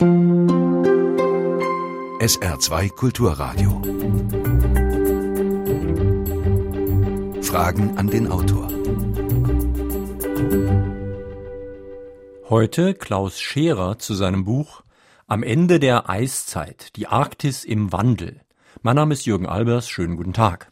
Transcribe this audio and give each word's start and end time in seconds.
SR2 0.00 2.90
Kulturradio. 2.90 3.82
Fragen 7.42 7.98
an 7.98 8.06
den 8.06 8.30
Autor. 8.30 8.68
Heute 12.48 12.94
Klaus 12.94 13.40
Scherer 13.40 13.98
zu 13.98 14.14
seinem 14.14 14.44
Buch 14.44 14.84
Am 15.26 15.42
Ende 15.42 15.80
der 15.80 16.08
Eiszeit, 16.08 16.94
die 16.94 17.08
Arktis 17.08 17.64
im 17.64 17.90
Wandel. 17.90 18.42
Mein 18.82 18.94
Name 18.94 19.14
ist 19.14 19.26
Jürgen 19.26 19.46
Albers, 19.46 19.88
schönen 19.88 20.16
guten 20.16 20.32
Tag. 20.32 20.70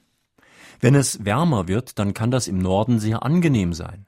Wenn 0.78 0.94
es 0.94 1.24
wärmer 1.24 1.66
wird, 1.66 1.98
dann 1.98 2.14
kann 2.14 2.30
das 2.30 2.46
im 2.46 2.58
Norden 2.58 3.00
sehr 3.00 3.24
angenehm 3.24 3.72
sein. 3.72 4.06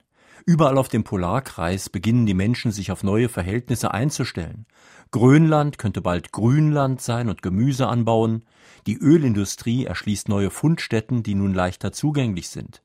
Überall 0.48 0.78
auf 0.78 0.88
dem 0.88 1.04
Polarkreis 1.04 1.90
beginnen 1.90 2.24
die 2.24 2.32
Menschen 2.32 2.72
sich 2.72 2.90
auf 2.90 3.02
neue 3.02 3.28
Verhältnisse 3.28 3.92
einzustellen. 3.92 4.64
Grönland 5.10 5.78
könnte 5.78 6.00
bald 6.00 6.32
Grünland 6.32 7.00
sein 7.00 7.28
und 7.28 7.42
Gemüse 7.42 7.86
anbauen. 7.86 8.44
Die 8.86 8.98
Ölindustrie 8.98 9.86
erschließt 9.86 10.28
neue 10.28 10.50
Fundstätten, 10.50 11.22
die 11.22 11.34
nun 11.34 11.54
leichter 11.54 11.92
zugänglich 11.92 12.48
sind. 12.48 12.82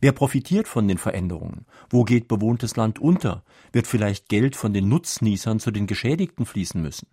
Wer 0.00 0.12
profitiert 0.12 0.66
von 0.66 0.88
den 0.88 0.98
Veränderungen? 0.98 1.64
Wo 1.88 2.02
geht 2.02 2.26
bewohntes 2.26 2.74
Land 2.74 2.98
unter? 2.98 3.44
Wird 3.72 3.86
vielleicht 3.86 4.28
Geld 4.28 4.56
von 4.56 4.72
den 4.72 4.88
Nutznießern 4.88 5.60
zu 5.60 5.70
den 5.70 5.86
Geschädigten 5.86 6.44
fließen 6.44 6.82
müssen? 6.82 7.06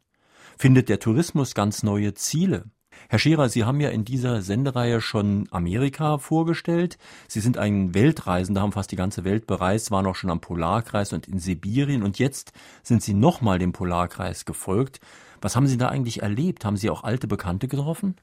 Findet 0.58 0.90
der 0.90 1.00
Tourismus 1.00 1.54
ganz 1.54 1.84
neue 1.84 2.16
Ziele? 2.16 2.66
Herr 3.08 3.20
Scherer, 3.20 3.50
Sie 3.50 3.64
haben 3.64 3.80
ja 3.80 3.90
in 3.90 4.06
dieser 4.06 4.42
Sendereihe 4.42 5.02
schon 5.02 5.48
Amerika 5.52 6.18
vorgestellt. 6.18 6.98
Sie 7.28 7.40
sind 7.40 7.58
ein 7.58 7.94
Weltreisender, 7.94 8.62
haben 8.62 8.72
fast 8.72 8.92
die 8.92 8.96
ganze 8.96 9.24
Welt 9.24 9.48
bereist, 9.48 9.92
waren 9.92 10.06
auch 10.06 10.16
schon 10.16 10.30
am 10.30 10.42
Polarkreis 10.42 11.14
und 11.14 11.28
in 11.28 11.40
Sibirien 11.40 12.04
und 12.04 12.20
jetzt 12.20 12.52
sind 12.84 13.02
Sie 13.02 13.14
nochmal 13.14 13.60
dem 13.60 13.72
Polarkreis 13.72 14.46
gefolgt. 14.46 15.00
Was 15.42 15.56
haben 15.56 15.68
Sie 15.68 15.78
da 15.78 15.88
eigentlich 15.88 16.22
erlebt? 16.22 16.66
Haben 16.66 16.78
Sie 16.78 16.90
auch 16.90 17.04
alte 17.04 17.28
Bekannte 17.28 17.68
getroffen? 17.68 18.16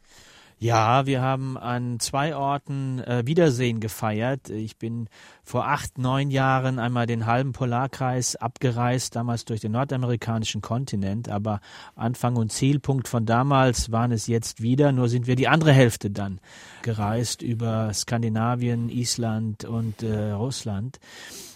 Ja, 0.58 1.04
wir 1.04 1.20
haben 1.20 1.58
an 1.58 2.00
zwei 2.00 2.34
Orten 2.34 2.98
äh, 3.00 3.26
Wiedersehen 3.26 3.78
gefeiert. 3.78 4.48
Ich 4.48 4.78
bin 4.78 5.10
vor 5.44 5.66
acht, 5.66 5.98
neun 5.98 6.30
Jahren 6.30 6.78
einmal 6.78 7.06
den 7.06 7.26
halben 7.26 7.52
Polarkreis 7.52 8.36
abgereist, 8.36 9.16
damals 9.16 9.44
durch 9.44 9.60
den 9.60 9.72
nordamerikanischen 9.72 10.62
Kontinent. 10.62 11.28
Aber 11.28 11.60
Anfang 11.94 12.36
und 12.36 12.52
Zielpunkt 12.52 13.06
von 13.06 13.26
damals 13.26 13.92
waren 13.92 14.12
es 14.12 14.28
jetzt 14.28 14.62
wieder, 14.62 14.92
nur 14.92 15.10
sind 15.10 15.26
wir 15.26 15.36
die 15.36 15.46
andere 15.48 15.72
Hälfte 15.72 16.10
dann 16.10 16.40
gereist 16.80 17.42
über 17.42 17.92
Skandinavien, 17.92 18.88
Island 18.88 19.66
und 19.66 20.02
äh, 20.02 20.30
Russland. 20.30 20.98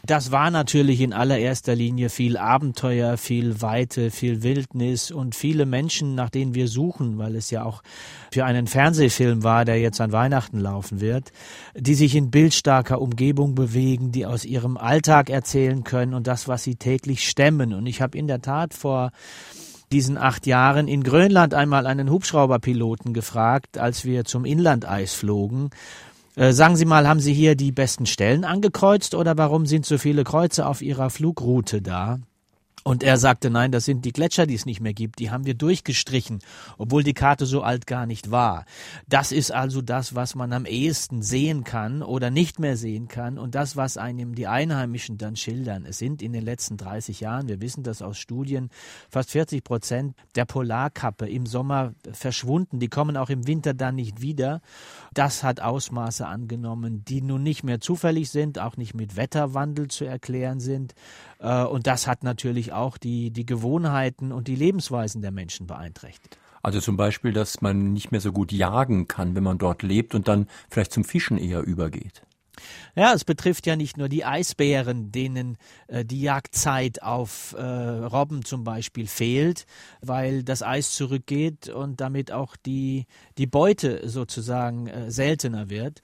Das 0.06 0.32
war 0.32 0.50
natürlich 0.50 1.00
in 1.02 1.12
allererster 1.12 1.74
Linie 1.74 2.08
viel 2.08 2.36
Abenteuer, 2.36 3.16
viel 3.18 3.60
Weite, 3.60 4.10
viel 4.10 4.42
Wildnis 4.42 5.10
und 5.10 5.34
viele 5.34 5.66
Menschen, 5.66 6.14
nach 6.14 6.30
denen 6.30 6.54
wir 6.54 6.68
suchen, 6.68 7.18
weil 7.18 7.36
es 7.36 7.50
ja 7.50 7.64
auch 7.64 7.82
für 8.32 8.44
einen 8.44 8.66
Fernsehfilm 8.66 9.42
war, 9.44 9.64
der 9.64 9.78
jetzt 9.78 10.00
an 10.00 10.12
Weihnachten 10.12 10.58
laufen 10.58 11.00
wird, 11.00 11.32
die 11.74 11.94
sich 11.94 12.16
in 12.16 12.30
bildstarker 12.30 13.00
Umgebung 13.00 13.54
bewegen, 13.54 14.10
die 14.10 14.24
aus 14.24 14.44
ihrem 14.44 14.76
Alltag 14.78 15.28
erzählen 15.28 15.84
können 15.84 16.14
und 16.14 16.26
das, 16.26 16.48
was 16.48 16.62
sie 16.62 16.76
täglich 16.76 17.28
stemmen. 17.28 17.74
Und 17.74 17.86
ich 17.86 18.00
habe 18.00 18.16
in 18.16 18.26
der 18.26 18.40
Tat 18.40 18.72
vor 18.72 19.10
diesen 19.92 20.16
acht 20.16 20.46
Jahren 20.46 20.88
in 20.88 21.02
Grönland 21.02 21.52
einmal 21.52 21.86
einen 21.86 22.10
Hubschrauberpiloten 22.10 23.12
gefragt, 23.12 23.76
als 23.76 24.04
wir 24.04 24.24
zum 24.24 24.44
Inlandeis 24.44 25.14
flogen, 25.14 25.70
äh, 26.36 26.52
sagen 26.52 26.76
Sie 26.76 26.84
mal, 26.84 27.08
haben 27.08 27.20
Sie 27.20 27.32
hier 27.32 27.54
die 27.56 27.72
besten 27.72 28.06
Stellen 28.06 28.44
angekreuzt 28.44 29.14
oder 29.14 29.36
warum 29.36 29.66
sind 29.66 29.86
so 29.86 29.98
viele 29.98 30.24
Kreuze 30.24 30.66
auf 30.66 30.82
Ihrer 30.82 31.10
Flugroute 31.10 31.82
da? 31.82 32.18
Und 32.82 33.02
er 33.02 33.18
sagte, 33.18 33.50
nein, 33.50 33.72
das 33.72 33.84
sind 33.84 34.06
die 34.06 34.12
Gletscher, 34.12 34.46
die 34.46 34.54
es 34.54 34.64
nicht 34.64 34.80
mehr 34.80 34.94
gibt. 34.94 35.18
Die 35.18 35.30
haben 35.30 35.44
wir 35.44 35.52
durchgestrichen, 35.52 36.38
obwohl 36.78 37.02
die 37.02 37.12
Karte 37.12 37.44
so 37.44 37.60
alt 37.62 37.86
gar 37.86 38.06
nicht 38.06 38.30
war. 38.30 38.64
Das 39.06 39.32
ist 39.32 39.52
also 39.52 39.82
das, 39.82 40.14
was 40.14 40.34
man 40.34 40.54
am 40.54 40.64
ehesten 40.64 41.20
sehen 41.20 41.62
kann 41.62 42.02
oder 42.02 42.30
nicht 42.30 42.58
mehr 42.58 42.78
sehen 42.78 43.06
kann 43.06 43.38
und 43.38 43.54
das, 43.54 43.76
was 43.76 43.98
einem 43.98 44.34
die 44.34 44.46
Einheimischen 44.46 45.18
dann 45.18 45.36
schildern. 45.36 45.84
Es 45.84 45.98
sind 45.98 46.22
in 46.22 46.32
den 46.32 46.42
letzten 46.42 46.78
30 46.78 47.20
Jahren, 47.20 47.48
wir 47.48 47.60
wissen 47.60 47.82
das 47.82 48.00
aus 48.00 48.16
Studien, 48.16 48.70
fast 49.10 49.30
40 49.30 49.62
Prozent 49.62 50.16
der 50.34 50.46
Polarkappe 50.46 51.28
im 51.28 51.44
Sommer 51.44 51.92
verschwunden. 52.10 52.80
Die 52.80 52.88
kommen 52.88 53.18
auch 53.18 53.28
im 53.28 53.46
Winter 53.46 53.74
dann 53.74 53.96
nicht 53.96 54.22
wieder. 54.22 54.62
Das 55.14 55.42
hat 55.42 55.60
Ausmaße 55.60 56.26
angenommen, 56.26 57.04
die 57.04 57.20
nun 57.20 57.42
nicht 57.42 57.64
mehr 57.64 57.80
zufällig 57.80 58.30
sind, 58.30 58.58
auch 58.58 58.76
nicht 58.76 58.94
mit 58.94 59.16
Wetterwandel 59.16 59.88
zu 59.88 60.04
erklären 60.04 60.60
sind. 60.60 60.94
Äh, 61.38 61.64
und 61.64 61.86
das 61.86 62.06
hat 62.06 62.22
natürlich 62.22 62.72
auch 62.72 62.96
die, 62.96 63.30
die 63.30 63.46
Gewohnheiten 63.46 64.32
und 64.32 64.48
die 64.48 64.54
Lebensweisen 64.54 65.22
der 65.22 65.32
Menschen 65.32 65.66
beeinträchtigt. 65.66 66.38
Also 66.62 66.80
zum 66.80 66.96
Beispiel, 66.96 67.32
dass 67.32 67.62
man 67.62 67.92
nicht 67.92 68.12
mehr 68.12 68.20
so 68.20 68.32
gut 68.32 68.52
jagen 68.52 69.08
kann, 69.08 69.34
wenn 69.34 69.42
man 69.42 69.58
dort 69.58 69.82
lebt 69.82 70.14
und 70.14 70.28
dann 70.28 70.46
vielleicht 70.68 70.92
zum 70.92 71.04
Fischen 71.04 71.38
eher 71.38 71.62
übergeht. 71.62 72.22
Ja, 72.94 73.12
es 73.14 73.24
betrifft 73.24 73.66
ja 73.66 73.76
nicht 73.76 73.96
nur 73.96 74.08
die 74.08 74.24
Eisbären, 74.24 75.12
denen 75.12 75.56
äh, 75.88 76.04
die 76.04 76.20
Jagdzeit 76.20 77.02
auf 77.02 77.54
äh, 77.58 77.62
Robben 77.62 78.44
zum 78.44 78.64
Beispiel 78.64 79.06
fehlt, 79.06 79.66
weil 80.00 80.42
das 80.42 80.62
Eis 80.62 80.92
zurückgeht 80.92 81.68
und 81.68 82.00
damit 82.00 82.32
auch 82.32 82.56
die, 82.56 83.06
die 83.38 83.46
Beute 83.46 84.08
sozusagen 84.08 84.86
äh, 84.86 85.10
seltener 85.10 85.70
wird 85.70 86.02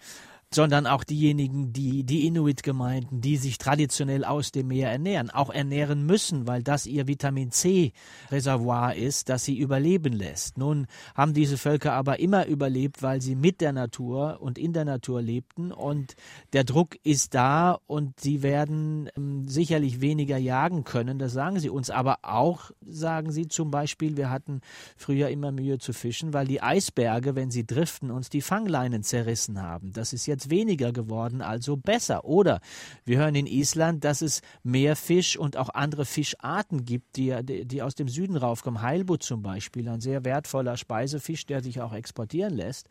sondern 0.54 0.86
auch 0.86 1.04
diejenigen, 1.04 1.72
die, 1.72 2.04
die 2.04 2.26
Inuit-Gemeinden, 2.26 3.20
die 3.20 3.36
sich 3.36 3.58
traditionell 3.58 4.24
aus 4.24 4.52
dem 4.52 4.68
Meer 4.68 4.90
ernähren, 4.90 5.30
auch 5.30 5.50
ernähren 5.50 6.06
müssen, 6.06 6.46
weil 6.46 6.62
das 6.62 6.86
ihr 6.86 7.08
Vitamin 7.08 7.50
C-Reservoir 7.50 8.94
ist, 8.94 9.28
das 9.28 9.44
sie 9.44 9.58
überleben 9.58 10.12
lässt. 10.12 10.56
Nun 10.56 10.86
haben 11.14 11.34
diese 11.34 11.58
Völker 11.58 11.92
aber 11.92 12.20
immer 12.20 12.46
überlebt, 12.46 13.02
weil 13.02 13.20
sie 13.20 13.34
mit 13.34 13.60
der 13.60 13.72
Natur 13.72 14.38
und 14.40 14.56
in 14.56 14.72
der 14.72 14.84
Natur 14.84 15.20
lebten 15.20 15.72
und 15.72 16.14
der 16.52 16.62
Druck 16.64 16.96
ist 17.02 17.34
da 17.34 17.78
und 17.86 18.20
sie 18.20 18.42
werden 18.42 19.10
ähm, 19.16 19.48
sicherlich 19.48 20.00
weniger 20.00 20.36
jagen 20.36 20.84
können, 20.84 21.18
das 21.18 21.32
sagen 21.32 21.58
sie 21.58 21.70
uns, 21.70 21.90
aber 21.90 22.18
auch 22.22 22.70
sagen 22.80 23.32
sie 23.32 23.48
zum 23.48 23.72
Beispiel, 23.72 24.16
wir 24.16 24.30
hatten 24.30 24.60
früher 24.96 25.28
immer 25.28 25.50
Mühe 25.50 25.78
zu 25.78 25.92
fischen, 25.92 26.32
weil 26.32 26.46
die 26.46 26.62
Eisberge, 26.62 27.34
wenn 27.34 27.50
sie 27.50 27.66
driften, 27.66 28.12
uns 28.12 28.30
die 28.30 28.42
Fangleinen 28.42 29.02
zerrissen 29.02 29.60
haben. 29.60 29.92
Das 29.92 30.12
ist 30.12 30.26
jetzt 30.26 30.35
weniger 30.50 30.92
geworden, 30.92 31.42
also 31.42 31.76
besser. 31.76 32.24
Oder 32.24 32.60
wir 33.04 33.18
hören 33.18 33.34
in 33.34 33.46
Island, 33.46 34.04
dass 34.04 34.22
es 34.22 34.42
mehr 34.62 34.96
Fisch 34.96 35.36
und 35.36 35.56
auch 35.56 35.70
andere 35.70 36.04
Fischarten 36.04 36.84
gibt, 36.84 37.16
die, 37.16 37.34
die 37.66 37.82
aus 37.82 37.94
dem 37.94 38.08
Süden 38.08 38.36
raufkommen. 38.36 38.82
Heilbutt 38.82 39.22
zum 39.22 39.42
Beispiel, 39.42 39.88
ein 39.88 40.00
sehr 40.00 40.24
wertvoller 40.24 40.76
Speisefisch, 40.76 41.46
der 41.46 41.62
sich 41.62 41.80
auch 41.80 41.92
exportieren 41.92 42.54
lässt. 42.54 42.88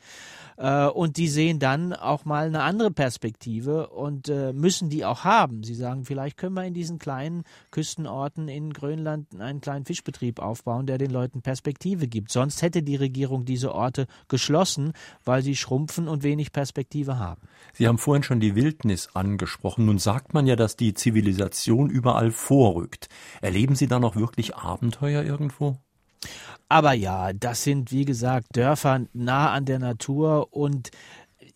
Äh, 0.58 0.88
und 0.88 1.18
die 1.18 1.28
sehen 1.28 1.60
dann 1.60 1.94
auch 1.94 2.26
mal 2.26 2.48
eine 2.48 2.64
andere 2.64 2.92
Perspektive 2.92 3.90
und 3.90 4.30
äh, 4.30 4.54
müssen 4.54 4.90
die 4.90 5.06
auch 5.06 5.24
haben. 5.24 5.64
Sie 5.64 5.76
sagen, 5.76 6.06
vielleicht 6.06 6.38
können 6.38 6.56
wir 6.56 6.64
in 6.64 6.74
diesen 6.74 7.00
kleinen 7.00 7.44
Küstenorten 7.72 8.48
in 8.48 8.74
Grönland 8.74 9.40
einen 9.40 9.62
kleinen 9.62 9.86
Fischbetrieb 9.86 10.40
aufbauen, 10.40 10.86
der 10.86 10.98
den 10.98 11.12
Leuten 11.12 11.42
Perspektive 11.42 12.08
gibt. 12.08 12.32
Sonst 12.32 12.62
hätte 12.62 12.84
die 12.84 12.96
Regierung 12.96 13.46
diese 13.46 13.74
Orte 13.74 14.08
geschlossen, 14.28 14.94
weil 15.24 15.42
sie 15.42 15.56
schrumpfen 15.56 16.08
und 16.08 16.24
wenig 16.24 16.52
Perspektive 16.52 17.20
haben. 17.20 17.35
Sie 17.74 17.88
haben 17.88 17.98
vorhin 17.98 18.24
schon 18.24 18.40
die 18.40 18.56
Wildnis 18.56 19.10
angesprochen. 19.14 19.86
Nun 19.86 19.98
sagt 19.98 20.34
man 20.34 20.48
ja, 20.48 20.56
dass 20.56 20.78
die 20.78 20.94
Zivilisation 20.94 21.90
überall 21.90 22.32
vorrückt. 22.32 23.10
Erleben 23.42 23.76
Sie 23.76 23.88
da 23.88 24.00
noch 24.00 24.16
wirklich 24.16 24.56
Abenteuer 24.56 25.24
irgendwo? 25.24 25.78
Aber 26.70 26.94
ja, 26.94 27.34
das 27.34 27.64
sind, 27.64 27.92
wie 27.92 28.06
gesagt, 28.06 28.48
Dörfer 28.56 29.06
nah 29.14 29.52
an 29.52 29.66
der 29.66 29.80
Natur 29.80 30.54
und 30.54 30.92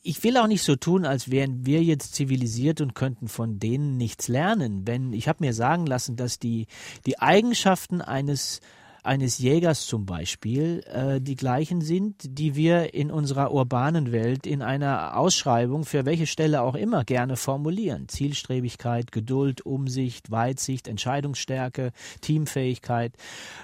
ich 0.01 0.23
will 0.23 0.37
auch 0.37 0.47
nicht 0.47 0.63
so 0.63 0.75
tun, 0.75 1.05
als 1.05 1.31
wären 1.31 1.65
wir 1.65 1.83
jetzt 1.83 2.13
zivilisiert 2.15 2.79
und 2.81 2.95
könnten 2.95 3.27
von 3.27 3.59
denen 3.59 3.97
nichts 3.97 4.27
lernen. 4.27 4.87
Wenn 4.87 5.13
ich 5.13 5.27
habe 5.27 5.43
mir 5.43 5.53
sagen 5.53 5.85
lassen, 5.85 6.15
dass 6.15 6.39
die 6.39 6.67
die 7.05 7.19
Eigenschaften 7.19 8.01
eines 8.01 8.61
eines 9.03 9.37
Jägers 9.37 9.85
zum 9.85 10.05
Beispiel 10.05 10.83
äh, 10.87 11.21
die 11.21 11.35
gleichen 11.35 11.81
sind, 11.81 12.15
die 12.23 12.55
wir 12.55 12.93
in 12.93 13.11
unserer 13.11 13.51
urbanen 13.51 14.11
Welt 14.11 14.45
in 14.45 14.61
einer 14.61 15.17
Ausschreibung 15.17 15.85
für 15.85 16.05
welche 16.05 16.27
Stelle 16.27 16.61
auch 16.61 16.75
immer 16.75 17.03
gerne 17.05 17.35
formulieren. 17.35 18.07
Zielstrebigkeit, 18.07 19.11
Geduld, 19.11 19.65
Umsicht, 19.65 20.31
Weitsicht, 20.31 20.87
Entscheidungsstärke, 20.87 21.91
Teamfähigkeit. 22.21 23.13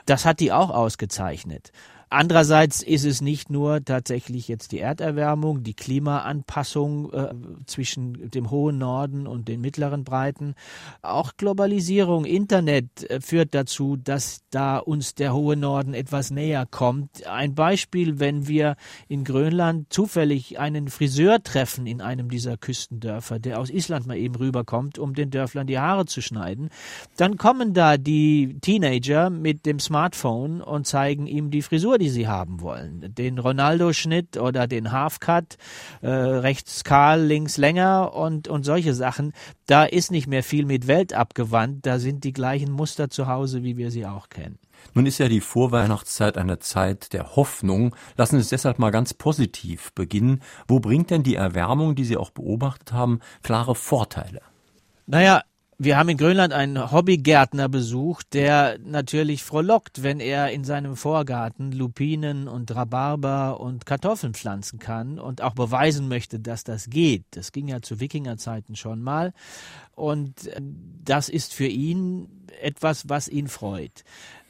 Das 0.05 0.25
hat 0.25 0.39
die 0.39 0.51
auch 0.51 0.69
ausgezeichnet. 0.69 1.71
Andererseits 2.09 2.83
ist 2.83 3.05
es 3.05 3.21
nicht 3.21 3.49
nur 3.49 3.83
tatsächlich 3.83 4.47
jetzt 4.47 4.71
die 4.71 4.79
Erderwärmung, 4.79 5.63
die 5.63 5.73
Klimaanpassung 5.73 7.11
äh, 7.11 7.33
zwischen 7.65 8.29
dem 8.29 8.51
hohen 8.51 8.77
Norden 8.77 9.27
und 9.27 9.47
den 9.47 9.61
mittleren 9.61 10.03
Breiten. 10.03 10.55
Auch 11.01 11.33
Globalisierung, 11.37 12.25
Internet 12.25 13.09
äh, 13.09 13.19
führt 13.21 13.55
dazu, 13.55 13.95
dass 13.97 14.41
da 14.51 14.77
uns 14.77 15.15
der 15.15 15.33
hohe 15.33 15.57
Norden 15.57 15.93
etwas 15.93 16.31
näher 16.31 16.65
kommt. 16.69 17.25
Ein 17.27 17.55
Beispiel, 17.55 18.19
wenn 18.19 18.47
wir 18.47 18.75
in 19.07 19.23
Grönland 19.23 19.91
zufällig 19.91 20.59
einen 20.59 20.89
Friseur 20.89 21.41
treffen 21.41 21.87
in 21.87 22.01
einem 22.01 22.29
dieser 22.29 22.57
Küstendörfer, 22.57 23.39
der 23.39 23.59
aus 23.59 23.69
Island 23.69 24.05
mal 24.07 24.17
eben 24.17 24.35
rüberkommt, 24.35 24.99
um 24.99 25.13
den 25.15 25.31
Dörflern 25.31 25.67
die 25.67 25.79
Haare 25.79 26.05
zu 26.05 26.21
schneiden, 26.21 26.69
dann 27.17 27.37
kommen 27.37 27.73
da 27.73 27.97
die 27.97 28.57
Teenager 28.61 29.29
mit 29.29 29.65
dem 29.65 29.79
Smartphone 29.79 30.61
und 30.61 30.87
zeigen 30.87 31.27
ihm 31.27 31.51
die 31.51 31.61
Frisur 31.61 31.94
Frisur, 31.95 31.97
die 31.97 32.09
sie 32.09 32.27
haben 32.27 32.61
wollen. 32.61 33.13
Den 33.15 33.39
Ronaldo-Schnitt 33.39 34.37
oder 34.37 34.67
den 34.67 34.91
Half-Cut, 34.91 35.57
äh, 36.01 36.09
rechts 36.09 36.83
kahl, 36.83 37.21
links 37.21 37.57
länger 37.57 38.13
und, 38.13 38.47
und 38.47 38.63
solche 38.63 38.93
Sachen. 38.93 39.33
Da 39.65 39.85
ist 39.85 40.11
nicht 40.11 40.27
mehr 40.27 40.43
viel 40.43 40.65
mit 40.65 40.87
Welt 40.87 41.13
abgewandt. 41.13 41.85
Da 41.85 41.99
sind 41.99 42.23
die 42.23 42.33
gleichen 42.33 42.71
Muster 42.71 43.09
zu 43.09 43.27
Hause, 43.27 43.63
wie 43.63 43.77
wir 43.77 43.91
sie 43.91 44.05
auch 44.05 44.29
kennen. 44.29 44.59
Nun 44.93 45.05
ist 45.05 45.17
ja 45.17 45.29
die 45.29 45.41
Vorweihnachtszeit 45.41 46.37
eine 46.37 46.59
Zeit 46.59 47.13
der 47.13 47.35
Hoffnung. 47.35 47.95
Lassen 48.17 48.35
Sie 48.35 48.41
es 48.41 48.49
deshalb 48.49 48.77
mal 48.77 48.91
ganz 48.91 49.13
positiv 49.13 49.93
beginnen. 49.93 50.41
Wo 50.67 50.79
bringt 50.79 51.09
denn 51.09 51.23
die 51.23 51.35
Erwärmung, 51.35 51.95
die 51.95 52.05
Sie 52.05 52.17
auch 52.17 52.31
beobachtet 52.31 52.91
haben, 52.91 53.19
klare 53.41 53.73
Vorteile? 53.73 54.41
Naja, 55.07 55.41
wir 55.77 55.97
haben 55.97 56.09
in 56.09 56.17
Grönland 56.17 56.53
einen 56.53 56.91
Hobbygärtner 56.91 57.67
besucht, 57.67 58.33
der 58.33 58.77
natürlich 58.79 59.43
frohlockt, 59.43 60.03
wenn 60.03 60.19
er 60.19 60.51
in 60.51 60.63
seinem 60.63 60.95
Vorgarten 60.95 61.71
Lupinen 61.71 62.47
und 62.47 62.73
Rhabarber 62.73 63.59
und 63.59 63.85
Kartoffeln 63.85 64.33
pflanzen 64.33 64.79
kann 64.79 65.19
und 65.19 65.41
auch 65.41 65.53
beweisen 65.53 66.07
möchte, 66.07 66.39
dass 66.39 66.63
das 66.63 66.89
geht. 66.89 67.25
Das 67.31 67.51
ging 67.51 67.67
ja 67.67 67.81
zu 67.81 67.99
Wikingerzeiten 67.99 68.75
schon 68.75 69.01
mal. 69.01 69.33
Und 69.95 70.47
äh, 70.47 70.61
das 71.03 71.29
ist 71.29 71.53
für 71.53 71.67
ihn 71.67 72.29
etwas, 72.61 73.09
was 73.09 73.27
ihn 73.27 73.47
freut 73.47 74.03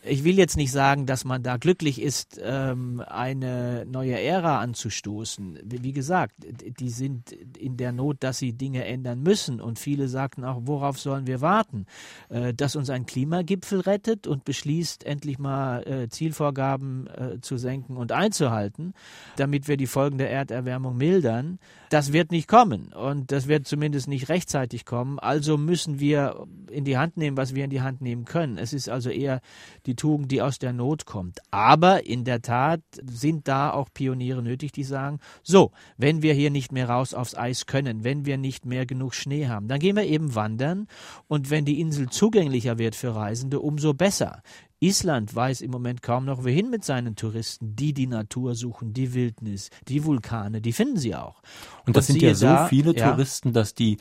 ich 0.07 0.23
will 0.23 0.37
jetzt 0.37 0.57
nicht 0.57 0.71
sagen, 0.71 1.05
dass 1.05 1.25
man 1.25 1.43
da 1.43 1.57
glücklich 1.57 2.01
ist, 2.01 2.39
ähm, 2.43 3.01
eine 3.05 3.85
neue 3.85 4.19
Ära 4.19 4.59
anzustoßen. 4.59 5.59
Wie 5.63 5.93
gesagt, 5.93 6.35
die 6.79 6.89
sind 6.89 7.31
in 7.31 7.77
der 7.77 7.91
Not, 7.91 8.17
dass 8.19 8.37
sie 8.37 8.53
Dinge 8.53 8.85
ändern 8.85 9.21
müssen. 9.21 9.59
Und 9.59 9.79
viele 9.79 10.07
sagten 10.07 10.43
auch, 10.43 10.61
worauf 10.65 10.99
sollen 10.99 11.27
wir 11.27 11.41
warten? 11.41 11.85
Äh, 12.29 12.53
dass 12.53 12.75
uns 12.75 12.89
ein 12.89 13.05
Klimagipfel 13.05 13.81
rettet 13.81 14.27
und 14.27 14.45
beschließt, 14.45 15.03
endlich 15.05 15.39
mal 15.39 15.85
äh, 15.87 16.09
Zielvorgaben 16.09 17.07
äh, 17.07 17.41
zu 17.41 17.57
senken 17.57 17.97
und 17.97 18.11
einzuhalten, 18.11 18.93
damit 19.37 19.67
wir 19.67 19.77
die 19.77 19.87
Folgen 19.87 20.17
der 20.17 20.31
Erderwärmung 20.31 20.97
mildern. 20.97 21.59
Das 21.95 22.11
wird 22.11 22.29
nicht 22.33 22.49
kommen. 22.49 22.91
Und 22.91 23.31
das 23.31 23.47
wird 23.47 23.65
zumindest 23.65 24.09
nicht 24.09 24.27
rechtzeitig 24.27 24.83
kommen. 24.83 25.17
Also 25.17 25.55
müssen 25.57 25.97
wir 25.97 26.45
in 26.69 26.83
die 26.83 26.97
Hand 26.97 27.15
nehmen, 27.15 27.37
was 27.37 27.55
wir 27.55 27.63
in 27.63 27.69
die 27.69 27.79
Hand 27.79 28.01
nehmen 28.01 28.25
können. 28.25 28.57
Es 28.57 28.73
ist 28.73 28.89
also 28.89 29.09
eher 29.09 29.39
die 29.85 29.95
Tugend, 29.95 30.29
die 30.29 30.41
aus 30.41 30.59
der 30.59 30.73
Not 30.73 31.05
kommt. 31.05 31.39
Aber 31.51 32.05
in 32.05 32.25
der 32.25 32.41
Tat 32.41 32.81
sind 33.09 33.47
da 33.47 33.71
auch 33.71 33.87
Pioniere 33.93 34.43
nötig, 34.43 34.73
die 34.73 34.83
sagen, 34.83 35.19
so, 35.41 35.71
wenn 35.95 36.21
wir 36.21 36.33
hier 36.33 36.49
nicht 36.49 36.73
mehr 36.73 36.89
raus 36.89 37.13
aufs 37.13 37.33
Eis 37.33 37.65
können, 37.65 38.03
wenn 38.03 38.25
wir 38.25 38.37
nicht 38.37 38.65
mehr 38.65 38.85
genug 38.85 39.13
Schnee 39.13 39.47
haben, 39.47 39.69
dann 39.69 39.79
gehen 39.79 39.95
wir 39.95 40.03
eben 40.03 40.35
wandern 40.35 40.87
und 41.29 41.49
wenn 41.49 41.63
die 41.63 41.79
Insel 41.79 42.09
zugänglicher 42.09 42.77
wird 42.77 42.95
für 42.95 43.15
Reisende, 43.15 43.61
umso 43.61 43.93
besser. 43.93 44.41
Island 44.79 45.33
weiß 45.33 45.61
im 45.61 45.71
Moment 45.71 46.01
kaum 46.01 46.25
noch 46.25 46.43
wohin 46.43 46.69
mit 46.69 46.83
seinen 46.83 47.15
Touristen, 47.15 47.75
die 47.75 47.93
die 47.93 48.07
Natur 48.07 48.55
suchen, 48.55 48.93
die 48.93 49.13
Wildnis, 49.13 49.69
die 49.87 50.03
Vulkane, 50.03 50.61
die 50.61 50.73
finden 50.73 50.97
sie 50.97 51.15
auch. 51.15 51.41
Und 51.85 51.95
das 51.95 52.09
und 52.09 52.13
sind 52.13 52.21
ja 52.21 52.35
so 52.35 52.45
da, 52.45 52.67
viele 52.67 52.93
Touristen, 52.93 53.49
ja, 53.49 53.53
dass 53.53 53.73
die 53.73 53.97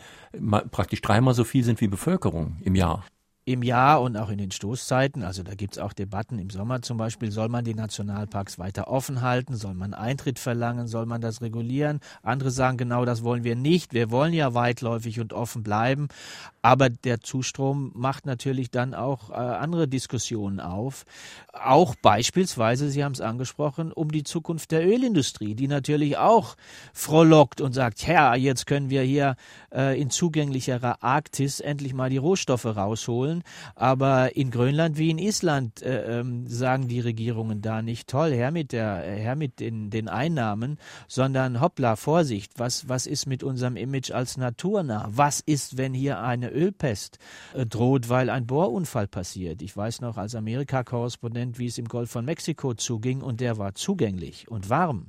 praktisch 0.71 1.01
dreimal 1.01 1.35
so 1.35 1.45
viel 1.45 1.65
sind 1.65 1.81
wie 1.81 1.89
Bevölkerung 1.89 2.57
im 2.63 2.75
Jahr 2.75 3.05
im 3.47 3.63
Jahr 3.63 4.01
und 4.01 4.17
auch 4.17 4.31
in 4.31 4.39
den 4.39 4.51
Stoßzeiten, 4.51 5.23
also 5.23 5.43
da 5.43 5.55
gibt 5.55 5.75
es 5.75 5.79
auch 5.79 5.93
Debatten 5.93 6.39
im 6.39 6.49
Sommer 6.49 6.81
zum 6.81 6.97
Beispiel, 6.97 7.31
soll 7.31 7.51
man 7.51 7.65
die 7.65 7.75
Nationalparks 7.75 8.59
weiter 8.59 8.89
offen 8.89 9.21
halten, 9.21 9.55
soll 9.55 9.75
man 9.75 9.93
Eintritt 9.93 10.39
verlangen, 10.39 10.87
soll 10.87 11.05
man 11.05 11.21
das 11.21 11.43
regulieren? 11.43 12.01
Andere 12.23 12.51
sagen, 12.51 12.79
genau 12.79 13.05
das 13.05 13.23
wollen 13.23 13.45
wir 13.45 13.55
nicht. 13.55 13.93
Wir 13.93 14.11
wollen 14.11 14.33
ja 14.33 14.55
weitläufig 14.55 15.21
und 15.21 15.35
offen 15.35 15.63
bleiben, 15.63 16.09
aber 16.63 16.89
der 16.89 17.21
Zustrom 17.21 17.93
macht 17.95 18.25
natürlich 18.25 18.71
dann 18.71 18.95
auch 18.95 19.29
äh, 19.29 19.35
andere 19.35 19.89
Diskussionen 19.89 20.59
auf. 20.59 21.05
Auch 21.53 21.95
beispielsweise, 21.97 22.89
Sie 22.89 23.05
haben 23.05 23.13
es 23.13 23.21
angesprochen, 23.21 23.93
um 23.93 24.11
die 24.11 24.25
Zukunft 24.25 24.71
der 24.71 24.87
Ölindustrie, 24.87 25.55
die 25.55 25.69
natürlich 25.69 26.17
auch 26.17 26.57
frohlockt 26.95 27.61
und 27.61 27.75
sagt, 27.75 28.07
ja, 28.07 28.35
jetzt 28.35 28.67
können 28.67 28.89
wir 28.89 29.03
hier 29.03 29.37
äh, 29.71 30.01
in 30.01 30.09
zugänglicherer 30.09 31.03
Arktis 31.03 31.61
endlich 31.61 31.93
mal 31.93 32.09
die 32.09 32.17
Rohstoffe 32.17 32.65
rausholen 32.65 33.34
wollen. 33.35 33.43
Aber 33.75 34.37
in 34.37 34.51
Grönland 34.51 34.99
wie 34.99 35.11
in 35.11 35.19
Island 35.19 35.83
äh, 35.83 36.21
ähm, 36.21 36.47
sagen 36.47 36.89
die 36.89 37.01
Regierungen 37.01 37.63
da 37.63 37.83
nicht 37.83 38.09
toll, 38.09 38.33
her 38.33 38.51
mit, 38.51 38.73
der, 38.73 38.97
her 39.03 39.37
mit 39.37 39.61
den, 39.61 39.91
den 39.91 40.09
Einnahmen, 40.09 40.79
sondern 41.09 41.61
hoppla, 41.61 41.97
Vorsicht, 41.97 42.53
was, 42.57 42.89
was 42.89 43.07
ist 43.07 43.27
mit 43.27 43.43
unserem 43.43 43.77
Image 43.77 44.11
als 44.11 44.37
naturnah? 44.37 45.09
Was 45.11 45.41
ist, 45.41 45.77
wenn 45.77 45.95
hier 45.95 46.21
eine 46.21 46.51
Ölpest 46.51 47.19
äh, 47.55 47.67
droht, 47.67 48.09
weil 48.09 48.31
ein 48.31 48.47
Bohrunfall 48.47 49.07
passiert? 49.07 49.63
Ich 49.63 49.77
weiß 49.77 50.01
noch 50.01 50.17
als 50.17 50.35
Amerika-Korrespondent, 50.35 51.59
wie 51.59 51.67
es 51.67 51.79
im 51.79 51.89
Golf 51.89 52.11
von 52.11 52.25
Mexiko 52.25 52.75
zuging 52.75 53.23
und 53.23 53.41
der 53.41 53.59
war 53.59 53.75
zugänglich 53.75 54.49
und 54.49 54.71
warm. 54.71 55.09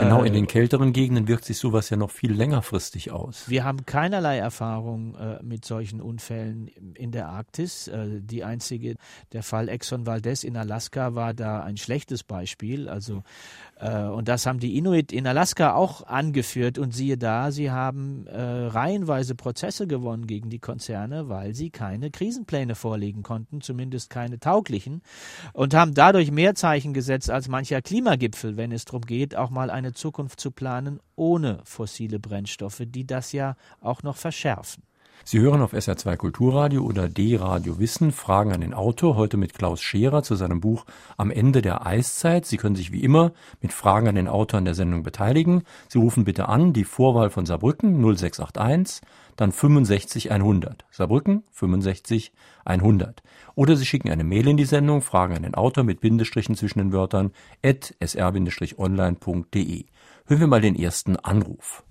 Genau, 0.00 0.22
in 0.22 0.32
den 0.32 0.44
äh, 0.44 0.48
kälteren 0.48 0.92
Gegenden 0.92 1.28
wirkt 1.28 1.44
sich 1.44 1.58
sowas 1.58 1.88
ja 1.90 1.96
noch 1.96 2.10
viel 2.10 2.32
längerfristig 2.32 3.12
aus. 3.12 3.48
Wir 3.48 3.64
haben 3.64 3.86
keinerlei 3.86 4.38
Erfahrung 4.38 5.14
äh, 5.14 5.42
mit 5.42 5.64
solchen 5.64 6.00
Unfällen 6.00 6.68
in 6.94 7.12
der 7.12 7.28
Arktis. 7.28 7.88
Äh, 7.88 8.20
die 8.20 8.42
einzige, 8.42 8.96
der 9.32 9.42
Fall 9.42 9.68
Exxon 9.68 10.06
Valdez 10.06 10.42
in 10.42 10.56
Alaska 10.56 11.14
war 11.14 11.32
da 11.32 11.62
ein 11.62 11.76
schlechtes 11.76 12.24
Beispiel. 12.24 12.88
Also 12.88 13.22
und 13.80 14.28
das 14.28 14.46
haben 14.46 14.60
die 14.60 14.76
Inuit 14.78 15.12
in 15.12 15.26
Alaska 15.26 15.74
auch 15.74 16.06
angeführt. 16.06 16.78
Und 16.78 16.94
siehe 16.94 17.18
da, 17.18 17.50
sie 17.50 17.70
haben 17.70 18.26
äh, 18.26 18.40
reihenweise 18.40 19.34
Prozesse 19.34 19.86
gewonnen 19.86 20.26
gegen 20.26 20.48
die 20.48 20.60
Konzerne, 20.60 21.28
weil 21.28 21.54
sie 21.54 21.70
keine 21.70 22.10
Krisenpläne 22.10 22.74
vorlegen 22.74 23.22
konnten, 23.22 23.60
zumindest 23.60 24.10
keine 24.10 24.38
tauglichen, 24.38 25.02
und 25.52 25.74
haben 25.74 25.94
dadurch 25.94 26.30
mehr 26.30 26.54
Zeichen 26.54 26.94
gesetzt 26.94 27.30
als 27.30 27.48
mancher 27.48 27.82
Klimagipfel, 27.82 28.56
wenn 28.56 28.72
es 28.72 28.84
darum 28.84 29.02
geht, 29.02 29.34
auch 29.36 29.50
mal 29.50 29.70
eine 29.70 29.92
Zukunft 29.92 30.40
zu 30.40 30.50
planen 30.50 31.00
ohne 31.16 31.60
fossile 31.64 32.18
Brennstoffe, 32.18 32.82
die 32.86 33.06
das 33.06 33.32
ja 33.32 33.56
auch 33.80 34.02
noch 34.02 34.16
verschärfen. 34.16 34.82
Sie 35.26 35.40
hören 35.40 35.62
auf 35.62 35.72
SR2 35.72 36.18
Kulturradio 36.18 36.82
oder 36.82 37.08
D-Radio 37.08 37.78
Wissen 37.78 38.12
Fragen 38.12 38.52
an 38.52 38.60
den 38.60 38.74
Autor, 38.74 39.16
heute 39.16 39.38
mit 39.38 39.54
Klaus 39.54 39.80
Scherer 39.80 40.22
zu 40.22 40.34
seinem 40.34 40.60
Buch 40.60 40.84
Am 41.16 41.30
Ende 41.30 41.62
der 41.62 41.86
Eiszeit. 41.86 42.44
Sie 42.44 42.58
können 42.58 42.76
sich 42.76 42.92
wie 42.92 43.02
immer 43.02 43.32
mit 43.62 43.72
Fragen 43.72 44.06
an 44.06 44.16
den 44.16 44.28
Autor 44.28 44.58
an 44.58 44.66
der 44.66 44.74
Sendung 44.74 45.02
beteiligen. 45.02 45.62
Sie 45.88 45.98
rufen 45.98 46.24
bitte 46.24 46.50
an, 46.50 46.74
die 46.74 46.84
Vorwahl 46.84 47.30
von 47.30 47.46
Saarbrücken 47.46 48.02
0681, 48.02 49.00
dann 49.36 49.50
65 49.50 50.30
100. 50.30 50.84
Saarbrücken 50.90 51.44
65 51.52 52.34
100. 52.66 53.22
Oder 53.54 53.76
Sie 53.76 53.86
schicken 53.86 54.10
eine 54.10 54.24
Mail 54.24 54.46
in 54.46 54.58
die 54.58 54.66
Sendung, 54.66 55.00
Fragen 55.00 55.36
an 55.36 55.44
den 55.44 55.54
Autor 55.54 55.84
mit 55.84 56.02
Bindestrichen 56.02 56.54
zwischen 56.54 56.80
den 56.80 56.92
Wörtern 56.92 57.32
at 57.64 57.94
sr-online.de. 58.04 59.86
Hören 60.26 60.40
wir 60.40 60.46
mal 60.46 60.60
den 60.60 60.76
ersten 60.76 61.16
Anruf. 61.16 61.82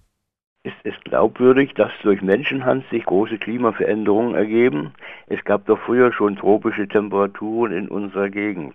Ist 0.65 0.77
es 0.85 0.93
glaubwürdig, 1.03 1.73
dass 1.73 1.91
durch 2.03 2.21
Menschenhand 2.21 2.85
sich 2.89 3.03
große 3.03 3.37
Klimaveränderungen 3.37 4.33
ergeben? 4.33 4.93
Es 5.27 5.43
gab 5.43 5.65
doch 5.65 5.77
früher 5.79 6.13
schon 6.13 6.37
tropische 6.37 6.87
Temperaturen 6.87 7.73
in 7.73 7.89
unserer 7.89 8.29
Gegend. 8.29 8.73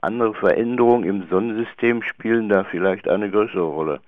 Andere 0.00 0.32
Veränderungen 0.34 1.02
im 1.02 1.26
Sonnensystem 1.28 2.02
spielen 2.02 2.48
da 2.48 2.62
vielleicht 2.62 3.08
eine 3.08 3.32
größere 3.32 3.64
Rolle. 3.64 4.00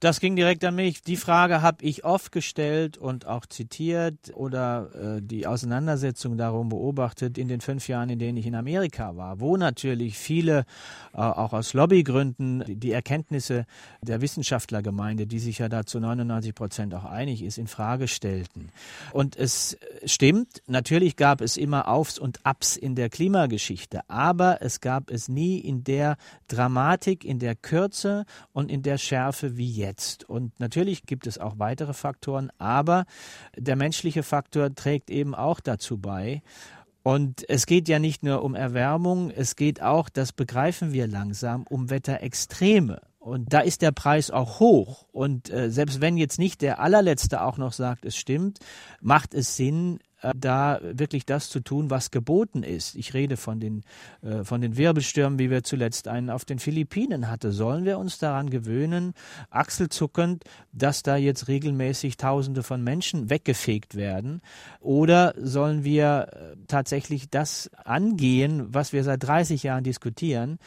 Das 0.00 0.20
ging 0.20 0.36
direkt 0.36 0.64
an 0.64 0.76
mich. 0.76 1.02
Die 1.02 1.16
Frage 1.16 1.60
habe 1.60 1.84
ich 1.84 2.04
oft 2.04 2.30
gestellt 2.30 2.98
und 2.98 3.26
auch 3.26 3.46
zitiert 3.46 4.32
oder 4.32 5.16
äh, 5.16 5.20
die 5.20 5.44
Auseinandersetzung 5.48 6.36
darum 6.36 6.68
beobachtet 6.68 7.36
in 7.36 7.48
den 7.48 7.60
fünf 7.60 7.88
Jahren, 7.88 8.08
in 8.08 8.20
denen 8.20 8.38
ich 8.38 8.46
in 8.46 8.54
Amerika 8.54 9.16
war, 9.16 9.40
wo 9.40 9.56
natürlich 9.56 10.16
viele, 10.16 10.66
äh, 11.14 11.16
auch 11.16 11.52
aus 11.52 11.72
Lobbygründen, 11.72 12.62
die 12.68 12.92
Erkenntnisse 12.92 13.66
der 14.00 14.20
Wissenschaftlergemeinde, 14.20 15.26
die 15.26 15.40
sich 15.40 15.58
ja 15.58 15.68
da 15.68 15.84
zu 15.84 15.98
99 15.98 16.54
Prozent 16.54 16.94
auch 16.94 17.04
einig 17.04 17.42
ist, 17.42 17.58
in 17.58 17.66
Frage 17.66 18.06
stellten. 18.06 18.70
Und 19.12 19.34
es 19.34 19.76
stimmt, 20.04 20.62
natürlich 20.68 21.16
gab 21.16 21.40
es 21.40 21.56
immer 21.56 21.88
Aufs 21.88 22.20
und 22.20 22.46
Abs 22.46 22.76
in 22.76 22.94
der 22.94 23.08
Klimageschichte, 23.08 24.08
aber 24.08 24.62
es 24.62 24.80
gab 24.80 25.10
es 25.10 25.28
nie 25.28 25.58
in 25.58 25.82
der 25.82 26.18
Dramatik, 26.46 27.24
in 27.24 27.40
der 27.40 27.56
Kürze 27.56 28.26
und 28.52 28.70
in 28.70 28.82
der 28.82 28.98
Schärfe 28.98 29.56
wie 29.56 29.72
jetzt 29.72 29.87
jetzt. 29.88 30.28
Und 30.28 30.60
natürlich 30.60 31.02
gibt 31.04 31.26
es 31.26 31.38
auch 31.38 31.58
weitere 31.58 31.94
Faktoren, 31.94 32.50
aber 32.58 33.06
der 33.56 33.76
menschliche 33.76 34.22
Faktor 34.22 34.74
trägt 34.74 35.10
eben 35.10 35.34
auch 35.34 35.60
dazu 35.60 35.98
bei. 35.98 36.42
Und 37.02 37.48
es 37.48 37.66
geht 37.66 37.88
ja 37.88 37.98
nicht 37.98 38.22
nur 38.22 38.42
um 38.42 38.54
Erwärmung, 38.54 39.30
es 39.30 39.56
geht 39.56 39.80
auch, 39.80 40.08
das 40.08 40.32
begreifen 40.32 40.92
wir 40.92 41.06
langsam, 41.06 41.64
um 41.68 41.90
Wetterextreme. 41.90 43.00
Und 43.18 43.52
da 43.52 43.60
ist 43.60 43.82
der 43.82 43.92
Preis 43.92 44.30
auch 44.30 44.60
hoch. 44.60 45.06
Und 45.12 45.50
äh, 45.50 45.70
selbst 45.70 46.00
wenn 46.00 46.16
jetzt 46.16 46.38
nicht 46.38 46.60
der 46.60 46.80
allerletzte 46.80 47.42
auch 47.42 47.58
noch 47.58 47.72
sagt, 47.72 48.04
es 48.04 48.16
stimmt, 48.16 48.58
macht 49.00 49.34
es 49.34 49.56
Sinn, 49.56 50.00
da 50.36 50.80
wirklich 50.82 51.26
das 51.26 51.48
zu 51.48 51.60
tun, 51.60 51.90
was 51.90 52.10
geboten 52.10 52.62
ist. 52.62 52.94
Ich 52.96 53.14
rede 53.14 53.36
von 53.36 53.60
den, 53.60 53.82
äh, 54.22 54.44
von 54.44 54.60
den 54.60 54.76
Wirbelstürmen, 54.76 55.38
wie 55.38 55.50
wir 55.50 55.62
zuletzt 55.62 56.08
einen 56.08 56.30
auf 56.30 56.44
den 56.44 56.58
Philippinen 56.58 57.30
hatten. 57.30 57.52
Sollen 57.52 57.84
wir 57.84 57.98
uns 57.98 58.18
daran 58.18 58.50
gewöhnen, 58.50 59.14
achselzuckend, 59.50 60.44
dass 60.72 61.02
da 61.02 61.16
jetzt 61.16 61.48
regelmäßig 61.48 62.16
Tausende 62.16 62.62
von 62.62 62.82
Menschen 62.82 63.30
weggefegt 63.30 63.94
werden? 63.94 64.40
Oder 64.80 65.34
sollen 65.36 65.84
wir 65.84 66.28
äh, 66.32 66.56
tatsächlich 66.66 67.30
das 67.30 67.70
angehen, 67.84 68.66
was 68.74 68.92
wir 68.92 69.04
seit 69.04 69.22
30 69.22 69.62
Jahren 69.62 69.84
diskutieren? 69.84 70.58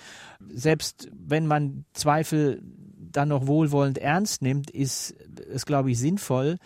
Selbst 0.50 1.10
wenn 1.14 1.46
man 1.46 1.86
Zweifel 1.94 2.62
dann 3.12 3.30
noch 3.30 3.48
wohlwollend 3.48 3.98
ernst 3.98 4.42
nimmt, 4.42 4.72
ist 4.72 5.16
es, 5.54 5.66
glaube 5.66 5.92
ich, 5.92 6.00
sinnvoll, 6.00 6.58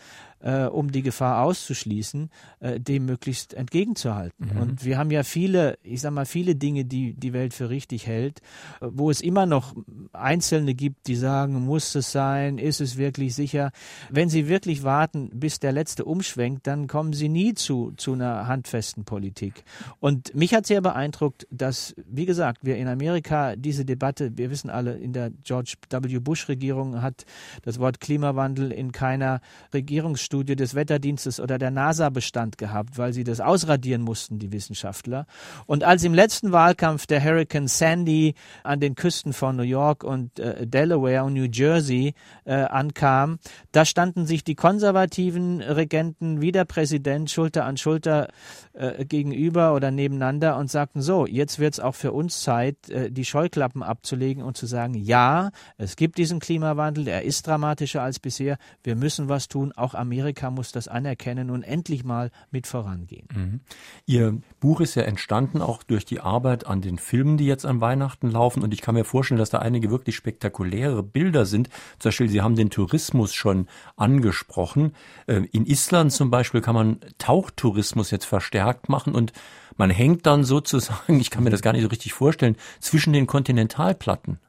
äh, 0.46 0.66
um 0.66 0.92
die 0.92 1.02
Gefahr 1.02 1.42
auszuschließen, 1.42 2.30
äh, 2.60 2.80
dem 2.80 3.06
möglichst 3.06 3.56
entgegenzuhalten. 3.56 4.52
Mhm. 4.54 4.62
Und 4.62 4.86
wir 4.86 4.98
haben 4.98 5.10
ja 5.10 5.24
viele, 5.24 5.78
ich 5.82 6.02
sag 6.02 6.12
mal, 6.12 6.26
viele 6.26 6.56
Dinge, 6.56 6.86
die 6.86 7.14
die 7.14 7.34
Welt 7.34 7.54
für 7.54 7.70
richtig 7.70 8.06
hält, 8.06 8.40
äh, 8.80 8.88
wo 8.92 9.10
es 9.10 9.22
immer 9.22 9.48
noch 9.48 9.76
Einzelne 10.14 10.76
gibt, 10.76 11.08
die 11.08 11.16
sagen, 11.16 11.66
muss 11.66 11.96
es 11.96 12.12
sein, 12.12 12.60
ist 12.60 12.80
es 12.80 12.96
wirklich 12.96 13.34
sicher. 13.34 13.72
Wenn 14.12 14.30
sie 14.30 14.48
wirklich 14.48 14.84
warten, 14.84 15.32
bis 15.34 15.60
der 15.60 15.72
letzte 15.72 16.06
umschwenkt, 16.06 16.68
dann 16.68 16.88
kommen 16.88 17.14
sie 17.14 17.28
nie 17.30 17.56
zu, 17.56 17.94
zu 17.98 18.14
einer 18.14 18.48
handfesten 18.48 19.04
Politik. 19.04 19.64
Und 20.00 20.36
mich 20.36 20.54
hat 20.54 20.68
sehr 20.68 20.82
beeindruckt, 20.82 21.48
dass, 21.50 21.96
wie 22.08 22.28
gesagt, 22.28 22.64
wir 22.64 22.78
in 22.78 22.88
Amerika 22.88 23.56
diese 23.56 23.84
Debatte, 23.84 24.38
wir 24.38 24.52
wissen 24.52 24.70
alle, 24.70 24.96
in 24.96 25.12
der 25.12 25.32
George 25.44 25.74
W. 25.90 26.20
Bush-Regierung 26.20 27.02
hat 27.02 27.26
das 27.64 27.80
Wort 27.80 28.00
Klimawandel 28.00 28.72
in 28.72 28.92
keiner 28.92 29.42
Regierungsstudie 29.74 30.35
Studie 30.36 30.58
des 30.58 30.76
Wetterdienstes 30.76 31.40
oder 31.40 31.58
der 31.58 31.72
NASA 31.72 32.10
Bestand 32.10 32.58
gehabt, 32.58 32.98
weil 32.98 33.14
sie 33.14 33.24
das 33.24 33.40
ausradieren 33.40 34.02
mussten, 34.02 34.38
die 34.38 34.52
Wissenschaftler. 34.52 35.28
Und 35.66 35.86
als 35.86 36.04
im 36.04 36.14
letzten 36.14 36.52
Wahlkampf 36.52 37.06
der 37.06 37.24
Hurricane 37.24 37.70
Sandy 37.70 38.36
an 38.62 38.82
den 38.82 38.96
Küsten 38.96 39.32
von 39.32 39.56
New 39.56 39.64
York 39.64 40.04
und 40.04 40.38
äh, 40.38 40.68
Delaware 40.68 41.24
und 41.24 41.36
New 41.36 41.48
Jersey 41.50 42.16
äh, 42.44 42.54
ankam, 42.54 43.40
da 43.72 43.86
standen 43.86 44.26
sich 44.26 44.44
die 44.44 44.56
konservativen 44.56 45.62
Regenten 45.62 46.42
wie 46.42 46.52
der 46.52 46.66
Präsident 46.66 47.32
Schulter 47.32 47.64
an 47.64 47.78
Schulter 47.78 48.28
äh, 48.74 49.06
gegenüber 49.06 49.74
oder 49.74 49.90
nebeneinander 49.90 50.58
und 50.58 50.70
sagten 50.70 51.02
so, 51.02 51.26
jetzt 51.26 51.60
wird 51.60 51.76
es 51.76 51.80
auch 51.80 51.96
für 51.96 52.12
uns 52.12 52.42
Zeit, 52.42 52.90
äh, 52.90 53.10
die 53.10 53.24
Scheuklappen 53.24 53.84
abzulegen 53.84 54.44
und 54.44 54.58
zu 54.58 54.66
sagen, 54.66 54.96
ja, 54.96 55.52
es 55.78 55.96
gibt 55.96 56.18
diesen 56.18 56.42
Klimawandel, 56.42 57.08
er 57.08 57.22
ist 57.22 57.48
dramatischer 57.48 58.02
als 58.02 58.20
bisher, 58.20 58.58
wir 58.84 58.98
müssen 58.98 59.30
was 59.30 59.48
tun, 59.48 59.72
auch 59.72 59.94
Amerika 59.94 60.25
Amerika 60.26 60.50
muss 60.50 60.72
das 60.72 60.88
anerkennen 60.88 61.52
und 61.52 61.62
endlich 61.62 62.04
mal 62.04 62.32
mit 62.50 62.66
vorangehen. 62.66 63.28
Mhm. 63.32 63.60
Ihr 64.08 64.42
Buch 64.60 64.82
ist 64.82 64.96
ja 64.96 65.04
entstanden 65.04 65.62
auch 65.62 65.84
durch 65.84 66.04
die 66.04 66.20
Arbeit 66.20 66.66
an 66.66 66.82
den 66.82 66.98
Filmen, 66.98 67.38
die 67.38 67.46
jetzt 67.46 67.64
an 67.64 67.80
Weihnachten 67.80 68.32
laufen. 68.32 68.64
Und 68.64 68.74
ich 68.74 68.82
kann 68.82 68.96
mir 68.96 69.06
vorstellen, 69.06 69.38
dass 69.38 69.52
da 69.52 69.60
einige 69.60 69.92
wirklich 69.92 70.16
spektakuläre 70.16 71.04
Bilder 71.04 71.46
sind. 71.46 71.70
Zum 72.00 72.10
Beispiel, 72.10 72.30
Sie 72.30 72.42
haben 72.42 72.56
den 72.56 72.72
Tourismus 72.72 73.36
schon 73.36 73.68
angesprochen. 73.98 74.94
Äh, 75.28 75.44
in 75.52 75.68
Island 75.68 76.12
zum 76.12 76.32
Beispiel 76.32 76.62
kann 76.62 76.74
man 76.74 77.00
Tauchtourismus 77.20 78.10
jetzt 78.10 78.26
verstärkt 78.26 78.90
machen 78.90 79.14
und 79.14 79.32
man 79.78 79.92
hängt 79.92 80.26
dann 80.26 80.44
sozusagen, 80.44 81.20
ich 81.20 81.30
kann 81.30 81.44
mir 81.44 81.52
das 81.52 81.62
gar 81.62 81.74
nicht 81.74 81.84
so 81.84 81.90
richtig 81.90 82.14
vorstellen, 82.14 82.56
zwischen 82.80 83.14
den 83.14 83.28
Kontinentalplatten. 83.28 84.40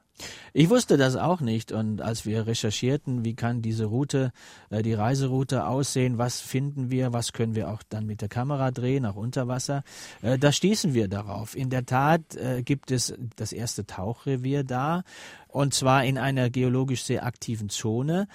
Ich 0.52 0.70
wusste 0.70 0.96
das 0.96 1.16
auch 1.16 1.40
nicht 1.40 1.72
und 1.72 2.00
als 2.00 2.24
wir 2.24 2.46
recherchierten, 2.46 3.24
wie 3.24 3.34
kann 3.34 3.62
diese 3.62 3.86
Route, 3.86 4.32
äh, 4.70 4.82
die 4.82 4.94
Reiseroute 4.94 5.66
aussehen, 5.66 6.18
was 6.18 6.40
finden 6.40 6.90
wir, 6.90 7.12
was 7.12 7.32
können 7.32 7.54
wir 7.54 7.70
auch 7.70 7.82
dann 7.88 8.06
mit 8.06 8.22
der 8.22 8.28
Kamera 8.28 8.70
drehen, 8.70 9.04
auch 9.06 9.16
unter 9.16 9.48
Wasser, 9.48 9.82
äh, 10.22 10.38
da 10.38 10.52
stießen 10.52 10.94
wir 10.94 11.08
darauf. 11.08 11.56
In 11.56 11.70
der 11.70 11.84
Tat 11.84 12.36
äh, 12.36 12.62
gibt 12.62 12.90
es 12.90 13.14
das 13.36 13.52
erste 13.52 13.86
Tauchrevier 13.86 14.64
da 14.64 15.04
und 15.48 15.74
zwar 15.74 16.04
in 16.04 16.18
einer 16.18 16.50
geologisch 16.50 17.04
sehr 17.04 17.24
aktiven 17.24 17.68
Zone. 17.68 18.28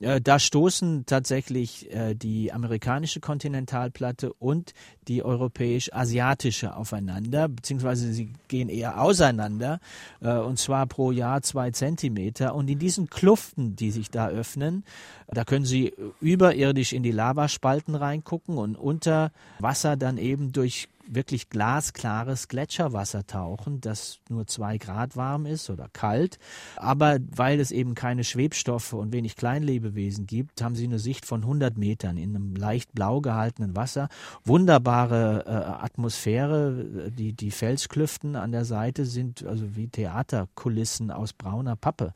Äh, 0.00 0.20
da 0.20 0.38
stoßen 0.38 1.06
tatsächlich 1.06 1.90
äh, 1.92 2.14
die 2.14 2.52
amerikanische 2.52 3.20
Kontinentalplatte 3.20 4.32
und 4.32 4.74
die 5.08 5.22
europäisch-asiatische 5.22 6.76
aufeinander, 6.76 7.48
beziehungsweise 7.48 8.12
sie 8.12 8.32
gehen 8.48 8.68
eher 8.68 9.00
auseinander, 9.00 9.80
äh, 10.20 10.36
und 10.36 10.58
zwar 10.58 10.86
pro 10.86 11.12
Jahr 11.12 11.42
zwei 11.42 11.70
Zentimeter. 11.70 12.54
Und 12.54 12.68
in 12.68 12.78
diesen 12.78 13.08
Kluften, 13.08 13.76
die 13.76 13.90
sich 13.90 14.10
da 14.10 14.28
öffnen, 14.28 14.84
da 15.28 15.44
können 15.44 15.64
Sie 15.64 15.92
überirdisch 16.20 16.92
in 16.92 17.02
die 17.02 17.10
Lavaspalten 17.10 17.94
reingucken 17.94 18.58
und 18.58 18.76
unter 18.76 19.32
Wasser 19.58 19.96
dann 19.96 20.18
eben 20.18 20.52
durch 20.52 20.88
wirklich 21.08 21.48
glasklares 21.48 22.48
Gletscherwasser 22.48 23.26
tauchen, 23.26 23.80
das 23.80 24.20
nur 24.28 24.46
zwei 24.46 24.78
Grad 24.78 25.16
warm 25.16 25.46
ist 25.46 25.70
oder 25.70 25.88
kalt. 25.92 26.38
Aber 26.76 27.18
weil 27.34 27.60
es 27.60 27.70
eben 27.70 27.94
keine 27.94 28.24
Schwebstoffe 28.24 28.92
und 28.92 29.12
wenig 29.12 29.36
Kleinlebewesen 29.36 30.26
gibt, 30.26 30.62
haben 30.62 30.74
sie 30.74 30.84
eine 30.84 30.98
Sicht 30.98 31.26
von 31.26 31.42
100 31.42 31.78
Metern 31.78 32.16
in 32.16 32.34
einem 32.34 32.54
leicht 32.54 32.92
blau 32.92 33.20
gehaltenen 33.20 33.76
Wasser. 33.76 34.08
Wunderbare 34.44 35.44
äh, 35.46 35.84
Atmosphäre. 35.84 37.10
Die, 37.10 37.32
die 37.32 37.50
Felsklüften 37.50 38.36
an 38.36 38.52
der 38.52 38.64
Seite 38.64 39.04
sind 39.04 39.44
also 39.44 39.76
wie 39.76 39.88
Theaterkulissen 39.88 41.10
aus 41.10 41.32
brauner 41.32 41.76
Pappe. 41.76 42.12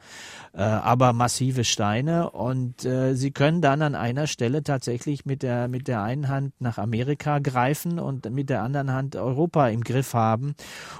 Äh, 0.52 0.62
aber 0.62 1.12
massive 1.12 1.64
Steine 1.64 2.30
und 2.30 2.85
äh, 2.85 3.14
sie 3.14 3.30
können 3.30 3.61
dann 3.61 3.82
an 3.82 3.94
einer 3.94 4.26
Stelle 4.26 4.62
tatsächlich 4.62 5.25
mit 5.25 5.42
der, 5.42 5.68
mit 5.68 5.88
der 5.88 6.02
einen 6.02 6.28
Hand 6.28 6.54
nach 6.61 6.78
Amerika 6.78 7.38
greifen 7.38 7.99
und 7.99 8.30
mit 8.30 8.50
der 8.50 8.62
anderen 8.62 8.79
anderen 8.80 8.96
Hand 8.96 9.16
Europa 9.16 9.68
im 9.68 9.82
Griff 9.82 10.14
haben. 10.14 10.54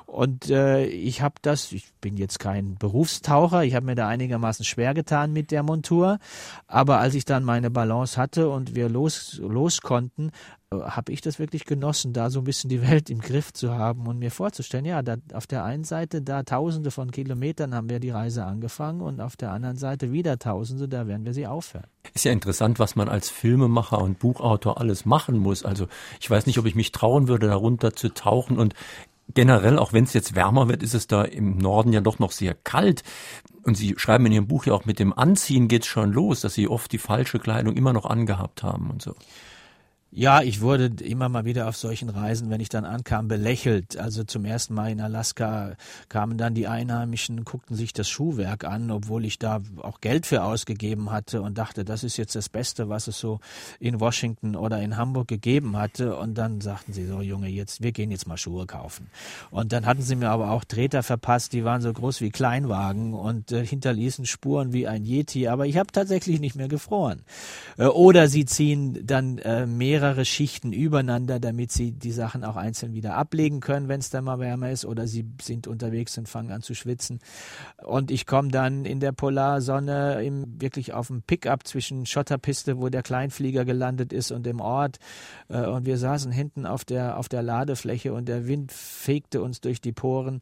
Und 0.07 0.51
äh, 0.51 0.85
ich 0.87 1.23
habe 1.23 1.35
das, 1.43 1.73
ich 1.73 1.93
bin 2.01 2.17
jetzt 2.17 2.39
kein 2.39 2.77
Berufstaucher, 2.77 3.65
ich 3.65 3.75
habe 3.75 3.87
mir 3.87 3.95
da 3.95 4.09
einigermaßen 4.09 4.65
schwer 4.65 4.95
getan 4.95 5.33
mit 5.33 5.51
der 5.51 5.63
Montur, 5.63 6.19
aber 6.67 6.99
als 6.99 7.15
ich 7.15 7.25
dann 7.25 7.45
meine 7.45 7.71
Balance 7.71 8.21
hatte 8.21 8.49
und 8.49 8.75
wir 8.75 8.89
los, 8.89 9.41
los 9.43 9.81
konnten, 9.81 10.31
habe 10.73 11.11
ich 11.11 11.21
das 11.21 11.41
wirklich 11.41 11.65
genossen, 11.65 12.13
da 12.13 12.31
so 12.31 12.41
ein 12.41 12.45
bisschen 12.45 12.71
die 12.71 12.81
Welt 12.81 13.11
im 13.11 13.21
Griff 13.21 13.53
zu 13.53 13.75
haben 13.75 14.07
und 14.07 14.21
mir 14.21 14.31
vorzustellen, 14.31 14.85
ja, 14.85 15.03
da 15.03 15.17
auf 15.33 15.49
der 15.49 15.65
einen 15.65 15.83
Seite, 15.83 16.23
da 16.23 16.45
tausende 16.45 16.93
von 16.93 17.11
Kilometern 17.11 17.75
haben 17.75 17.91
wir 17.91 17.99
die 17.99 18.11
Reise 18.11 18.45
angefangen 18.45 19.01
und 19.01 19.21
auf 19.21 19.37
der 19.37 19.51
anderen 19.51 19.77
Seite 19.77 20.13
wieder 20.13 20.39
tausende, 20.39 20.89
da 20.89 21.09
werden 21.09 21.27
wir 21.27 21.35
sie 21.35 21.49
aufhören. 21.49 21.89
Ist 22.15 22.25
ja 22.25 22.31
interessant, 22.31 22.79
was 22.79 22.95
man 22.95 23.09
als 23.09 23.31
Filmemacher 23.31 24.01
und 24.01 24.21
Buchautor 24.21 24.79
alles 24.81 25.05
machen 25.05 25.39
muss. 25.39 25.65
Also 25.65 25.89
ich 26.21 26.31
weiß 26.31 26.47
nicht, 26.47 26.59
ob 26.61 26.67
ich 26.67 26.77
mich 26.77 26.93
trauen 26.93 27.27
würde, 27.27 27.49
darunter 27.49 27.95
zu 27.95 28.11
tauchen 28.11 28.57
und 28.57 28.75
generell, 29.35 29.77
auch 29.77 29.93
wenn 29.93 30.05
es 30.05 30.13
jetzt 30.13 30.37
wärmer 30.37 30.69
wird, 30.69 30.85
ist 30.85 30.95
es 30.95 31.09
da 31.09 31.25
im 31.25 31.59
Norden 31.59 31.93
ja 31.93 32.01
doch 32.01 32.21
noch 32.21 32.31
sehr 32.31 32.55
kalt. 32.55 33.03
Und 33.65 33.77
Sie 33.77 33.95
schreiben 33.97 34.27
in 34.27 34.33
Ihrem 34.33 34.47
Buch 34.47 34.67
ja 34.67 34.73
auch 34.73 34.85
mit 34.85 35.01
dem 35.01 35.13
Anziehen 35.13 35.67
geht's 35.67 35.89
schon 35.89 36.13
los, 36.13 36.43
dass 36.43 36.55
Sie 36.55 36.69
oft 36.69 36.93
die 36.93 36.99
falsche 36.99 37.41
Kleidung 37.41 37.77
immer 37.77 37.93
noch 37.93 38.07
angehabt 38.07 38.63
haben 38.63 38.89
und 38.91 39.03
so. 39.03 39.17
Ja, 40.13 40.43
ich 40.43 40.61
wurde 40.61 40.91
immer 41.05 41.29
mal 41.29 41.45
wieder 41.45 41.69
auf 41.69 41.77
solchen 41.77 42.09
Reisen, 42.09 42.51
wenn 42.51 42.61
ich 42.61 42.69
dann 42.69 42.85
ankam, 42.85 43.29
belächelt. 43.29 43.97
Also 43.97 44.25
zum 44.25 44.45
ersten 44.45 44.75
Mal 44.75 44.91
in 44.91 45.01
Alaska 45.01 45.77
kamen 46.09 46.37
dann 46.37 46.53
die 46.53 46.67
Einheimischen, 46.67 47.45
guckten 47.45 47.77
sich 47.77 47.93
das 47.93 48.09
Schuhwerk 48.09 48.65
an, 48.65 48.91
obwohl 48.91 49.25
ich 49.25 49.39
da 49.39 49.61
auch 49.81 50.01
Geld 50.01 50.27
für 50.27 50.43
ausgegeben 50.43 51.13
hatte 51.13 51.43
und 51.43 51.59
dachte, 51.59 51.85
das 51.85 52.03
ist 52.03 52.17
jetzt 52.17 52.35
das 52.35 52.49
Beste, 52.49 52.89
was 52.89 53.07
es 53.07 53.21
so 53.21 53.39
in 53.79 54.01
Washington 54.01 54.57
oder 54.57 54.83
in 54.83 54.97
Hamburg 54.97 55.29
gegeben 55.29 55.77
hatte. 55.77 56.17
Und 56.17 56.35
dann 56.35 56.61
sagten 56.61 56.93
sie 56.93 57.07
so, 57.07 57.21
Junge, 57.21 57.49
jetzt, 57.49 57.81
wir 57.81 57.93
gehen 57.93 58.11
jetzt 58.11 58.27
mal 58.27 58.37
Schuhe 58.37 58.67
kaufen. 58.67 59.07
Und 59.53 59.73
dann 59.73 59.87
hatten 59.87 60.03
sie 60.03 60.17
mir 60.17 60.31
aber 60.31 60.51
auch 60.51 60.65
Treter 60.65 61.05
verpasst, 61.05 61.53
die 61.53 61.63
waren 61.63 61.83
so 61.83 61.93
groß 61.93 62.21
wie 62.21 62.31
Kleinwagen 62.31 63.15
und 63.15 63.53
äh, 63.53 63.65
hinterließen 63.65 64.27
Spuren 64.27 64.73
wie 64.73 64.89
ein 64.89 65.05
Yeti. 65.05 65.47
Aber 65.47 65.69
ich 65.69 65.77
habe 65.77 65.93
tatsächlich 65.93 66.41
nicht 66.41 66.57
mehr 66.57 66.69
gefroren. 66.69 67.23
Äh, 67.79 67.85
oder 67.85 68.27
sie 68.27 68.45
ziehen 68.45 69.07
dann 69.07 69.39
äh, 69.39 69.67
mehr 69.67 70.00
mehrere 70.01 70.25
Schichten 70.25 70.73
übereinander, 70.73 71.39
damit 71.41 71.73
sie 71.73 71.93
die 71.93 72.11
Sachen 72.11 72.43
auch 72.43 72.57
einzeln 72.57 72.95
wieder 72.95 73.17
ablegen 73.17 73.61
können, 73.61 73.89
wenn 73.89 74.01
es 74.01 74.09
dann 74.09 74.25
mal 74.25 74.39
wärmer 74.39 74.71
ist, 74.71 74.87
oder 74.87 75.07
sie 75.07 75.27
sind 75.43 75.67
unterwegs 75.67 76.17
und 76.17 76.27
fangen 76.27 76.53
an 76.53 76.63
zu 76.63 76.75
schwitzen. 76.75 77.21
Und 77.83 78.11
ich 78.11 78.25
komme 78.25 78.49
dann 78.49 78.87
in 78.87 79.01
der 79.01 79.13
Polarsonne 79.13 80.23
im, 80.25 80.59
wirklich 80.59 80.95
auf 80.95 81.09
dem 81.09 81.21
Pickup 81.23 81.67
zwischen 81.67 82.07
Schotterpiste, 82.07 82.79
wo 82.79 82.89
der 82.89 83.03
Kleinflieger 83.03 83.67
gelandet 83.67 84.15
ist, 84.15 84.31
und 84.31 84.47
dem 84.47 84.61
Ort. 84.61 84.99
Äh, 85.49 85.67
und 85.67 85.85
wir 85.85 85.99
saßen 85.99 86.33
hinten 86.33 86.65
auf 86.65 86.87
der, 86.87 87.19
auf 87.19 87.29
der 87.29 87.43
Ladefläche 87.43 88.15
und 88.15 88.27
der 88.27 88.47
Wind 88.47 88.73
fegte 88.73 89.43
uns 89.43 89.61
durch 89.61 89.83
die 89.83 89.93
Poren. 89.93 90.41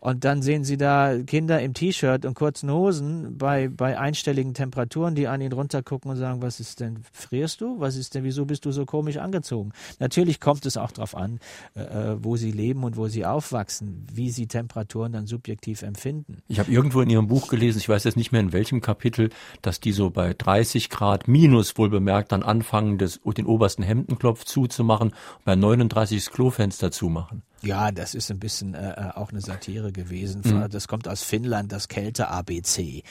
Und 0.00 0.24
dann 0.24 0.42
sehen 0.42 0.62
Sie 0.62 0.76
da 0.76 1.18
Kinder 1.26 1.60
im 1.60 1.74
T-Shirt 1.74 2.24
und 2.24 2.34
kurzen 2.34 2.70
Hosen 2.70 3.36
bei, 3.36 3.68
bei 3.68 3.98
einstelligen 3.98 4.54
Temperaturen, 4.54 5.16
die 5.16 5.26
an 5.26 5.40
ihn 5.40 5.52
runtergucken 5.52 6.10
und 6.10 6.16
sagen, 6.16 6.40
was 6.40 6.60
ist 6.60 6.78
denn, 6.78 7.00
frierst 7.12 7.60
du? 7.60 7.80
Was 7.80 7.96
ist 7.96 8.14
denn, 8.14 8.22
wieso 8.22 8.46
bist 8.46 8.64
du 8.64 8.70
so 8.70 8.86
komisch 8.86 9.16
angezogen? 9.16 9.72
Natürlich 9.98 10.38
kommt 10.38 10.64
es 10.66 10.76
auch 10.76 10.92
darauf 10.92 11.16
an, 11.16 11.40
äh, 11.74 11.80
äh, 11.80 12.16
wo 12.20 12.36
sie 12.36 12.52
leben 12.52 12.84
und 12.84 12.96
wo 12.96 13.08
sie 13.08 13.26
aufwachsen, 13.26 14.06
wie 14.12 14.30
sie 14.30 14.46
Temperaturen 14.46 15.12
dann 15.12 15.26
subjektiv 15.26 15.82
empfinden. 15.82 16.38
Ich 16.46 16.60
habe 16.60 16.70
irgendwo 16.70 17.00
in 17.00 17.10
Ihrem 17.10 17.26
Buch 17.26 17.48
gelesen, 17.48 17.78
ich 17.78 17.88
weiß 17.88 18.04
jetzt 18.04 18.16
nicht 18.16 18.30
mehr 18.30 18.40
in 18.40 18.52
welchem 18.52 18.80
Kapitel, 18.80 19.30
dass 19.62 19.80
die 19.80 19.92
so 19.92 20.10
bei 20.10 20.32
30 20.32 20.90
Grad 20.90 21.26
minus 21.26 21.76
wohl 21.76 21.90
bemerkt 21.90 22.30
dann 22.30 22.44
anfangen, 22.44 22.98
das, 22.98 23.20
den 23.36 23.46
obersten 23.46 23.82
Hemdenknopf 23.82 24.44
zuzumachen 24.44 25.12
bei 25.44 25.56
39 25.56 26.24
das 26.24 26.32
Klofenster 26.32 26.90
zumachen. 26.90 27.42
Ja, 27.62 27.90
das 27.90 28.14
ist 28.14 28.30
ein 28.30 28.38
bisschen 28.38 28.74
äh, 28.74 28.92
äh 28.92 29.10
auch 29.14 29.30
eine 29.30 29.40
Satire 29.40 29.92
gewesen. 29.92 30.42
Mhm. 30.44 30.68
Das 30.70 30.86
kommt 30.86 31.08
aus 31.08 31.22
Finnland, 31.22 31.72
das 31.72 31.88
Kälte-ABC, 31.88 33.02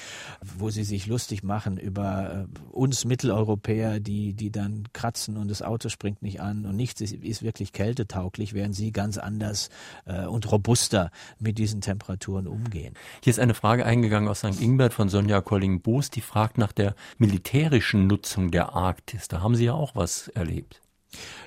wo 0.58 0.70
sie 0.70 0.84
sich 0.84 1.08
lustig 1.08 1.44
machen 1.44 1.78
über 1.78 2.48
äh, 2.48 2.60
uns 2.72 3.06
Mitteleuropäer, 3.06 4.00
die, 4.00 4.34
die 4.34 4.52
dann 4.52 4.88
kratzen 4.94 5.38
und 5.38 5.50
das 5.50 5.62
Auto 5.62 5.90
springt 5.90 6.22
nicht 6.22 6.40
an 6.40 6.66
und 6.66 6.76
nichts 6.76 7.02
ist, 7.02 7.14
ist 7.14 7.44
wirklich 7.44 7.74
kältetauglich, 7.74 8.54
während 8.54 8.76
sie 8.76 8.92
ganz 8.92 9.18
anders 9.18 9.70
äh, 10.06 10.26
und 10.26 10.50
robuster 10.52 11.12
mit 11.40 11.58
diesen 11.58 11.82
Temperaturen 11.82 12.48
umgehen. 12.48 12.94
Hier 13.24 13.32
ist 13.32 13.40
eine 13.40 13.54
Frage 13.54 13.86
eingegangen 13.86 14.30
aus 14.30 14.40
St. 14.40 14.62
Ingbert 14.62 14.94
von 14.94 15.10
Sonja 15.10 15.42
Colling-Boos, 15.42 16.10
die 16.10 16.22
fragt 16.22 16.58
nach 16.58 16.72
der 16.72 16.96
militärischen 17.18 18.08
Nutzung 18.08 18.52
der 18.52 18.74
Arktis. 18.74 19.28
Da 19.28 19.42
haben 19.42 19.56
Sie 19.56 19.66
ja 19.66 19.74
auch 19.74 19.96
was 19.96 20.30
erlebt. 20.30 20.82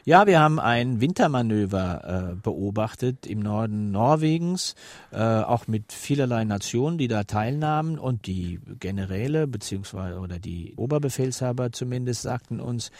Ja, 0.04 0.26
wir 0.26 0.40
haben 0.40 0.58
ein 0.58 1.00
Wintermanöver 1.00 2.32
äh, 2.32 2.34
beobachtet 2.34 3.26
im 3.26 3.40
Norden 3.40 3.90
Norwegens, 3.90 4.74
äh, 5.12 5.18
auch 5.18 5.66
mit 5.66 5.92
vielerlei 5.92 6.44
Nationen, 6.44 6.96
die 6.96 7.08
da 7.08 7.24
teilnahmen. 7.24 7.98
Und 7.98 8.26
die 8.26 8.60
Generäle 8.78 9.46
beziehungsweise 9.46 10.18
oder 10.18 10.38
die 10.38 10.74
Oberbefehlshaber 10.76 11.72
zumindest 11.72 12.22
sagten 12.22 12.60
uns, 12.60 12.90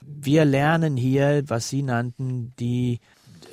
wir 0.00 0.44
lernen 0.44 0.96
hier, 0.96 1.42
was 1.46 1.68
sie 1.68 1.82
nannten, 1.82 2.52
die 2.58 3.00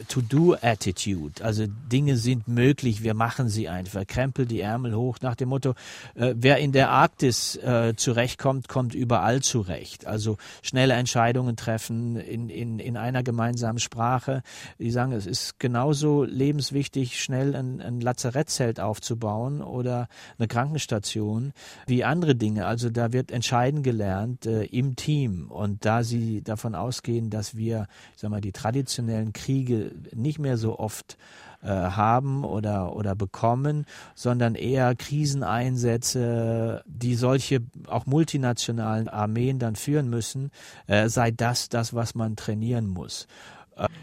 To-Do-Attitude. 0.08 1.44
Also 1.44 1.66
Dinge 1.92 2.18
sind 2.18 2.48
möglich, 2.48 3.04
wir 3.04 3.13
machen 3.13 3.50
sie 3.50 3.70
einfach. 3.70 4.06
Krempel 4.06 4.46
die 4.46 4.62
Ärmel 4.62 4.96
hoch 4.96 5.18
nach 5.22 5.36
dem 5.36 5.50
Motto, 5.50 5.74
äh, 6.16 6.34
wer 6.38 6.58
in 6.58 6.72
der 6.72 6.89
Arktis 6.89 7.56
äh, 7.58 7.94
zurechtkommt, 7.96 8.68
kommt 8.68 8.94
überall 8.94 9.42
zurecht. 9.42 10.06
Also 10.06 10.38
schnelle 10.62 10.94
Entscheidungen 10.94 11.56
treffen 11.56 12.16
in, 12.18 12.50
in, 12.50 12.80
in 12.80 12.98
einer 12.98 13.24
gemeinsamen 13.24 13.80
Sprache. 13.80 14.44
Die 14.80 14.92
sagen, 14.92 15.12
es 15.12 15.25
ist 15.25 15.60
genauso 15.60 16.24
lebenswichtig, 16.24 17.22
schnell 17.22 17.56
ein, 17.56 17.82
ein 17.82 18.01
Lazarettzelt 18.01 18.80
aufzubauen 18.80 19.62
oder 19.62 20.08
eine 20.38 20.48
Krankenstation 20.48 21.54
wie 21.88 22.04
andere 22.04 22.36
Dinge. 22.36 22.66
Also 22.66 22.89
da 22.89 23.13
wird 23.13 23.32
entscheiden 23.32 23.84
gelernt 23.84 24.46
äh, 24.46 24.63
im 24.66 24.96
Team. 24.96 25.50
Und 25.50 25.86
da 25.86 26.04
sie 26.04 26.42
davon 26.42 26.75
ausgehen, 26.75 27.30
dass 27.30 27.56
wir, 27.56 27.88
ich 28.16 28.22
sag 28.22 28.30
mal, 28.30 28.42
die 28.42 28.51
traditionellen 28.51 29.34
Kriege 29.34 29.87
nicht 30.13 30.39
mehr 30.39 30.58
so 30.58 30.79
oft 30.79 31.17
äh, 31.63 31.67
haben 31.67 32.44
oder, 32.44 32.96
oder 32.96 33.15
bekommen, 33.15 33.86
sondern 34.15 34.56
eher 34.56 34.96
Kriseneinsätze, 34.96 36.84
die 36.86 37.15
solche 37.15 37.62
auch 37.88 38.06
multinationalen 38.06 39.08
Armeen 39.10 39.60
dann 39.60 39.75
führen 39.75 40.10
müssen, 40.10 40.51
äh, 40.86 41.10
sei 41.10 41.32
das 41.32 41.70
das, 41.70 41.94
was 41.94 42.15
man 42.15 42.36
trainieren 42.36 42.88
muss. 42.88 43.27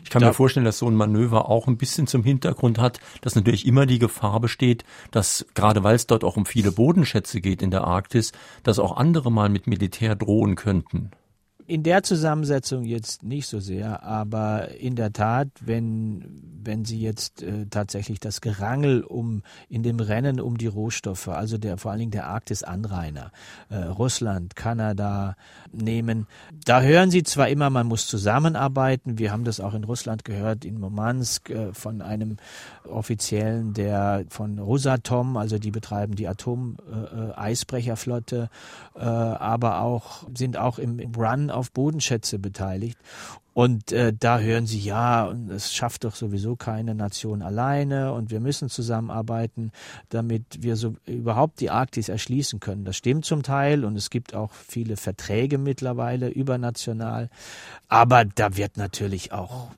Ich 0.04 0.10
kann 0.10 0.22
mir 0.22 0.32
vorstellen, 0.32 0.64
dass 0.64 0.78
so 0.78 0.88
ein 0.88 0.94
Manöver 0.94 1.48
auch 1.48 1.66
ein 1.66 1.76
bisschen 1.76 2.06
zum 2.06 2.22
Hintergrund 2.22 2.78
hat, 2.78 3.00
dass 3.22 3.34
natürlich 3.34 3.66
immer 3.66 3.86
die 3.86 3.98
Gefahr 3.98 4.40
besteht, 4.40 4.84
dass 5.10 5.46
gerade 5.54 5.82
weil 5.82 5.96
es 5.96 6.06
dort 6.06 6.22
auch 6.22 6.36
um 6.36 6.46
viele 6.46 6.70
Bodenschätze 6.70 7.40
geht 7.40 7.62
in 7.62 7.70
der 7.70 7.84
Arktis, 7.84 8.32
dass 8.62 8.78
auch 8.78 8.96
andere 8.96 9.32
mal 9.32 9.48
mit 9.48 9.66
Militär 9.66 10.14
drohen 10.14 10.54
könnten. 10.54 11.10
In 11.66 11.82
der 11.82 12.02
Zusammensetzung 12.02 12.84
jetzt 12.84 13.22
nicht 13.22 13.46
so 13.46 13.58
sehr, 13.58 14.02
aber 14.02 14.72
in 14.72 14.96
der 14.96 15.14
Tat, 15.14 15.48
wenn, 15.60 16.42
wenn 16.62 16.84
Sie 16.84 17.00
jetzt 17.00 17.42
äh, 17.42 17.64
tatsächlich 17.70 18.20
das 18.20 18.42
Gerangel 18.42 19.02
um 19.02 19.42
in 19.70 19.82
dem 19.82 19.98
Rennen 19.98 20.40
um 20.40 20.58
die 20.58 20.66
Rohstoffe, 20.66 21.28
also 21.28 21.56
der 21.56 21.78
vor 21.78 21.92
allen 21.92 22.00
Dingen 22.00 22.10
der 22.10 22.26
Arktis-Anrainer, 22.26 23.32
äh, 23.70 23.76
Russland, 23.76 24.56
Kanada 24.56 25.36
nehmen, 25.72 26.26
da 26.66 26.82
hören 26.82 27.10
Sie 27.10 27.22
zwar 27.22 27.48
immer, 27.48 27.70
man 27.70 27.86
muss 27.86 28.08
zusammenarbeiten. 28.08 29.18
Wir 29.18 29.32
haben 29.32 29.44
das 29.44 29.58
auch 29.58 29.72
in 29.72 29.84
Russland 29.84 30.26
gehört, 30.26 30.66
in 30.66 30.78
Murmansk 30.78 31.48
äh, 31.48 31.72
von 31.72 32.02
einem 32.02 32.36
Offiziellen, 32.86 33.72
der 33.72 34.26
von 34.28 34.58
Rosatom, 34.58 35.38
also 35.38 35.58
die 35.58 35.70
betreiben 35.70 36.14
die 36.14 36.28
Atom-Eisbrecherflotte, 36.28 38.50
äh, 38.96 39.00
äh, 39.00 39.04
aber 39.04 39.80
auch 39.80 40.24
sind 40.34 40.58
auch 40.58 40.78
im, 40.78 40.98
im 40.98 41.14
Run 41.14 41.53
auf 41.54 41.70
Bodenschätze 41.72 42.38
beteiligt. 42.38 42.98
Und 43.54 43.92
äh, 43.92 44.12
da 44.12 44.40
hören 44.40 44.66
sie, 44.66 44.80
ja, 44.80 45.26
und 45.26 45.48
es 45.48 45.72
schafft 45.72 46.02
doch 46.02 46.16
sowieso 46.16 46.56
keine 46.56 46.96
Nation 46.96 47.40
alleine 47.40 48.12
und 48.12 48.32
wir 48.32 48.40
müssen 48.40 48.68
zusammenarbeiten, 48.68 49.70
damit 50.08 50.44
wir 50.60 50.74
so 50.74 50.96
überhaupt 51.06 51.60
die 51.60 51.70
Arktis 51.70 52.08
erschließen 52.08 52.58
können. 52.58 52.84
Das 52.84 52.96
stimmt 52.96 53.24
zum 53.24 53.44
Teil 53.44 53.84
und 53.84 53.96
es 53.96 54.10
gibt 54.10 54.34
auch 54.34 54.50
viele 54.52 54.96
Verträge 54.96 55.58
mittlerweile 55.58 56.28
übernational. 56.28 57.30
Aber 57.86 58.24
da 58.24 58.56
wird 58.56 58.76
natürlich 58.76 59.30
auch 59.30 59.68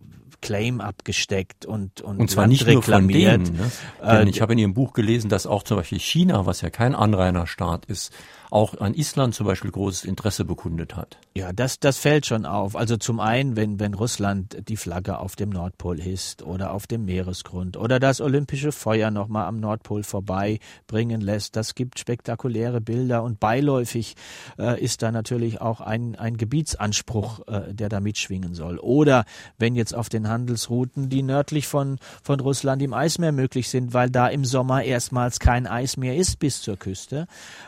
Claim 0.41 0.81
abgesteckt 0.81 1.67
und 1.67 2.01
und, 2.01 2.19
und 2.19 2.31
zwar 2.31 2.47
nicht 2.47 2.67
reklamiert. 2.67 3.41
nur 3.41 3.47
von 3.47 3.55
denen. 3.55 3.57
Ne? 3.57 3.73
Denn 4.01 4.27
äh, 4.29 4.31
ich 4.31 4.41
habe 4.41 4.55
in 4.55 4.59
Ihrem 4.59 4.75
Buch 4.75 4.95
gelesen, 4.95 5.29
dass 5.29 5.47
auch 5.47 5.63
zum 5.65 5.77
Beispiel 5.77 5.99
China, 5.99 6.47
was 6.47 6.63
ja 6.63 6.71
kein 6.71 6.95
Anrainerstaat 6.95 7.85
ist, 7.87 8.13
auch 8.51 8.79
an 8.81 8.95
Island 8.95 9.35
zum 9.35 9.47
Beispiel 9.47 9.71
großes 9.71 10.05
Interesse 10.05 10.45
bekundet 10.45 10.97
hat. 10.97 11.19
Ja, 11.35 11.53
das, 11.53 11.79
das 11.81 11.99
fällt 11.99 12.27
schon 12.27 12.47
auf. 12.47 12.77
Also 12.77 12.97
zum 12.97 13.21
einen, 13.21 13.57
wenn, 13.57 13.79
wenn 13.81 13.95
Russland 13.95 14.69
die 14.69 14.77
Flagge 14.77 15.19
auf 15.19 15.37
dem 15.37 15.51
Nordpol 15.51 16.01
hisst 16.01 16.43
oder 16.43 16.73
auf 16.73 16.87
dem 16.87 17.05
Meeresgrund 17.05 17.77
oder 17.77 18.01
das 18.01 18.21
olympische 18.21 18.73
Feuer 18.73 19.11
nochmal 19.11 19.47
am 19.47 19.61
Nordpol 19.61 20.03
vorbeibringen 20.03 21.21
lässt, 21.21 21.57
das 21.57 21.75
gibt 21.75 21.99
spektakuläre 21.99 22.81
Bilder 22.81 23.23
und 23.23 23.41
beiläufig 23.41 24.15
äh, 24.59 24.83
ist 24.83 25.03
da 25.03 25.13
natürlich 25.13 25.61
auch 25.61 25.81
ein, 25.81 26.17
ein 26.17 26.37
Gebietsanspruch, 26.37 27.47
äh, 27.49 27.75
der 27.75 27.89
da 27.89 28.01
mitschwingen 28.01 28.55
soll. 28.55 28.79
Oder 28.79 29.25
wenn 29.59 29.75
jetzt 29.75 29.95
auf 29.95 30.09
den 30.09 30.29
Handelsrouten, 30.29 31.09
die 31.09 31.23
nördlich 31.23 31.67
von, 31.67 31.99
von 32.23 32.41
Russland 32.41 32.83
im 32.83 32.95
Eismeer 32.95 33.33
möglich 33.33 33.69
sind, 33.69 33.93
weil 33.93 34.11
da 34.11 34.29
im 34.29 34.45
Sommer 34.45 34.85
erstmals 34.85 35.39
kein 35.39 35.67
Eis 35.67 35.97
mehr 35.97 36.17
ist 36.17 36.39
bis 36.39 36.63
zur 36.63 36.77
Küste, 36.77 37.27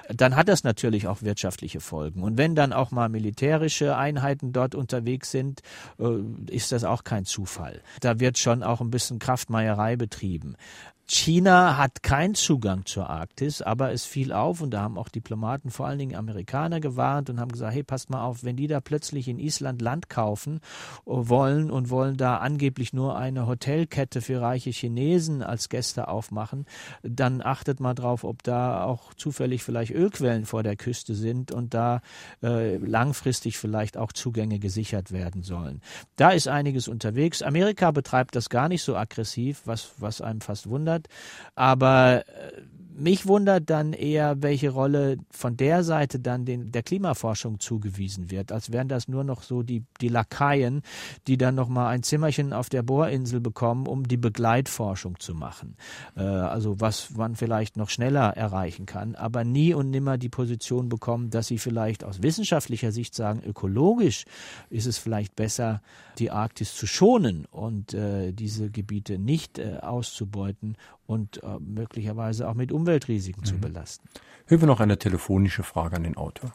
dann 0.09 0.37
hat 0.37 0.49
das 0.49 0.65
natürlich 0.69 1.09
auch 1.09 1.23
wirtschaftliche 1.23 1.81
Folgen. 1.81 2.23
Und 2.23 2.37
wenn 2.37 2.55
dann 2.55 2.75
auch 2.75 2.91
mal 2.91 3.09
militärische 3.09 3.97
Einheiten 3.97 4.53
dort 4.53 4.75
unterwegs 4.75 5.31
sind, 5.31 5.63
äh, 5.99 6.05
ist 6.51 6.73
das 6.73 6.85
auch 6.85 7.05
kein 7.05 7.25
Zufall. 7.25 7.81
Da 8.01 8.21
wird 8.21 8.39
schon 8.39 8.63
auch 8.63 8.83
ein 8.83 8.91
bisschen 8.91 9.19
Kraftmeierei 9.19 9.97
betrieben. 9.97 10.57
China 11.11 11.79
hat 11.79 12.03
keinen 12.03 12.35
Zugang 12.35 12.85
zur 12.85 13.09
Arktis, 13.09 13.63
aber 13.63 13.93
es 13.93 14.05
fiel 14.05 14.31
auf 14.31 14.61
und 14.61 14.73
da 14.73 14.83
haben 14.83 14.99
auch 14.99 15.09
Diplomaten, 15.09 15.71
vor 15.71 15.87
allen 15.87 15.99
Dingen 15.99 16.15
Amerikaner, 16.15 16.81
gewarnt 16.81 17.31
und 17.31 17.41
haben 17.41 17.51
gesagt, 17.51 17.73
hey, 17.73 17.83
passt 17.83 18.11
mal 18.11 18.23
auf, 18.23 18.45
wenn 18.45 18.57
die 18.57 18.67
da 18.67 18.83
plötzlich 18.83 19.27
in 19.27 19.39
Island 19.39 19.81
Land 19.81 20.11
kaufen 20.11 20.57
äh, 20.57 20.61
wollen 21.07 21.71
und 21.71 21.89
wollen 21.89 22.19
da 22.19 22.37
angeblich 22.37 22.93
nur 22.93 23.17
eine 23.17 23.47
Hotelkette 23.47 24.21
für 24.21 24.43
reiche 24.43 24.69
Chinesen 24.69 25.43
als 25.43 25.71
Gäste 25.71 26.09
aufmachen, 26.09 26.67
dann 27.03 27.41
achtet 27.41 27.81
mal 27.81 27.95
drauf, 27.95 28.23
ob 28.23 28.43
da 28.43 28.85
auch 28.85 29.15
zufällig 29.15 29.65
vielleicht 29.65 29.93
Ölquellen 29.93 30.45
vor 30.45 30.63
der 30.63 30.77
Küste 30.77 31.15
sind 31.15 31.53
und 31.53 31.73
da 31.73 32.03
äh, 32.43 32.77
langfristig 32.77 33.57
vielleicht 33.57 33.97
auch 33.97 34.13
Zugänge 34.13 34.59
gesichert 34.59 35.11
werden 35.11 35.43
sollen. 35.43 35.81
Da 36.17 36.31
ist 36.33 36.49
einiges 36.49 36.87
unterwegs. 36.87 37.41
Amerika 37.41 37.93
betreibt 37.93 38.37
das 38.37 38.51
gar 38.51 38.69
nicht 38.69 38.83
so 38.83 38.95
aggressiv, 38.95 39.63
was, 39.65 39.93
was 39.97 40.21
einem 40.21 40.43
fast 40.43 40.69
wundert 40.69 40.98
wundert. 40.99 41.09
Aber 41.55 42.25
äh, 42.27 42.63
mich 43.01 43.29
wundert 43.29 43.71
dann 43.71 43.93
eher, 43.93 44.43
welche 44.43 44.71
Rolle 44.71 45.19
von 45.31 45.57
der 45.57 45.85
Seite 45.85 46.19
dann 46.19 46.45
den, 46.45 46.73
der 46.73 46.83
Klimaforschung 46.83 47.61
zugewiesen 47.61 48.33
wird, 48.33 48.51
als 48.51 48.73
wären 48.73 48.89
das 48.89 49.07
nur 49.07 49.23
noch 49.23 49.45
so 49.45 49.63
die, 49.63 49.85
die 50.01 50.09
Lakaien, 50.09 50.83
die 51.29 51.39
dann 51.39 51.55
noch 51.55 51.69
mal 51.69 51.89
ein 51.91 52.03
Zimmerchen 52.03 52.53
auf 52.53 52.69
der 52.69 52.83
Bohrinsel 52.83 53.41
bekommen, 53.41 53.87
um 53.87 54.09
die 54.09 54.17
Begleitforschung 54.17 55.21
zu 55.21 55.35
machen. 55.35 55.77
Äh, 56.17 56.23
also 56.23 56.81
was 56.81 57.11
man 57.11 57.37
vielleicht 57.37 57.77
noch 57.77 57.89
schneller 57.89 58.37
erreichen 58.37 58.85
kann, 58.85 59.15
aber 59.15 59.45
nie 59.45 59.75
und 59.75 59.91
nimmer 59.91 60.19
die 60.19 60.29
Position 60.29 60.89
bekommen, 60.89 61.31
dass 61.31 61.47
sie 61.47 61.59
vielleicht 61.59 62.03
aus 62.03 62.21
wissenschaftlicher 62.21 62.91
Sicht 62.91 63.15
sagen, 63.15 63.43
ökologisch 63.47 64.25
ist 64.71 64.87
es 64.87 64.99
vielleicht 64.99 65.37
besser, 65.37 65.83
die 66.19 66.31
Arktis 66.31 66.75
zu 66.75 66.87
schonen 66.87 67.47
und 67.51 67.95
äh, 67.95 68.33
diese 68.33 68.71
Gebiete 68.71 69.19
nicht 69.19 69.59
äh, 69.59 69.79
auszubeuten 69.81 70.77
und 71.07 71.43
äh, 71.43 71.59
möglicherweise 71.61 72.49
auch 72.49 72.55
mit 72.55 72.73
Umweltrisiken 72.73 73.43
mhm. 73.43 73.47
zu 73.47 73.61
belasten. 73.61 74.09
Hören 74.47 74.63
wir 74.63 74.69
noch 74.69 74.81
eine 74.81 74.99
telefonische 74.99 75.63
Frage 75.63 75.97
an 75.97 76.05
den 76.05 76.17
Autor. 76.17 76.53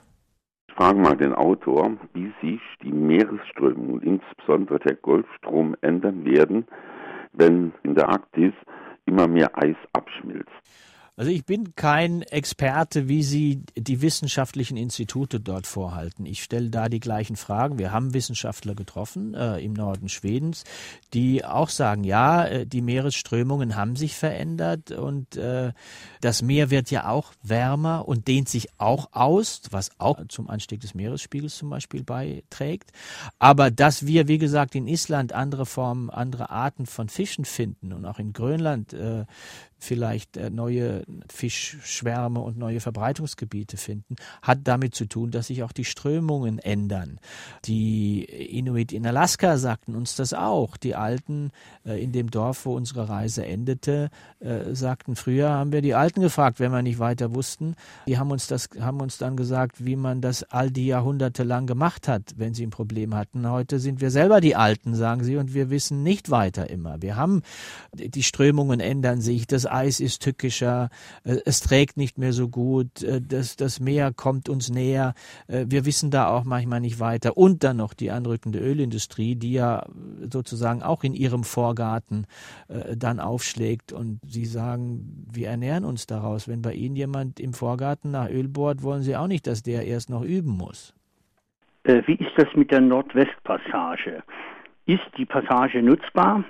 Ich 0.67 0.75
frage 0.75 0.99
mal 0.99 1.15
den 1.15 1.33
Autor, 1.33 1.91
wie 2.13 2.33
sich 2.41 2.59
die 2.81 2.91
Meeresströmung 2.91 3.93
und 3.93 4.03
insbesondere 4.03 4.79
der 4.79 4.95
Golfstrom 4.95 5.75
ändern 5.81 6.25
werden, 6.25 6.65
wenn 7.33 7.73
in 7.83 7.93
der 7.95 8.09
Arktis 8.09 8.53
immer 9.05 9.27
mehr 9.27 9.55
Eis 9.55 9.75
abschmilzt. 9.93 10.49
Also 11.15 11.29
ich 11.29 11.45
bin 11.45 11.75
kein 11.75 12.23
Experte, 12.23 13.07
wie 13.07 13.21
Sie 13.21 13.61
die 13.77 14.01
wissenschaftlichen 14.01 14.77
Institute 14.77 15.39
dort 15.39 15.67
vorhalten. 15.67 16.25
Ich 16.25 16.41
stelle 16.41 16.71
da 16.71 16.89
die 16.89 16.99
gleichen 16.99 17.35
Fragen. 17.35 17.77
Wir 17.77 17.91
haben 17.91 18.15
Wissenschaftler 18.15 18.73
getroffen 18.73 19.35
äh, 19.35 19.59
im 19.59 19.73
Norden 19.73 20.09
Schwedens, 20.09 20.63
die 21.13 21.45
auch 21.45 21.69
sagen, 21.69 22.03
ja, 22.03 22.45
äh, 22.45 22.65
die 22.65 22.81
Meeresströmungen 22.81 23.75
haben 23.75 23.95
sich 23.95 24.15
verändert 24.15 24.89
und 24.89 25.35
äh, 25.35 25.73
das 26.21 26.41
Meer 26.41 26.71
wird 26.71 26.89
ja 26.89 27.07
auch 27.07 27.33
wärmer 27.43 28.07
und 28.07 28.27
dehnt 28.27 28.49
sich 28.49 28.69
auch 28.79 29.09
aus, 29.11 29.61
was 29.69 29.91
auch 29.99 30.19
zum 30.29 30.49
Anstieg 30.49 30.81
des 30.81 30.95
Meeresspiegels 30.95 31.57
zum 31.57 31.69
Beispiel 31.69 32.03
beiträgt. 32.03 32.91
Aber 33.37 33.69
dass 33.69 34.07
wir, 34.07 34.27
wie 34.27 34.39
gesagt, 34.39 34.73
in 34.73 34.87
Island 34.87 35.31
andere 35.31 35.67
Formen, 35.67 36.09
andere 36.09 36.49
Arten 36.49 36.87
von 36.87 37.07
Fischen 37.07 37.45
finden 37.45 37.93
und 37.93 38.03
auch 38.05 38.17
in 38.17 38.33
Grönland 38.33 38.93
äh, 38.93 39.25
vielleicht 39.83 40.37
äh, 40.37 40.49
neue 40.49 41.03
Fischschwärme 41.31 42.39
und 42.39 42.57
neue 42.57 42.79
Verbreitungsgebiete 42.79 43.77
finden, 43.77 44.15
hat 44.41 44.59
damit 44.63 44.95
zu 44.95 45.05
tun, 45.05 45.31
dass 45.31 45.47
sich 45.47 45.63
auch 45.63 45.71
die 45.71 45.85
Strömungen 45.85 46.59
ändern. 46.59 47.19
Die 47.65 48.23
Inuit 48.23 48.91
in 48.91 49.05
Alaska 49.05 49.57
sagten 49.57 49.95
uns 49.95 50.15
das 50.15 50.33
auch. 50.33 50.77
Die 50.77 50.95
Alten 50.95 51.51
äh, 51.85 52.01
in 52.01 52.11
dem 52.11 52.31
Dorf, 52.31 52.65
wo 52.65 52.75
unsere 52.75 53.09
Reise 53.09 53.45
endete, 53.45 54.09
äh, 54.39 54.73
sagten, 54.73 55.15
früher 55.15 55.49
haben 55.49 55.71
wir 55.71 55.81
die 55.81 55.93
Alten 55.93 56.21
gefragt, 56.21 56.59
wenn 56.59 56.71
wir 56.71 56.81
nicht 56.81 56.99
weiter 56.99 57.35
wussten. 57.35 57.75
Die 58.07 58.17
haben 58.17 58.31
uns 58.31 58.47
das, 58.47 58.69
haben 58.79 59.01
uns 59.01 59.17
dann 59.17 59.37
gesagt, 59.37 59.85
wie 59.85 59.95
man 59.95 60.21
das 60.21 60.43
all 60.43 60.71
die 60.71 60.87
Jahrhunderte 60.87 61.43
lang 61.43 61.67
gemacht 61.67 62.07
hat, 62.07 62.33
wenn 62.37 62.53
sie 62.53 62.65
ein 62.65 62.69
Problem 62.69 63.15
hatten. 63.15 63.49
Heute 63.49 63.79
sind 63.79 64.01
wir 64.01 64.11
selber 64.11 64.41
die 64.41 64.55
Alten, 64.55 64.95
sagen 64.95 65.23
sie, 65.23 65.37
und 65.37 65.53
wir 65.53 65.69
wissen 65.69 66.03
nicht 66.03 66.29
weiter 66.29 66.69
immer. 66.69 67.01
Wir 67.01 67.15
haben, 67.15 67.41
die 67.93 68.23
Strömungen 68.23 68.79
ändern 68.79 69.21
sich, 69.21 69.47
das 69.47 69.65
Eis 69.73 69.99
ist 69.99 70.21
tückischer, 70.21 70.89
äh, 71.23 71.37
es 71.45 71.61
trägt 71.61 71.97
nicht 71.97 72.17
mehr 72.17 72.33
so 72.33 72.47
gut, 72.47 73.03
äh, 73.03 73.21
das, 73.21 73.55
das 73.55 73.79
Meer 73.79 74.13
kommt 74.13 74.49
uns 74.49 74.69
näher, 74.69 75.13
äh, 75.47 75.65
wir 75.67 75.85
wissen 75.85 76.11
da 76.11 76.27
auch 76.27 76.43
manchmal 76.43 76.79
nicht 76.79 76.99
weiter. 76.99 77.37
Und 77.37 77.63
dann 77.63 77.77
noch 77.77 77.93
die 77.93 78.11
anrückende 78.11 78.59
Ölindustrie, 78.59 79.35
die 79.35 79.53
ja 79.53 79.85
sozusagen 80.29 80.83
auch 80.83 81.03
in 81.03 81.13
ihrem 81.13 81.43
Vorgarten 81.43 82.25
dann 82.95 83.19
aufschlägt 83.19 83.93
und 83.93 84.19
sie 84.27 84.45
sagen, 84.45 85.25
wir 85.31 85.49
ernähren 85.49 85.85
uns 85.85 86.05
daraus. 86.05 86.47
Wenn 86.47 86.61
bei 86.61 86.73
Ihnen 86.73 86.95
jemand 86.95 87.39
im 87.39 87.53
Vorgarten 87.53 88.11
nach 88.11 88.29
Öl 88.29 88.47
bohrt, 88.47 88.83
wollen 88.83 89.01
Sie 89.01 89.15
auch 89.15 89.27
nicht, 89.27 89.47
dass 89.47 89.63
der 89.63 89.85
erst 89.85 90.09
noch 90.09 90.23
üben 90.23 90.51
muss. 90.51 90.93
Wie 91.83 92.15
ist 92.15 92.31
das 92.37 92.47
mit 92.55 92.71
der 92.71 92.81
Nordwestpassage? 92.81 94.23
Ist 94.85 95.03
die 95.17 95.25
Passage 95.25 95.81
nutzbar? 95.81 96.43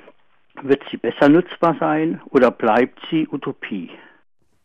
Wird 0.61 0.83
sie 0.91 0.97
besser 0.97 1.29
nutzbar 1.29 1.75
sein 1.79 2.21
oder 2.29 2.51
bleibt 2.51 2.99
sie 3.09 3.27
Utopie? 3.27 3.89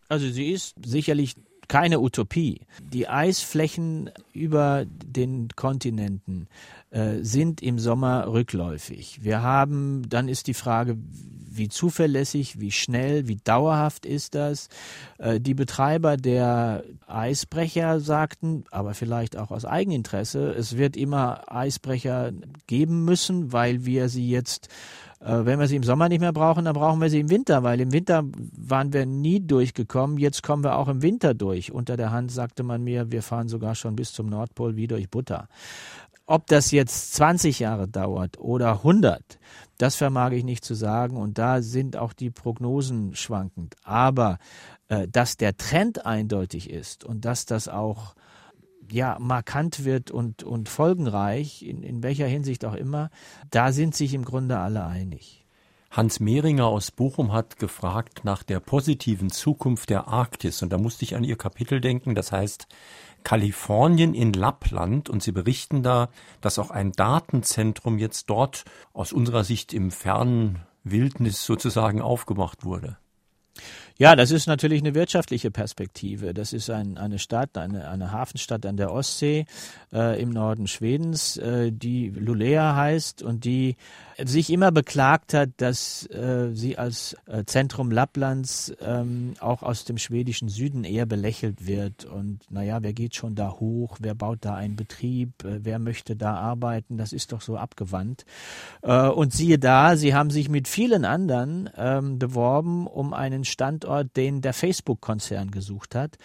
Also 0.08 0.28
sie 0.28 0.52
ist 0.52 0.74
sicherlich 0.84 1.34
keine 1.68 2.00
Utopie. 2.00 2.62
Die 2.82 3.08
Eisflächen 3.08 4.10
über 4.32 4.84
den 4.86 5.48
Kontinenten 5.54 6.48
äh, 6.90 7.16
sind 7.22 7.62
im 7.62 7.78
Sommer 7.78 8.32
rückläufig. 8.32 9.20
Wir 9.22 9.42
haben, 9.42 10.08
dann 10.08 10.28
ist 10.28 10.46
die 10.46 10.54
Frage, 10.54 10.96
wie 11.50 11.68
zuverlässig, 11.68 12.60
wie 12.60 12.70
schnell, 12.70 13.28
wie 13.28 13.36
dauerhaft 13.36 14.06
ist 14.06 14.34
das? 14.34 14.68
Äh, 15.18 15.40
die 15.40 15.54
Betreiber 15.54 16.16
der 16.16 16.84
Eisbrecher 17.06 18.00
sagten, 18.00 18.64
aber 18.70 18.94
vielleicht 18.94 19.36
auch 19.36 19.50
aus 19.50 19.64
Eigeninteresse, 19.64 20.50
es 20.52 20.76
wird 20.78 20.96
immer 20.96 21.52
Eisbrecher 21.52 22.32
geben 22.66 23.04
müssen, 23.04 23.52
weil 23.52 23.84
wir 23.84 24.08
sie 24.08 24.30
jetzt 24.30 24.68
äh, 25.20 25.44
wenn 25.44 25.58
wir 25.58 25.66
sie 25.66 25.76
im 25.76 25.82
Sommer 25.82 26.08
nicht 26.08 26.20
mehr 26.20 26.32
brauchen, 26.32 26.64
dann 26.64 26.74
brauchen 26.74 27.00
wir 27.00 27.10
sie 27.10 27.20
im 27.20 27.30
Winter, 27.30 27.62
weil 27.62 27.80
im 27.80 27.92
Winter 27.92 28.24
waren 28.56 28.92
wir 28.92 29.04
nie 29.04 29.40
durchgekommen. 29.40 30.18
Jetzt 30.18 30.42
kommen 30.42 30.62
wir 30.62 30.76
auch 30.76 30.88
im 30.88 31.02
Winter 31.02 31.34
durch. 31.34 31.72
Unter 31.72 31.96
der 31.96 32.12
Hand 32.12 32.30
sagte 32.30 32.62
man 32.62 32.84
mir, 32.84 33.10
wir 33.10 33.22
fahren 33.22 33.48
sogar 33.48 33.74
schon 33.74 33.96
bis 33.96 34.12
zum 34.12 34.28
Nordpol 34.28 34.76
wie 34.76 34.86
durch 34.86 35.10
Butter. 35.10 35.48
Ob 36.30 36.46
das 36.46 36.72
jetzt 36.72 37.14
20 37.14 37.58
Jahre 37.58 37.88
dauert 37.88 38.38
oder 38.38 38.72
100, 38.72 39.38
das 39.78 39.96
vermag 39.96 40.32
ich 40.32 40.44
nicht 40.44 40.62
zu 40.62 40.74
sagen 40.74 41.16
und 41.16 41.38
da 41.38 41.62
sind 41.62 41.96
auch 41.96 42.12
die 42.12 42.28
Prognosen 42.28 43.14
schwankend. 43.14 43.76
Aber 43.82 44.38
äh, 44.88 45.08
dass 45.08 45.38
der 45.38 45.56
Trend 45.56 46.04
eindeutig 46.04 46.68
ist 46.68 47.02
und 47.02 47.24
dass 47.24 47.46
das 47.46 47.66
auch 47.66 48.14
ja, 48.90 49.16
markant 49.18 49.86
wird 49.86 50.10
und, 50.10 50.42
und 50.42 50.68
folgenreich, 50.68 51.62
in, 51.62 51.82
in 51.82 52.02
welcher 52.02 52.26
Hinsicht 52.26 52.66
auch 52.66 52.74
immer, 52.74 53.08
da 53.50 53.72
sind 53.72 53.94
sich 53.94 54.12
im 54.12 54.26
Grunde 54.26 54.58
alle 54.58 54.84
einig. 54.84 55.46
Hans 55.90 56.20
Mehringer 56.20 56.66
aus 56.66 56.90
Bochum 56.90 57.32
hat 57.32 57.58
gefragt 57.58 58.20
nach 58.22 58.42
der 58.42 58.60
positiven 58.60 59.30
Zukunft 59.30 59.88
der 59.88 60.08
Arktis. 60.08 60.62
Und 60.62 60.70
da 60.70 60.76
musste 60.76 61.04
ich 61.04 61.16
an 61.16 61.24
Ihr 61.24 61.36
Kapitel 61.36 61.80
denken, 61.80 62.14
das 62.14 62.30
heißt 62.30 62.66
Kalifornien 63.28 64.14
in 64.14 64.32
Lappland. 64.32 65.10
Und 65.10 65.22
Sie 65.22 65.32
berichten 65.32 65.82
da, 65.82 66.08
dass 66.40 66.58
auch 66.58 66.70
ein 66.70 66.92
Datenzentrum 66.92 67.98
jetzt 67.98 68.30
dort 68.30 68.64
aus 68.94 69.12
unserer 69.12 69.44
Sicht 69.44 69.74
im 69.74 69.90
fernen 69.90 70.60
Wildnis 70.82 71.44
sozusagen 71.44 72.00
aufgemacht 72.00 72.64
wurde. 72.64 72.96
Ja, 74.00 74.14
das 74.14 74.30
ist 74.30 74.46
natürlich 74.46 74.80
eine 74.80 74.94
wirtschaftliche 74.94 75.50
Perspektive. 75.50 76.32
Das 76.32 76.52
ist 76.52 76.70
ein, 76.70 76.98
eine 76.98 77.18
Stadt, 77.18 77.58
eine, 77.58 77.88
eine 77.88 78.12
Hafenstadt 78.12 78.64
an 78.64 78.76
der 78.76 78.92
Ostsee 78.92 79.44
äh, 79.92 80.22
im 80.22 80.30
Norden 80.30 80.68
Schwedens, 80.68 81.36
äh, 81.36 81.72
die 81.72 82.08
Lulea 82.10 82.76
heißt 82.76 83.24
und 83.24 83.44
die 83.44 83.74
sich 84.24 84.50
immer 84.50 84.72
beklagt 84.72 85.34
hat, 85.34 85.50
dass 85.58 86.06
äh, 86.06 86.50
sie 86.52 86.78
als 86.78 87.16
äh, 87.26 87.44
Zentrum 87.44 87.90
Lapplands 87.90 88.72
ähm, 88.80 89.34
auch 89.40 89.62
aus 89.62 89.84
dem 89.84 89.98
schwedischen 89.98 90.48
Süden 90.48 90.84
eher 90.84 91.06
belächelt 91.06 91.66
wird. 91.66 92.04
Und 92.04 92.40
naja, 92.50 92.78
wer 92.82 92.92
geht 92.92 93.14
schon 93.14 93.34
da 93.34 93.50
hoch? 93.50 93.96
Wer 94.00 94.14
baut 94.14 94.38
da 94.42 94.54
einen 94.54 94.76
Betrieb? 94.76 95.44
Äh, 95.44 95.64
wer 95.64 95.78
möchte 95.78 96.16
da 96.16 96.34
arbeiten? 96.34 96.98
Das 96.98 97.12
ist 97.12 97.32
doch 97.32 97.40
so 97.40 97.56
abgewandt. 97.56 98.24
Äh, 98.82 99.08
und 99.08 99.32
siehe 99.32 99.58
da, 99.58 99.96
sie 99.96 100.14
haben 100.14 100.30
sich 100.30 100.48
mit 100.48 100.66
vielen 100.66 101.04
anderen 101.04 101.70
ähm, 101.76 102.18
beworben 102.18 102.86
um 102.88 103.14
einen 103.14 103.44
Standort, 103.44 103.87
den 104.16 104.40
der 104.40 104.52
Facebook-Konzern 104.52 105.50
gesucht 105.50 105.94
hat 105.94 106.18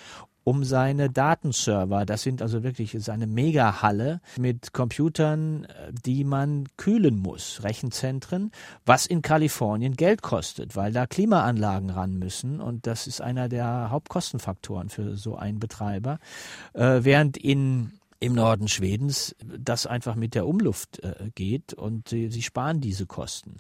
um 0.44 0.64
seine 0.64 1.10
Datenserver. 1.10 2.06
Das 2.06 2.22
sind 2.22 2.42
also 2.42 2.64
wirklich 2.64 2.96
seine 3.00 3.28
Megahalle 3.28 4.22
mit 4.38 4.74
Computern, 4.74 5.66
äh, 5.66 5.92
die 6.06 6.24
man 6.24 6.68
kühlen 6.78 7.18
muss, 7.18 7.64
Rechenzentren, 7.64 8.52
was 8.86 9.06
in 9.06 9.22
Kalifornien 9.22 9.96
Geld 9.96 10.22
kostet, 10.22 10.76
weil 10.76 10.92
da 10.92 11.08
Klimaanlagen 11.08 11.90
ran 11.90 12.18
müssen 12.20 12.60
und 12.60 12.88
das 12.88 13.08
ist 13.08 13.22
einer 13.22 13.50
der 13.50 13.90
Hauptkostenfaktoren 13.90 14.90
für 14.90 15.16
so 15.16 15.36
einen 15.36 15.60
Betreiber. 15.60 16.20
Äh, 16.74 17.00
während 17.04 17.38
in 17.38 17.94
im 18.24 18.34
Norden 18.34 18.70
Schwedens 18.70 19.36
das 19.46 19.86
einfach 19.86 20.16
mit 20.16 20.34
der 20.34 20.48
Umluft 20.48 21.00
äh, 21.04 21.30
geht 21.36 21.74
und 21.74 22.10
sie, 22.10 22.42
sparen 22.42 22.80
diese 22.80 23.06
Kosten. 23.06 23.58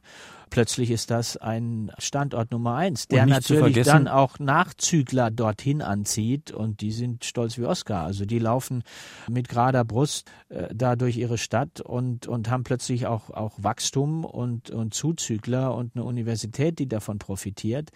Plötzlich 0.49 0.91
ist 0.91 1.11
das 1.11 1.35
ein 1.35 1.91
Standort 1.97 2.51
Nummer 2.51 2.75
eins, 2.75 3.07
der 3.07 3.25
natürlich 3.25 3.83
dann 3.85 4.07
auch 4.07 4.39
Nachzügler 4.39 5.31
dorthin 5.31 5.81
anzieht 5.81 6.51
und 6.51 6.81
die 6.81 6.91
sind 6.91 7.25
stolz 7.25 7.57
wie 7.57 7.65
Oscar. 7.65 8.03
Also 8.03 8.25
die 8.25 8.39
laufen 8.39 8.83
mit 9.29 9.49
gerader 9.49 9.83
Brust 9.83 10.31
äh, 10.49 10.67
da 10.73 10.95
durch 10.95 11.17
ihre 11.17 11.37
Stadt 11.37 11.81
und, 11.81 12.27
und 12.27 12.49
haben 12.49 12.63
plötzlich 12.63 13.05
auch, 13.07 13.31
auch 13.31 13.53
Wachstum 13.57 14.23
und, 14.23 14.69
und 14.69 14.93
Zuzügler 14.93 15.75
und 15.75 15.95
eine 15.95 16.05
Universität, 16.05 16.79
die 16.79 16.87
davon 16.87 17.19
profitiert 17.19 17.89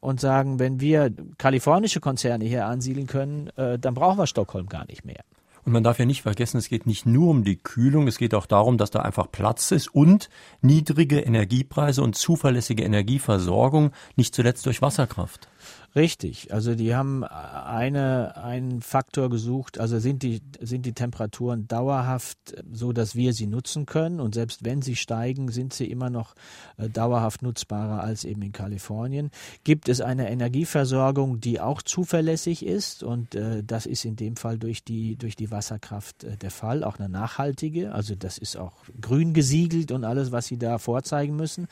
und 0.00 0.18
sagen, 0.18 0.58
wenn 0.58 0.80
wir 0.80 1.12
kalifornische 1.36 2.00
Konzerne 2.00 2.44
hier 2.44 2.66
ansiedeln 2.66 3.06
können, 3.06 3.48
äh, 3.50 3.78
dann 3.78 3.94
brauchen 3.94 4.18
wir 4.18 4.26
Stockholm 4.26 4.66
gar 4.66 4.86
nicht 4.86 5.04
mehr. 5.04 5.22
Und 5.68 5.74
man 5.74 5.84
darf 5.84 5.98
ja 5.98 6.06
nicht 6.06 6.22
vergessen, 6.22 6.56
es 6.56 6.70
geht 6.70 6.86
nicht 6.86 7.04
nur 7.04 7.28
um 7.28 7.44
die 7.44 7.56
Kühlung, 7.56 8.08
es 8.08 8.16
geht 8.16 8.32
auch 8.32 8.46
darum, 8.46 8.78
dass 8.78 8.90
da 8.90 9.00
einfach 9.00 9.30
Platz 9.30 9.70
ist 9.70 9.94
und 9.94 10.30
niedrige 10.62 11.20
Energiepreise 11.20 12.02
und 12.02 12.16
zuverlässige 12.16 12.84
Energieversorgung, 12.84 13.92
nicht 14.16 14.34
zuletzt 14.34 14.64
durch 14.64 14.80
Wasserkraft. 14.80 15.50
Richtig, 15.96 16.52
also 16.52 16.74
die 16.74 16.94
haben 16.94 17.24
eine, 17.24 18.36
einen 18.36 18.82
Faktor 18.82 19.30
gesucht, 19.30 19.80
also 19.80 19.98
sind 19.98 20.22
die, 20.22 20.42
sind 20.60 20.84
die 20.84 20.92
Temperaturen 20.92 21.66
dauerhaft 21.66 22.38
so, 22.70 22.92
dass 22.92 23.16
wir 23.16 23.32
sie 23.32 23.46
nutzen 23.46 23.86
können? 23.86 24.20
Und 24.20 24.34
selbst 24.34 24.64
wenn 24.66 24.82
sie 24.82 24.96
steigen, 24.96 25.50
sind 25.50 25.72
sie 25.72 25.90
immer 25.90 26.10
noch 26.10 26.34
äh, 26.76 26.90
dauerhaft 26.90 27.40
nutzbarer 27.40 28.02
als 28.02 28.24
eben 28.24 28.42
in 28.42 28.52
Kalifornien. 28.52 29.30
Gibt 29.64 29.88
es 29.88 30.02
eine 30.02 30.30
Energieversorgung, 30.30 31.40
die 31.40 31.58
auch 31.58 31.80
zuverlässig 31.80 32.66
ist? 32.66 33.02
Und 33.02 33.34
äh, 33.34 33.64
das 33.64 33.86
ist 33.86 34.04
in 34.04 34.16
dem 34.16 34.36
Fall 34.36 34.58
durch 34.58 34.84
die, 34.84 35.16
durch 35.16 35.36
die 35.36 35.50
Wasserkraft 35.50 36.22
äh, 36.22 36.36
der 36.36 36.50
Fall, 36.50 36.84
auch 36.84 36.98
eine 36.98 37.08
nachhaltige, 37.08 37.92
also 37.94 38.14
das 38.14 38.36
ist 38.36 38.58
auch 38.58 38.74
grün 39.00 39.32
gesiegelt 39.32 39.90
und 39.90 40.04
alles, 40.04 40.32
was 40.32 40.46
sie 40.46 40.58
da 40.58 40.76
vorzeigen 40.76 41.34
müssen. 41.34 41.66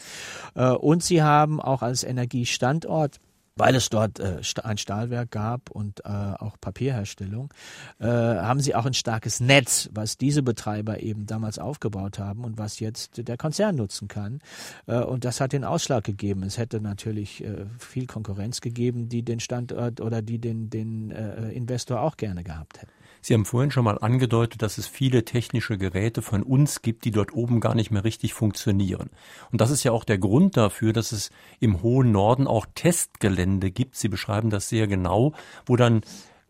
Äh, 0.55 0.71
und 0.71 1.03
sie 1.03 1.23
haben 1.23 1.61
auch 1.61 1.83
als 1.83 2.03
Energiestandort 2.03 3.21
weil 3.57 3.75
es 3.75 3.89
dort 3.89 4.21
äh, 4.21 4.41
ein 4.63 4.79
Stahlwerk 4.79 5.31
gab 5.31 5.71
und 5.71 6.05
äh, 6.05 6.09
auch 6.09 6.57
Papierherstellung, 6.61 7.53
äh, 7.99 8.07
haben 8.07 8.61
sie 8.61 8.75
auch 8.75 8.87
ein 8.87 8.95
starkes 8.95 9.41
Netz, 9.41 9.89
was 9.93 10.19
diese 10.19 10.43
Betreiber 10.43 11.01
eben 11.01 11.27
damals 11.27 11.59
aufgebaut 11.59 12.19
haben 12.19 12.45
und 12.45 12.59
was 12.59 12.79
jetzt 12.81 13.27
der 13.27 13.37
Konzern 13.37 13.77
nutzen 13.77 14.09
kann. 14.09 14.41
Äh, 14.87 15.01
und 15.01 15.25
das 15.25 15.41
hat 15.41 15.53
den 15.53 15.65
Ausschlag 15.65 16.05
gegeben. 16.05 16.43
Es 16.43 16.59
hätte 16.59 16.81
natürlich 16.81 17.43
äh, 17.43 17.67
viel 17.79 18.07
Konkurrenz 18.07 18.61
gegeben, 18.61 19.09
die 19.09 19.23
den 19.23 19.41
Standort 19.41 20.01
oder 20.01 20.23
die 20.23 20.39
den, 20.39 20.71
den 20.71 21.11
äh, 21.11 21.51
Investor 21.53 22.01
auch 22.01 22.17
gerne 22.17 22.45
gehabt 22.45 22.83
hätten. 22.83 22.96
Sie 23.27 23.35
haben 23.35 23.45
vorhin 23.45 23.73
schon 23.73 23.83
mal 23.83 23.99
angedeutet, 23.99 24.63
dass 24.63 24.79
es 24.79 24.87
viele 24.87 25.25
technische 25.25 25.77
Geräte 25.77 26.23
von 26.23 26.45
uns 26.45 26.81
gibt, 26.81 27.05
die 27.05 27.11
dort 27.11 27.35
oben 27.35 27.59
gar 27.59 27.75
nicht 27.75 27.91
mehr 27.91 28.05
richtig 28.05 28.35
funktionieren. 28.35 29.11
Und 29.51 29.61
das 29.61 29.73
ist 29.73 29.83
ja 29.83 29.91
auch 29.91 30.05
der 30.05 30.19
Grund 30.19 30.57
dafür, 30.57 30.93
dass 30.93 31.11
es 31.11 31.31
im 31.59 31.83
hohen 31.83 32.13
Norden 32.13 32.47
auch 32.47 32.67
Testgelände 32.77 33.73
gibt. 33.73 33.97
Sie 33.97 34.07
beschreiben 34.07 34.49
das 34.49 34.69
sehr 34.69 34.87
genau, 34.87 35.33
wo 35.67 35.75
dann 35.75 36.03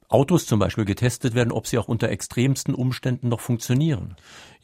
Autos 0.08 0.44
zum 0.44 0.58
Beispiel 0.58 0.84
getestet 0.84 1.34
werden, 1.34 1.50
ob 1.50 1.66
sie 1.66 1.78
auch 1.78 1.88
unter 1.88 2.10
extremsten 2.10 2.74
Umständen 2.74 3.30
noch 3.30 3.40
funktionieren. 3.40 4.14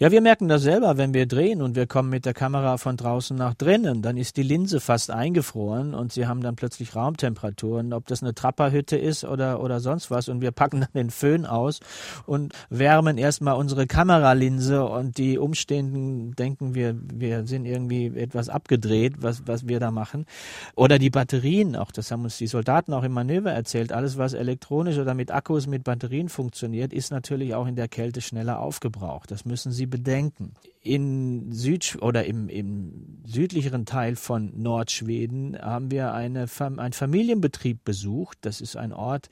Ja, 0.02 0.10
wir 0.10 0.20
merken 0.20 0.48
das 0.48 0.62
selber, 0.62 0.96
wenn 0.96 1.14
wir 1.14 1.26
drehen 1.26 1.62
und 1.62 1.76
wir 1.76 1.86
kommen 1.86 2.10
mit 2.10 2.26
der 2.26 2.34
Kamera 2.34 2.76
von 2.76 2.96
draußen 2.96 3.36
nach 3.36 3.54
drinnen, 3.54 4.02
dann 4.02 4.16
ist 4.16 4.36
die 4.36 4.42
Linse 4.42 4.80
fast 4.80 5.12
eingefroren 5.12 5.94
und 5.94 6.12
sie 6.12 6.26
haben 6.26 6.40
dann 6.40 6.56
plötzlich 6.56 6.96
Raumtemperaturen, 6.96 7.92
ob 7.92 8.08
das 8.08 8.20
eine 8.20 8.34
Trapperhütte 8.34 8.96
ist 8.96 9.24
oder, 9.24 9.62
oder 9.62 9.78
sonst 9.78 10.10
was 10.10 10.28
und 10.28 10.40
wir 10.40 10.50
packen 10.50 10.80
dann 10.80 10.90
den 10.92 11.10
Föhn 11.10 11.46
aus 11.46 11.78
und 12.26 12.52
wärmen 12.68 13.16
erstmal 13.16 13.54
unsere 13.54 13.86
Kameralinse 13.86 14.84
und 14.84 15.18
die 15.18 15.38
Umstehenden 15.38 16.34
denken, 16.34 16.74
wir, 16.74 16.96
wir 17.14 17.46
sind 17.46 17.64
irgendwie 17.64 18.06
etwas 18.06 18.48
abgedreht, 18.48 19.18
was, 19.18 19.46
was 19.46 19.68
wir 19.68 19.78
da 19.78 19.92
machen. 19.92 20.26
Oder 20.74 20.98
die 20.98 21.10
Batterien, 21.10 21.76
auch 21.76 21.92
das 21.92 22.10
haben 22.10 22.24
uns 22.24 22.38
die 22.38 22.48
Soldaten 22.48 22.92
auch 22.92 23.04
im 23.04 23.12
Manöver 23.12 23.52
erzählt, 23.52 23.92
alles 23.92 24.18
was 24.18 24.32
elektronisch 24.32 24.98
oder 24.98 25.14
mit 25.14 25.30
Akkus, 25.30 25.68
mit 25.68 25.84
Batterien 25.84 26.28
funktioniert, 26.28 26.92
ist 26.92 27.12
natürlich 27.12 27.54
auch 27.54 27.68
in 27.68 27.76
der 27.76 27.86
Kälte 27.86 28.20
schneller 28.20 28.58
aufgebraucht. 28.58 29.30
Das 29.30 29.44
müssen 29.44 29.70
sie 29.70 29.91
bedenken. 29.92 30.56
In 30.84 31.52
Süd 31.52 31.98
oder 32.00 32.24
im, 32.24 32.48
im 32.48 33.20
südlicheren 33.24 33.86
Teil 33.86 34.16
von 34.16 34.52
Nordschweden 34.60 35.56
haben 35.60 35.90
wir 35.92 36.12
eine, 36.12 36.46
einen 36.58 36.92
Familienbetrieb 36.92 37.84
besucht. 37.84 38.38
Das 38.40 38.60
ist 38.60 38.76
ein 38.76 38.92
Ort 38.92 39.30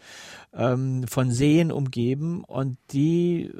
ähm, 0.55 1.05
von 1.09 1.33
Seen 1.33 1.73
umgeben 1.73 2.45
und 2.45 2.79
die 2.93 3.51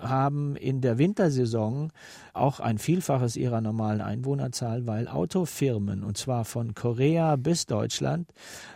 haben 0.00 0.56
in 0.56 0.80
der 0.80 0.98
Wintersaison 0.98 1.92
auch 2.32 2.58
ein 2.60 2.78
Vielfaches 2.78 3.36
ihrer 3.36 3.60
normalen 3.60 4.00
Einwohnerzahl, 4.00 4.86
weil 4.86 5.06
Autofirmen, 5.08 6.02
und 6.02 6.18
zwar 6.18 6.44
von 6.44 6.74
Korea 6.74 7.36
bis 7.36 7.66
Deutschland, 7.66 8.32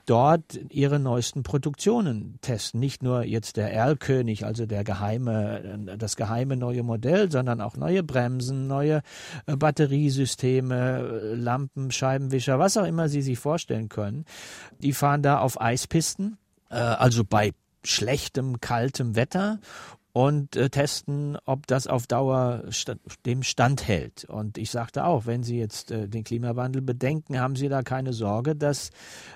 dort 0.06 0.60
ihre 0.70 0.98
neuesten 0.98 1.42
Produktionen 1.42 2.38
testen. 2.40 2.80
Nicht 2.80 3.02
nur 3.02 3.24
jetzt 3.24 3.56
der 3.56 3.72
Erlkönig, 3.72 4.44
also 4.44 4.64
der 4.64 4.84
geheime, 4.84 5.96
das 5.98 6.16
geheime 6.16 6.56
neue 6.56 6.82
Modell, 6.82 7.30
sondern 7.30 7.60
auch 7.60 7.76
neue 7.76 8.02
Bremsen, 8.02 8.59
neue 8.66 9.02
äh, 9.46 9.56
Batteriesysteme, 9.56 11.34
Lampen, 11.34 11.90
Scheibenwischer, 11.90 12.58
was 12.58 12.76
auch 12.76 12.86
immer 12.86 13.08
Sie 13.08 13.22
sich 13.22 13.38
vorstellen 13.38 13.88
können. 13.88 14.24
Die 14.78 14.92
fahren 14.92 15.22
da 15.22 15.38
auf 15.38 15.60
Eispisten, 15.60 16.38
äh, 16.70 16.74
also 16.74 17.24
bei 17.24 17.52
schlechtem, 17.84 18.60
kaltem 18.60 19.16
Wetter 19.16 19.58
und 20.12 20.56
äh, 20.56 20.70
testen, 20.70 21.38
ob 21.44 21.66
das 21.66 21.86
auf 21.86 22.06
Dauer 22.06 22.64
sta 22.70 22.94
dem 23.24 23.42
Stand 23.42 23.86
hält. 23.86 24.24
Und 24.24 24.58
ich 24.58 24.70
sagte 24.70 25.04
auch, 25.04 25.26
wenn 25.26 25.42
Sie 25.42 25.58
jetzt 25.58 25.90
äh, 25.90 26.08
den 26.08 26.24
Klimawandel 26.24 26.82
bedenken, 26.82 27.38
haben 27.38 27.54
Sie 27.54 27.68
da 27.68 27.82
keine 27.82 28.12
Sorge, 28.12 28.56
dass 28.56 28.90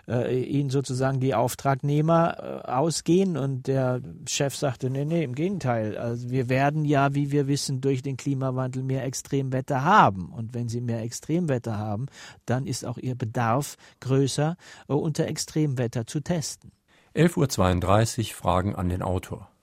äh, 0.09 0.43
Ihnen 0.43 0.71
sozusagen 0.71 1.21
die 1.21 1.35
Auftragnehmer 1.35 2.63
äh, 2.67 2.71
ausgehen. 2.71 3.37
Und 3.37 3.67
der 3.69 4.01
Chef 4.29 4.57
sagte, 4.57 4.91
nee, 4.91 5.05
nee, 5.05 5.23
im 5.23 5.35
Gegenteil. 5.35 5.97
Also 5.97 6.31
wir 6.31 6.49
werden 6.49 6.85
ja, 6.85 7.15
wie 7.15 7.31
wir 7.31 7.47
wissen, 7.47 7.81
durch 7.81 8.03
den 8.03 8.17
Klimawandel 8.17 8.83
mehr 8.83 9.05
Extremwetter 9.05 9.85
haben. 9.85 10.33
Und 10.33 10.55
wenn 10.55 10.69
Sie 10.69 10.81
mehr 10.81 11.03
Extremwetter 11.03 11.79
haben, 11.79 12.07
dann 12.47 12.67
ist 12.67 12.85
auch 12.85 12.99
Ihr 12.99 13.15
Bedarf 13.15 13.77
größer, 14.01 14.57
äh, 14.89 14.93
unter 14.93 15.27
Extremwetter 15.27 16.07
zu 16.07 16.21
testen. 16.21 16.73
11.32 17.15 18.31
Uhr 18.31 18.35
Fragen 18.35 18.75
an 18.75 18.89
den 18.89 19.03
Autor. 19.03 19.54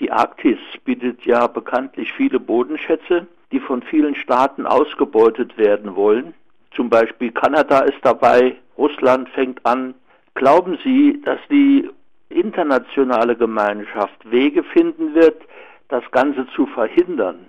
Die 0.00 0.10
Arktis 0.12 0.58
bietet 0.84 1.24
ja 1.24 1.46
bekanntlich 1.46 2.12
viele 2.12 2.38
Bodenschätze, 2.38 3.26
die 3.50 3.60
von 3.60 3.82
vielen 3.82 4.14
Staaten 4.14 4.66
ausgebeutet 4.66 5.56
werden 5.58 5.96
wollen. 5.96 6.34
Zum 6.74 6.88
Beispiel 6.88 7.32
Kanada 7.32 7.80
ist 7.80 7.98
dabei, 8.02 8.56
Russland 8.76 9.28
fängt 9.30 9.64
an. 9.66 9.94
Glauben 10.34 10.78
Sie, 10.84 11.20
dass 11.24 11.40
die 11.50 11.88
internationale 12.28 13.36
Gemeinschaft 13.36 14.30
Wege 14.30 14.62
finden 14.62 15.14
wird, 15.14 15.42
das 15.88 16.04
Ganze 16.12 16.46
zu 16.54 16.66
verhindern? 16.66 17.46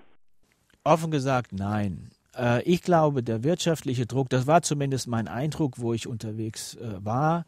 Offen 0.83 1.12
gesagt, 1.12 1.51
nein. 1.51 2.09
Äh, 2.35 2.63
ich 2.63 2.81
glaube, 2.81 3.21
der 3.21 3.43
wirtschaftliche 3.43 4.05
Druck, 4.05 4.29
das 4.29 4.47
war 4.47 4.62
zumindest 4.62 5.07
mein 5.07 5.27
Eindruck, 5.27 5.73
wo 5.77 5.93
ich 5.93 6.07
unterwegs 6.07 6.75
äh, 6.75 7.03
war, 7.03 7.45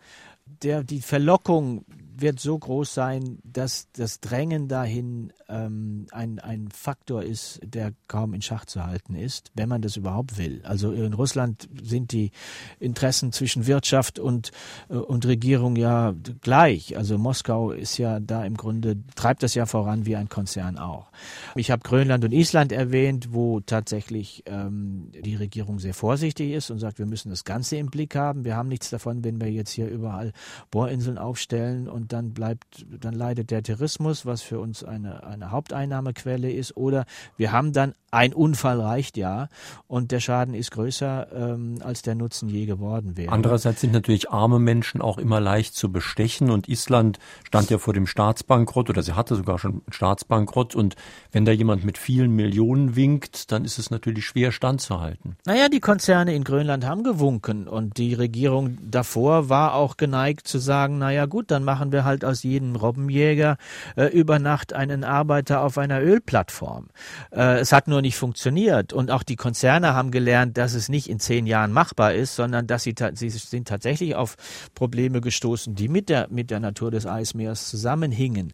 der, 0.61 0.83
die 0.83 1.01
Verlockung 1.01 1.85
wird 2.21 2.39
so 2.39 2.57
groß 2.57 2.93
sein, 2.93 3.39
dass 3.43 3.87
das 3.93 4.19
Drängen 4.19 4.67
dahin 4.67 5.33
ähm, 5.49 6.05
ein, 6.11 6.39
ein 6.39 6.69
Faktor 6.71 7.23
ist, 7.23 7.59
der 7.63 7.93
kaum 8.07 8.33
in 8.33 8.41
Schach 8.41 8.65
zu 8.65 8.85
halten 8.85 9.15
ist, 9.15 9.51
wenn 9.55 9.67
man 9.67 9.81
das 9.81 9.97
überhaupt 9.97 10.37
will. 10.37 10.61
Also 10.63 10.91
in 10.91 11.13
Russland 11.13 11.67
sind 11.81 12.11
die 12.11 12.31
Interessen 12.79 13.31
zwischen 13.31 13.67
Wirtschaft 13.67 14.19
und, 14.19 14.51
äh, 14.89 14.95
und 14.95 15.25
Regierung 15.25 15.75
ja 15.75 16.13
gleich. 16.41 16.97
Also 16.97 17.17
Moskau 17.17 17.71
ist 17.71 17.97
ja 17.97 18.19
da 18.19 18.45
im 18.45 18.55
Grunde, 18.55 18.97
treibt 19.15 19.43
das 19.43 19.55
ja 19.55 19.65
voran 19.65 20.05
wie 20.05 20.15
ein 20.15 20.29
Konzern 20.29 20.77
auch. 20.77 21.11
Ich 21.55 21.71
habe 21.71 21.81
Grönland 21.81 22.23
und 22.23 22.31
Island 22.31 22.71
erwähnt, 22.71 23.29
wo 23.31 23.59
tatsächlich 23.61 24.43
ähm, 24.45 25.11
die 25.11 25.35
Regierung 25.35 25.79
sehr 25.79 25.93
vorsichtig 25.93 26.51
ist 26.51 26.69
und 26.69 26.79
sagt, 26.79 26.99
wir 26.99 27.05
müssen 27.05 27.29
das 27.29 27.43
Ganze 27.43 27.77
im 27.77 27.87
Blick 27.87 28.15
haben. 28.15 28.45
Wir 28.45 28.55
haben 28.55 28.69
nichts 28.69 28.89
davon, 28.89 29.23
wenn 29.23 29.41
wir 29.41 29.49
jetzt 29.51 29.71
hier 29.71 29.87
überall 29.87 30.31
Bohrinseln 30.69 31.17
aufstellen 31.17 31.87
und 31.87 32.13
dann 32.13 32.33
bleibt, 32.33 32.85
dann 32.99 33.13
leidet 33.13 33.51
der 33.51 33.63
Tourismus, 33.63 34.25
was 34.25 34.41
für 34.41 34.59
uns 34.59 34.83
eine, 34.83 35.23
eine 35.23 35.51
Haupteinnahmequelle 35.51 36.51
ist, 36.51 36.75
oder 36.77 37.05
wir 37.37 37.51
haben 37.51 37.73
dann 37.73 37.93
ein 38.11 38.33
Unfall 38.33 38.79
reicht 38.81 39.17
ja 39.17 39.47
und 39.87 40.11
der 40.11 40.19
Schaden 40.19 40.53
ist 40.53 40.71
größer, 40.71 41.27
ähm, 41.33 41.79
als 41.81 42.01
der 42.01 42.15
Nutzen 42.15 42.49
je 42.49 42.65
geworden 42.65 43.15
wäre. 43.15 43.31
Andererseits 43.31 43.81
sind 43.81 43.93
natürlich 43.93 44.29
arme 44.29 44.59
Menschen 44.59 45.01
auch 45.01 45.17
immer 45.17 45.39
leicht 45.39 45.75
zu 45.75 45.91
bestechen 45.91 46.51
und 46.51 46.67
Island 46.67 47.19
stand 47.45 47.69
ja 47.69 47.77
vor 47.77 47.93
dem 47.93 48.07
Staatsbankrott 48.07 48.89
oder 48.89 49.01
sie 49.01 49.13
hatte 49.13 49.35
sogar 49.35 49.59
schon 49.59 49.81
Staatsbankrott 49.89 50.75
und 50.75 50.95
wenn 51.31 51.45
da 51.45 51.53
jemand 51.53 51.85
mit 51.85 51.97
vielen 51.97 52.35
Millionen 52.35 52.95
winkt, 52.97 53.51
dann 53.51 53.63
ist 53.63 53.79
es 53.79 53.91
natürlich 53.91 54.25
schwer 54.25 54.51
standzuhalten. 54.51 55.37
Naja, 55.45 55.69
die 55.69 55.79
Konzerne 55.79 56.35
in 56.35 56.43
Grönland 56.43 56.85
haben 56.85 57.03
gewunken 57.03 57.67
und 57.67 57.97
die 57.97 58.13
Regierung 58.13 58.77
davor 58.81 59.47
war 59.47 59.73
auch 59.75 59.95
geneigt 59.95 60.47
zu 60.47 60.57
sagen, 60.57 60.97
naja 60.97 61.27
gut, 61.27 61.49
dann 61.49 61.63
machen 61.63 61.93
wir 61.93 62.03
halt 62.03 62.25
aus 62.25 62.43
jedem 62.43 62.75
Robbenjäger 62.75 63.57
äh, 63.95 64.07
über 64.07 64.37
Nacht 64.39 64.73
einen 64.73 65.05
Arbeiter 65.05 65.61
auf 65.61 65.77
einer 65.77 66.01
Ölplattform. 66.01 66.87
Äh, 67.31 67.59
es 67.59 67.71
hat 67.71 67.87
nur 67.87 68.00
nicht 68.01 68.17
funktioniert. 68.17 68.93
Und 68.93 69.11
auch 69.11 69.23
die 69.23 69.35
Konzerne 69.35 69.93
haben 69.93 70.11
gelernt, 70.11 70.57
dass 70.57 70.73
es 70.73 70.89
nicht 70.89 71.09
in 71.09 71.19
zehn 71.19 71.47
Jahren 71.47 71.71
machbar 71.71 72.13
ist, 72.13 72.35
sondern 72.35 72.67
dass 72.67 72.83
sie, 72.83 72.95
sie 73.13 73.29
sind 73.29 73.67
tatsächlich 73.67 74.15
auf 74.15 74.35
Probleme 74.75 75.21
gestoßen, 75.21 75.75
die 75.75 75.87
mit 75.87 76.09
der, 76.09 76.27
mit 76.29 76.51
der 76.51 76.59
Natur 76.59 76.91
des 76.91 77.05
Eismeers 77.05 77.69
zusammenhingen. 77.69 78.53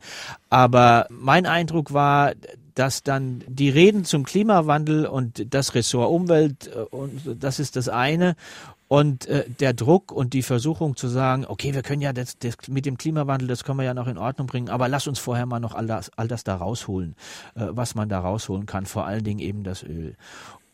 Aber 0.49 1.07
mein 1.09 1.45
Eindruck 1.45 1.93
war, 1.93 2.33
dass 2.77 3.01
dann 3.01 3.43
die 3.47 3.69
Reden 3.69 4.05
zum 4.05 4.23
Klimawandel 4.23 5.07
und 5.07 5.51
das 5.53 5.73
Ressort 5.73 6.11
Umwelt 6.11 6.67
äh, 6.67 6.79
und 6.79 7.21
das 7.39 7.59
ist 7.59 7.75
das 7.75 7.89
eine 7.89 8.35
und 8.87 9.27
äh, 9.27 9.49
der 9.49 9.73
Druck 9.73 10.11
und 10.11 10.33
die 10.33 10.43
Versuchung 10.43 10.95
zu 10.95 11.07
sagen, 11.07 11.45
okay, 11.47 11.73
wir 11.73 11.81
können 11.81 12.01
ja 12.01 12.13
das, 12.13 12.37
das, 12.37 12.55
mit 12.67 12.85
dem 12.85 12.97
Klimawandel, 12.97 13.47
das 13.47 13.63
können 13.63 13.79
wir 13.79 13.85
ja 13.85 13.93
noch 13.93 14.07
in 14.07 14.17
Ordnung 14.17 14.47
bringen, 14.47 14.69
aber 14.69 14.87
lass 14.87 15.07
uns 15.07 15.19
vorher 15.19 15.45
mal 15.45 15.59
noch 15.59 15.75
all 15.75 15.87
das, 15.87 16.11
all 16.15 16.27
das 16.27 16.43
da 16.43 16.55
rausholen, 16.55 17.15
äh, 17.55 17.67
was 17.69 17.95
man 17.95 18.09
da 18.09 18.19
rausholen 18.19 18.65
kann, 18.65 18.85
vor 18.85 19.05
allen 19.05 19.23
Dingen 19.23 19.39
eben 19.39 19.63
das 19.63 19.83
Öl. 19.83 20.15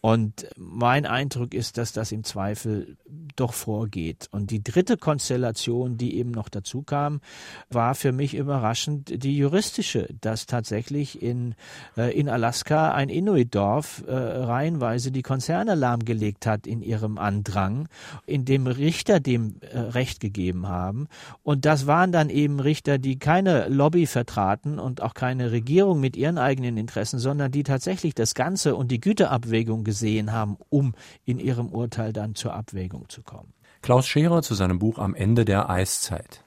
Und 0.05 0.47
mein 0.57 1.05
Eindruck 1.05 1.53
ist, 1.53 1.77
dass 1.77 1.93
das 1.93 2.11
im 2.11 2.25
Zweifel 2.25 2.97
doch 3.37 3.53
vorgeht. 3.53 4.27
Und 4.31 4.51
die 4.51 4.61
dritte 4.61 4.97
Konstellation, 4.97 5.97
die 5.97 6.17
eben 6.17 6.31
noch 6.31 6.49
dazu 6.49 6.81
kam, 6.81 7.21
war 7.69 7.95
für 7.95 8.11
mich 8.11 8.35
überraschend 8.35 9.23
die 9.23 9.37
juristische, 9.37 10.09
dass 10.19 10.45
tatsächlich 10.45 11.21
in, 11.21 11.55
äh, 11.95 12.13
in 12.19 12.27
Alaska 12.27 12.91
ein 12.91 13.07
Inuit-Dorf 13.07 14.03
äh, 14.05 14.13
reihenweise 14.13 15.09
die 15.13 15.21
Konzerne 15.21 15.73
lahmgelegt 15.73 16.47
hat 16.47 16.67
in 16.67 16.81
ihrem 16.81 17.17
Andrang, 17.17 17.87
in 18.25 18.43
dem 18.43 18.67
Richter 18.67 19.21
dem 19.21 19.55
äh, 19.61 19.79
Recht 19.79 20.19
gegeben 20.19 20.67
haben. 20.67 21.07
Und 21.43 21.63
das 21.63 21.87
waren 21.87 22.11
dann 22.11 22.29
eben 22.29 22.59
Richter, 22.59 22.97
die 22.97 23.19
keine 23.19 23.69
Lobby 23.69 24.05
vertraten 24.05 24.79
und 24.79 25.01
auch 25.01 25.13
keine 25.13 25.53
Regierung 25.53 26.01
mit 26.01 26.17
ihren 26.17 26.37
eigenen 26.37 26.75
Interessen, 26.75 27.19
sondern 27.19 27.53
die 27.53 27.63
tatsächlich 27.63 28.13
das 28.13 28.35
Ganze 28.35 28.75
und 28.75 28.91
die 28.91 28.99
Güterabwägung 28.99 29.85
gesehen 29.93 30.34
haben, 30.34 30.58
um 30.69 30.93
in 31.23 31.39
ihrem 31.39 31.67
Urteil 31.67 32.13
dann 32.13 32.34
zur 32.34 32.53
Abwägung 32.53 33.10
zu 33.10 33.21
kommen. 33.21 33.53
Klaus 33.84 34.08
Scherer 34.08 34.41
zu 34.41 34.56
seinem 34.56 34.79
Buch 34.79 34.97
Am 34.97 35.13
Ende 35.13 35.45
der 35.45 35.69
Eiszeit. 35.69 36.43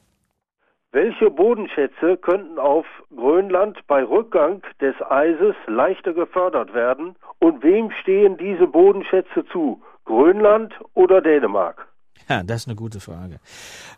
Welche 0.92 1.30
Bodenschätze 1.30 2.16
könnten 2.16 2.58
auf 2.58 2.86
Grönland 3.14 3.78
bei 3.86 4.02
Rückgang 4.02 4.62
des 4.80 4.94
Eises 5.08 5.54
leichter 5.66 6.12
gefördert 6.14 6.74
werden 6.74 7.14
und 7.38 7.62
wem 7.62 7.90
stehen 8.02 8.36
diese 8.36 8.66
Bodenschätze 8.66 9.44
zu? 9.52 9.80
Grönland 10.06 10.72
oder 10.94 11.20
Dänemark? 11.20 11.86
Ja, 12.28 12.42
das 12.42 12.62
ist 12.62 12.68
eine 12.68 12.74
gute 12.74 12.98
Frage. 12.98 13.38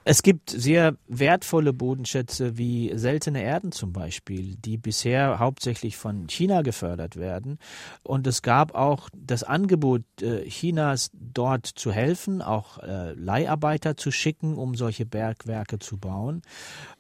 Es 0.05 0.23
gibt 0.23 0.51
sehr 0.51 0.97
wertvolle 1.07 1.73
Bodenschätze 1.73 2.59
wie 2.59 2.93
seltene 2.95 3.43
Erden 3.43 3.73
zum 3.73 3.93
Beispiel, 3.93 4.57
die 4.57 4.77
bisher 4.77 5.39
hauptsächlich 5.39 5.97
von 5.97 6.29
China 6.29 6.61
gefördert 6.63 7.17
werden. 7.17 7.59
Und 8.03 8.27
es 8.27 8.43
gab 8.43 8.75
auch 8.75 9.09
das 9.17 9.45
Angebot 9.45 10.03
äh, 10.21 10.45
Chinas, 10.49 11.11
dort 11.15 11.67
zu 11.67 11.91
helfen, 11.91 12.43
auch 12.43 12.79
äh, 12.79 13.13
Leiharbeiter 13.13 13.97
zu 13.97 14.11
schicken, 14.11 14.57
um 14.57 14.75
solche 14.75 15.07
Bergwerke 15.07 15.79
zu 15.79 15.97
bauen. 15.97 16.43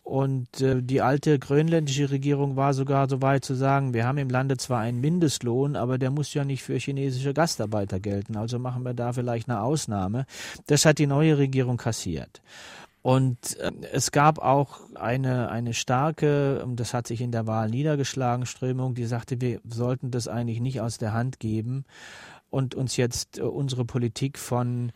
Und 0.08 0.62
äh, 0.62 0.82
die 0.82 1.02
alte 1.02 1.38
grönländische 1.38 2.10
Regierung 2.10 2.56
war 2.56 2.72
sogar 2.72 3.10
so 3.10 3.20
weit 3.20 3.44
zu 3.44 3.54
sagen, 3.54 3.92
wir 3.92 4.06
haben 4.06 4.16
im 4.16 4.30
Lande 4.30 4.56
zwar 4.56 4.80
einen 4.80 5.02
Mindestlohn, 5.02 5.76
aber 5.76 5.98
der 5.98 6.10
muss 6.10 6.32
ja 6.32 6.46
nicht 6.46 6.62
für 6.62 6.78
chinesische 6.78 7.34
Gastarbeiter 7.34 8.00
gelten. 8.00 8.38
Also 8.38 8.58
machen 8.58 8.84
wir 8.84 8.94
da 8.94 9.12
vielleicht 9.12 9.50
eine 9.50 9.60
Ausnahme. 9.60 10.24
Das 10.66 10.86
hat 10.86 10.98
die 10.98 11.06
neue 11.06 11.36
Regierung 11.36 11.76
kassiert. 11.76 12.40
Und 13.02 13.58
äh, 13.58 13.70
es 13.92 14.10
gab 14.10 14.38
auch 14.38 14.80
eine, 14.94 15.50
eine 15.50 15.74
starke, 15.74 16.66
das 16.74 16.94
hat 16.94 17.06
sich 17.06 17.20
in 17.20 17.30
der 17.30 17.46
Wahl 17.46 17.68
niedergeschlagen, 17.68 18.46
Strömung, 18.46 18.94
die 18.94 19.04
sagte, 19.04 19.42
wir 19.42 19.60
sollten 19.68 20.10
das 20.10 20.26
eigentlich 20.26 20.60
nicht 20.60 20.80
aus 20.80 20.96
der 20.96 21.12
Hand 21.12 21.38
geben 21.38 21.84
und 22.48 22.74
uns 22.74 22.96
jetzt 22.96 23.36
äh, 23.40 23.42
unsere 23.42 23.84
Politik 23.84 24.38
von 24.38 24.90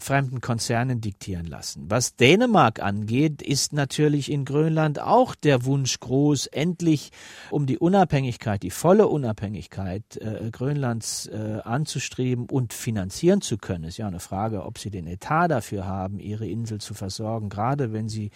fremden 0.00 0.40
Konzernen 0.40 1.00
diktieren 1.00 1.46
lassen. 1.46 1.86
Was 1.88 2.16
Dänemark 2.16 2.82
angeht, 2.82 3.42
ist 3.42 3.72
natürlich 3.72 4.30
in 4.30 4.44
Grönland 4.44 5.00
auch 5.00 5.34
der 5.34 5.64
Wunsch 5.64 6.00
groß, 6.00 6.46
endlich 6.46 7.10
um 7.50 7.66
die 7.66 7.78
Unabhängigkeit, 7.78 8.62
die 8.62 8.70
volle 8.70 9.08
Unabhängigkeit 9.08 10.16
äh, 10.16 10.50
Grönlands 10.50 11.26
äh, 11.26 11.60
anzustreben 11.64 12.46
und 12.46 12.72
finanzieren 12.72 13.40
zu 13.40 13.58
können. 13.58 13.84
Ist 13.84 13.98
ja 13.98 14.06
eine 14.06 14.20
Frage, 14.20 14.64
ob 14.64 14.78
sie 14.78 14.90
den 14.90 15.06
Etat 15.06 15.48
dafür 15.48 15.86
haben, 15.86 16.18
ihre 16.18 16.46
Insel 16.46 16.80
zu 16.80 16.94
versorgen, 16.94 17.48
gerade 17.48 17.92
wenn 17.92 18.08
sie 18.08 18.30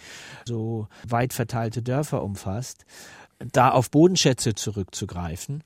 so 0.45 0.87
weit 1.07 1.33
verteilte 1.33 1.81
Dörfer 1.81 2.23
umfasst 2.23 2.85
da 3.51 3.69
auf 3.71 3.91
Bodenschätze 3.91 4.55
zurückzugreifen. 4.55 5.63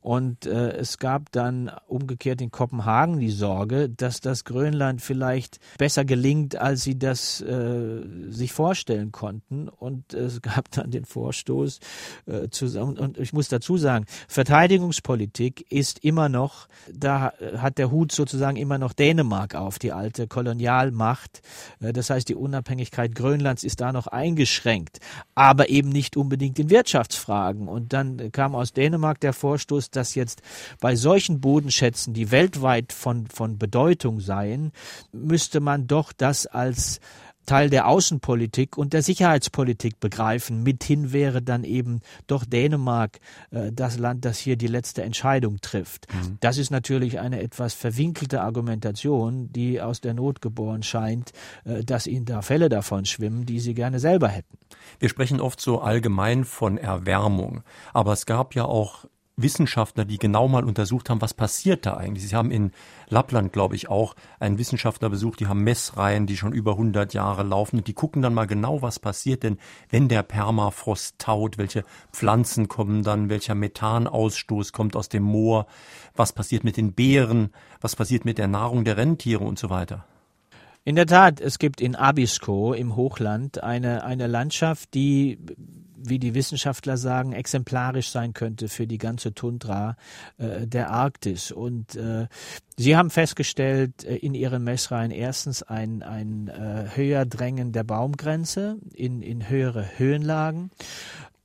Und 0.00 0.46
äh, 0.46 0.72
es 0.72 0.98
gab 0.98 1.30
dann 1.32 1.70
umgekehrt 1.86 2.40
in 2.40 2.50
Kopenhagen 2.50 3.18
die 3.20 3.30
Sorge, 3.30 3.90
dass 3.90 4.20
das 4.20 4.44
Grönland 4.44 5.02
vielleicht 5.02 5.58
besser 5.78 6.04
gelingt, 6.04 6.56
als 6.56 6.82
sie 6.82 6.98
das 6.98 7.42
äh, 7.42 8.00
sich 8.30 8.52
vorstellen 8.52 9.12
konnten. 9.12 9.68
Und 9.68 10.14
es 10.14 10.40
gab 10.40 10.70
dann 10.70 10.90
den 10.90 11.04
Vorstoß 11.04 11.80
äh, 12.26 12.48
zu 12.48 12.66
und, 12.80 12.98
und 12.98 13.18
ich 13.18 13.32
muss 13.32 13.48
dazu 13.48 13.76
sagen, 13.76 14.06
Verteidigungspolitik 14.28 15.70
ist 15.70 16.04
immer 16.04 16.28
noch, 16.28 16.68
da 16.92 17.32
hat 17.56 17.78
der 17.78 17.90
Hut 17.90 18.12
sozusagen 18.12 18.56
immer 18.56 18.78
noch 18.78 18.92
Dänemark 18.92 19.54
auf, 19.54 19.78
die 19.78 19.92
alte 19.92 20.28
Kolonialmacht. 20.28 21.42
Äh, 21.80 21.92
das 21.92 22.08
heißt, 22.10 22.28
die 22.28 22.34
Unabhängigkeit 22.34 23.14
Grönlands 23.14 23.64
ist 23.64 23.80
da 23.80 23.92
noch 23.92 24.06
eingeschränkt, 24.06 24.98
aber 25.34 25.68
eben 25.68 25.90
nicht 25.90 26.16
unbedingt 26.16 26.58
in 26.58 26.70
Wirtschaftsfragen. 26.70 27.68
Und 27.68 27.92
dann 27.92 28.32
kam 28.32 28.54
aus 28.54 28.72
Dänemark 28.72 29.20
der 29.20 29.32
Vorstoß, 29.32 29.89
dass 29.96 30.14
jetzt 30.14 30.42
bei 30.80 30.96
solchen 30.96 31.40
Bodenschätzen, 31.40 32.14
die 32.14 32.30
weltweit 32.30 32.92
von, 32.92 33.26
von 33.26 33.58
Bedeutung 33.58 34.20
seien, 34.20 34.72
müsste 35.12 35.60
man 35.60 35.86
doch 35.86 36.12
das 36.12 36.46
als 36.46 37.00
Teil 37.46 37.68
der 37.68 37.88
Außenpolitik 37.88 38.78
und 38.78 38.92
der 38.92 39.02
Sicherheitspolitik 39.02 39.98
begreifen. 39.98 40.62
Mithin 40.62 41.12
wäre 41.12 41.42
dann 41.42 41.64
eben 41.64 42.00
doch 42.28 42.44
Dänemark 42.44 43.18
äh, 43.50 43.72
das 43.72 43.98
Land, 43.98 44.24
das 44.24 44.38
hier 44.38 44.54
die 44.54 44.68
letzte 44.68 45.02
Entscheidung 45.02 45.60
trifft. 45.60 46.06
Mhm. 46.12 46.38
Das 46.38 46.58
ist 46.58 46.70
natürlich 46.70 47.18
eine 47.18 47.42
etwas 47.42 47.74
verwinkelte 47.74 48.42
Argumentation, 48.42 49.52
die 49.52 49.80
aus 49.80 50.00
der 50.00 50.14
Not 50.14 50.40
geboren 50.40 50.84
scheint, 50.84 51.32
äh, 51.64 51.82
dass 51.82 52.06
ihnen 52.06 52.24
da 52.24 52.42
Fälle 52.42 52.68
davon 52.68 53.04
schwimmen, 53.04 53.46
die 53.46 53.58
sie 53.58 53.74
gerne 53.74 53.98
selber 53.98 54.28
hätten. 54.28 54.56
Wir 55.00 55.08
sprechen 55.08 55.40
oft 55.40 55.60
so 55.60 55.80
allgemein 55.80 56.44
von 56.44 56.78
Erwärmung, 56.78 57.62
aber 57.92 58.12
es 58.12 58.26
gab 58.26 58.54
ja 58.54 58.64
auch 58.64 59.06
Wissenschaftler, 59.42 60.04
die 60.04 60.18
genau 60.18 60.48
mal 60.48 60.64
untersucht 60.64 61.10
haben, 61.10 61.20
was 61.20 61.34
passiert 61.34 61.86
da 61.86 61.96
eigentlich. 61.96 62.28
Sie 62.28 62.34
haben 62.34 62.50
in 62.50 62.72
Lappland, 63.08 63.52
glaube 63.52 63.76
ich, 63.76 63.88
auch 63.88 64.14
einen 64.38 64.58
Wissenschaftler 64.58 65.10
besucht, 65.10 65.40
die 65.40 65.46
haben 65.46 65.62
Messreihen, 65.62 66.26
die 66.26 66.36
schon 66.36 66.52
über 66.52 66.72
100 66.72 67.14
Jahre 67.14 67.42
laufen. 67.42 67.78
Und 67.78 67.86
die 67.86 67.94
gucken 67.94 68.22
dann 68.22 68.34
mal 68.34 68.46
genau, 68.46 68.82
was 68.82 68.98
passiert 68.98 69.42
denn, 69.42 69.58
wenn 69.88 70.08
der 70.08 70.22
Permafrost 70.22 71.18
taut, 71.18 71.58
welche 71.58 71.84
Pflanzen 72.12 72.68
kommen 72.68 73.02
dann, 73.02 73.28
welcher 73.28 73.54
Methanausstoß 73.54 74.72
kommt 74.72 74.96
aus 74.96 75.08
dem 75.08 75.22
Moor, 75.22 75.66
was 76.14 76.32
passiert 76.32 76.64
mit 76.64 76.76
den 76.76 76.92
Beeren, 76.92 77.50
was 77.80 77.96
passiert 77.96 78.24
mit 78.24 78.38
der 78.38 78.48
Nahrung 78.48 78.84
der 78.84 78.96
Rentiere 78.96 79.44
und 79.44 79.58
so 79.58 79.70
weiter. 79.70 80.04
In 80.82 80.96
der 80.96 81.06
Tat, 81.06 81.40
es 81.40 81.58
gibt 81.58 81.80
in 81.80 81.94
Abisko 81.94 82.72
im 82.72 82.96
Hochland 82.96 83.62
eine, 83.62 84.02
eine 84.02 84.26
Landschaft, 84.26 84.94
die 84.94 85.38
wie 86.02 86.18
die 86.18 86.34
Wissenschaftler 86.34 86.96
sagen, 86.96 87.32
exemplarisch 87.32 88.10
sein 88.10 88.32
könnte 88.32 88.68
für 88.68 88.86
die 88.86 88.98
ganze 88.98 89.34
Tundra 89.34 89.96
äh, 90.38 90.66
der 90.66 90.90
Arktis. 90.90 91.52
Und 91.52 91.94
äh, 91.96 92.26
sie 92.76 92.96
haben 92.96 93.10
festgestellt 93.10 94.04
äh, 94.04 94.16
in 94.16 94.34
ihren 94.34 94.64
Messreihen 94.64 95.10
erstens 95.10 95.62
ein, 95.62 96.02
ein 96.02 96.48
äh, 96.48 96.96
höher 96.96 97.26
Drängen 97.26 97.72
der 97.72 97.84
Baumgrenze 97.84 98.78
in, 98.94 99.22
in 99.22 99.48
höhere 99.48 99.98
Höhenlagen 99.98 100.70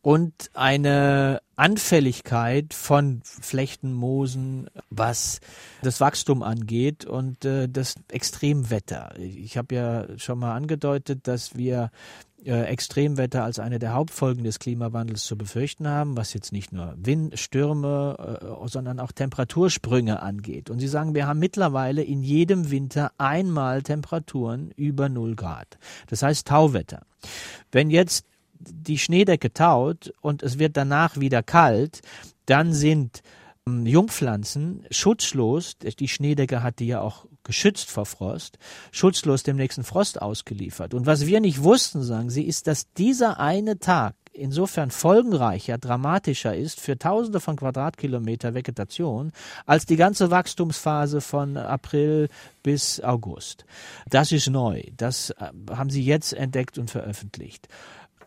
und 0.05 0.51
eine 0.53 1.41
Anfälligkeit 1.55 2.75
von 2.75 3.21
Flechtenmoosen, 3.23 4.69
was 4.91 5.39
das 5.81 5.99
Wachstum 5.99 6.43
angeht 6.43 7.05
und 7.05 7.43
äh, 7.43 7.67
das 7.67 7.95
Extremwetter. 8.11 9.15
Ich 9.17 9.57
habe 9.57 9.73
ja 9.73 10.05
schon 10.17 10.37
mal 10.37 10.53
angedeutet, 10.53 11.27
dass 11.27 11.55
wir 11.55 11.89
Extremwetter 12.51 13.43
als 13.43 13.59
eine 13.59 13.79
der 13.79 13.93
Hauptfolgen 13.93 14.43
des 14.43 14.59
Klimawandels 14.59 15.23
zu 15.23 15.37
befürchten 15.37 15.87
haben, 15.87 16.15
was 16.15 16.33
jetzt 16.33 16.51
nicht 16.51 16.71
nur 16.71 16.93
Wind, 16.97 17.39
Stürme, 17.39 18.39
äh, 18.41 18.67
sondern 18.67 18.99
auch 18.99 19.11
Temperatursprünge 19.11 20.21
angeht. 20.21 20.69
Und 20.69 20.79
Sie 20.79 20.87
sagen, 20.87 21.15
wir 21.15 21.27
haben 21.27 21.39
mittlerweile 21.39 22.03
in 22.03 22.21
jedem 22.21 22.69
Winter 22.69 23.11
einmal 23.17 23.81
Temperaturen 23.81 24.71
über 24.75 25.09
0 25.09 25.35
Grad. 25.35 25.77
Das 26.07 26.21
heißt 26.21 26.47
Tauwetter. 26.47 27.01
Wenn 27.71 27.89
jetzt 27.89 28.25
die 28.59 28.97
Schneedecke 28.97 29.53
taut 29.53 30.13
und 30.21 30.43
es 30.43 30.59
wird 30.59 30.77
danach 30.77 31.19
wieder 31.19 31.43
kalt, 31.43 32.01
dann 32.45 32.73
sind 32.73 33.23
ähm, 33.67 33.85
Jungpflanzen 33.85 34.85
schutzlos, 34.91 35.77
die 35.77 36.07
Schneedecke 36.07 36.63
hat 36.63 36.79
die 36.79 36.87
ja 36.87 37.01
auch 37.01 37.25
geschützt 37.45 37.89
vor 37.89 38.05
Frost, 38.05 38.57
schutzlos 38.91 39.43
dem 39.43 39.55
nächsten 39.55 39.85
Frost 39.85 40.21
ausgeliefert. 40.21 40.93
Und 40.93 41.05
was 41.05 41.25
wir 41.25 41.39
nicht 41.39 41.63
wussten, 41.63 42.03
sagen 42.03 42.29
sie, 42.29 42.43
ist, 42.43 42.67
dass 42.67 42.91
dieser 42.93 43.39
eine 43.39 43.79
Tag 43.79 44.15
insofern 44.35 44.91
folgenreicher, 44.91 45.77
dramatischer 45.77 46.55
ist 46.55 46.79
für 46.81 46.97
Tausende 46.97 47.39
von 47.39 47.55
Quadratkilometer 47.55 48.53
Vegetation 48.53 49.31
als 49.65 49.85
die 49.85 49.95
ganze 49.95 50.29
Wachstumsphase 50.29 51.21
von 51.21 51.57
April 51.57 52.27
bis 52.61 52.99
August. 53.01 53.65
Das 54.09 54.31
ist 54.31 54.49
neu. 54.49 54.83
Das 54.97 55.29
äh, 55.31 55.51
haben 55.71 55.89
sie 55.89 56.03
jetzt 56.03 56.33
entdeckt 56.33 56.77
und 56.77 56.91
veröffentlicht. 56.91 57.67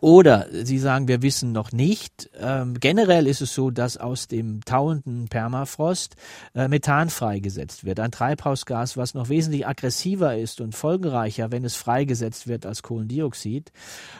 Oder 0.01 0.47
Sie 0.51 0.79
sagen, 0.79 1.07
wir 1.07 1.21
wissen 1.21 1.51
noch 1.51 1.71
nicht. 1.71 2.29
Ähm, 2.39 2.79
generell 2.79 3.27
ist 3.27 3.41
es 3.41 3.53
so, 3.53 3.69
dass 3.69 3.97
aus 3.97 4.27
dem 4.27 4.63
tauenden 4.63 5.27
Permafrost 5.27 6.15
äh, 6.55 6.67
Methan 6.67 7.09
freigesetzt 7.09 7.85
wird. 7.85 7.99
Ein 7.99 8.11
Treibhausgas, 8.11 8.97
was 8.97 9.13
noch 9.13 9.29
wesentlich 9.29 9.67
aggressiver 9.67 10.37
ist 10.37 10.61
und 10.61 10.75
folgenreicher, 10.75 11.51
wenn 11.51 11.65
es 11.65 11.75
freigesetzt 11.75 12.47
wird 12.47 12.65
als 12.65 12.83
Kohlendioxid. 12.83 13.71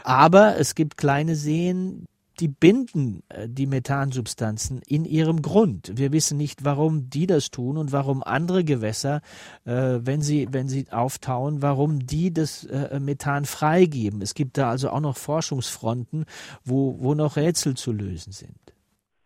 Aber 0.03 0.57
es 0.57 0.75
gibt 0.75 0.97
kleine 0.97 1.35
Seen, 1.35 2.05
die 2.39 2.47
binden 2.47 3.23
äh, 3.29 3.47
die 3.47 3.67
Methansubstanzen 3.67 4.81
in 4.87 5.05
ihrem 5.05 5.41
Grund. 5.41 5.91
Wir 5.95 6.11
wissen 6.11 6.37
nicht, 6.37 6.65
warum 6.65 7.09
die 7.09 7.27
das 7.27 7.51
tun 7.51 7.77
und 7.77 7.91
warum 7.91 8.23
andere 8.23 8.63
Gewässer, 8.63 9.21
äh, 9.65 9.99
wenn 10.01 10.21
sie, 10.21 10.47
wenn 10.51 10.67
sie 10.67 10.85
auftauen, 10.91 11.61
warum 11.61 11.99
die 11.99 12.33
das 12.33 12.65
äh, 12.65 12.99
Methan 12.99 13.45
freigeben. 13.45 14.21
Es 14.21 14.33
gibt 14.33 14.57
da 14.57 14.69
also 14.69 14.89
auch 14.89 15.01
noch 15.01 15.17
Forschungsfronten, 15.17 16.25
wo, 16.63 16.95
wo 16.99 17.13
noch 17.13 17.35
Rätsel 17.35 17.75
zu 17.75 17.91
lösen 17.91 18.31
sind. 18.31 18.57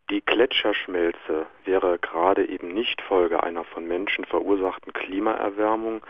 Die 0.09 0.21
Gletscherschmelze 0.21 1.45
wäre 1.65 1.97
gerade 1.99 2.47
eben 2.47 2.73
nicht 2.73 3.01
Folge 3.01 3.41
einer 3.41 3.63
von 3.63 3.87
Menschen 3.87 4.25
verursachten 4.25 4.93
Klimaerwärmung, 4.93 6.01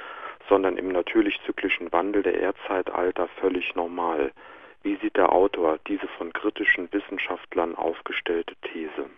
sondern 0.50 0.78
im 0.78 0.89
natürlich 0.89 1.39
zyklischen 1.46 1.92
Wandel 1.92 2.24
der 2.24 2.39
Erdzeitalter 2.39 3.28
völlig 3.39 3.76
normal. 3.76 4.32
Wie 4.84 4.98
sieht 4.98 5.15
der 5.15 5.32
Autor 5.32 5.80
diese 5.88 6.08
von 6.17 6.34
kritischen 6.34 6.91
Wissenschaftlern 6.91 7.76
aufgestellte 7.76 8.54
These? 8.62 9.10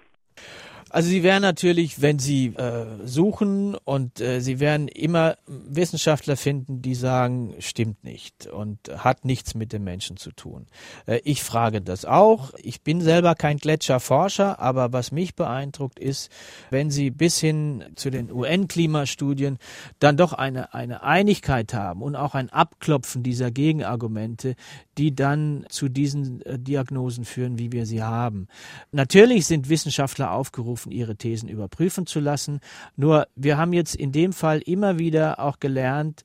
Also 0.91 1.09
Sie 1.09 1.23
werden 1.23 1.41
natürlich, 1.41 2.01
wenn 2.01 2.19
Sie 2.19 2.47
äh, 2.47 2.85
suchen 3.05 3.75
und 3.75 4.21
äh, 4.21 4.39
Sie 4.39 4.59
werden 4.59 4.87
immer 4.87 5.35
Wissenschaftler 5.47 6.37
finden, 6.37 6.81
die 6.83 6.93
sagen, 6.93 7.55
stimmt 7.59 8.03
nicht 8.03 8.45
und 8.45 8.77
hat 8.95 9.25
nichts 9.25 9.55
mit 9.55 9.73
dem 9.73 9.83
Menschen 9.83 10.17
zu 10.17 10.31
tun. 10.31 10.67
Äh, 11.07 11.21
ich 11.23 11.43
frage 11.43 11.81
das 11.81 12.05
auch. 12.05 12.53
Ich 12.61 12.83
bin 12.83 13.01
selber 13.01 13.33
kein 13.33 13.57
Gletscherforscher, 13.57 14.59
aber 14.59 14.93
was 14.93 15.11
mich 15.11 15.35
beeindruckt 15.35 15.97
ist, 15.97 16.31
wenn 16.69 16.91
Sie 16.91 17.09
bis 17.09 17.39
hin 17.39 17.83
zu 17.95 18.11
den 18.11 18.31
UN-Klimastudien 18.31 19.57
dann 19.99 20.17
doch 20.17 20.33
eine, 20.33 20.73
eine 20.75 21.01
Einigkeit 21.01 21.73
haben 21.73 22.03
und 22.03 22.15
auch 22.15 22.35
ein 22.35 22.51
Abklopfen 22.51 23.23
dieser 23.23 23.49
Gegenargumente, 23.49 24.55
die 24.97 25.15
dann 25.15 25.65
zu 25.69 25.89
diesen 25.89 26.41
äh, 26.43 26.59
Diagnosen 26.59 27.25
führen, 27.25 27.57
wie 27.57 27.71
wir 27.71 27.85
sie 27.85 28.03
haben. 28.03 28.47
Natürlich 28.91 29.45
sind 29.45 29.69
Wissenschaftler 29.69 30.31
aufgerufen, 30.31 30.74
ihre 30.91 31.15
Thesen 31.15 31.49
überprüfen 31.49 32.05
zu 32.05 32.19
lassen. 32.19 32.59
Nur 32.95 33.27
wir 33.35 33.57
haben 33.57 33.73
jetzt 33.73 33.95
in 33.95 34.11
dem 34.11 34.33
Fall 34.33 34.59
immer 34.59 34.99
wieder 34.99 35.39
auch 35.39 35.59
gelernt, 35.59 36.23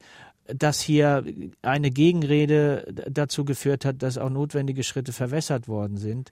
dass 0.52 0.80
hier 0.80 1.24
eine 1.62 1.90
Gegenrede 1.90 2.86
dazu 3.08 3.44
geführt 3.44 3.84
hat, 3.84 4.02
dass 4.02 4.18
auch 4.18 4.30
notwendige 4.30 4.82
Schritte 4.82 5.12
verwässert 5.12 5.68
worden 5.68 5.96
sind 5.96 6.30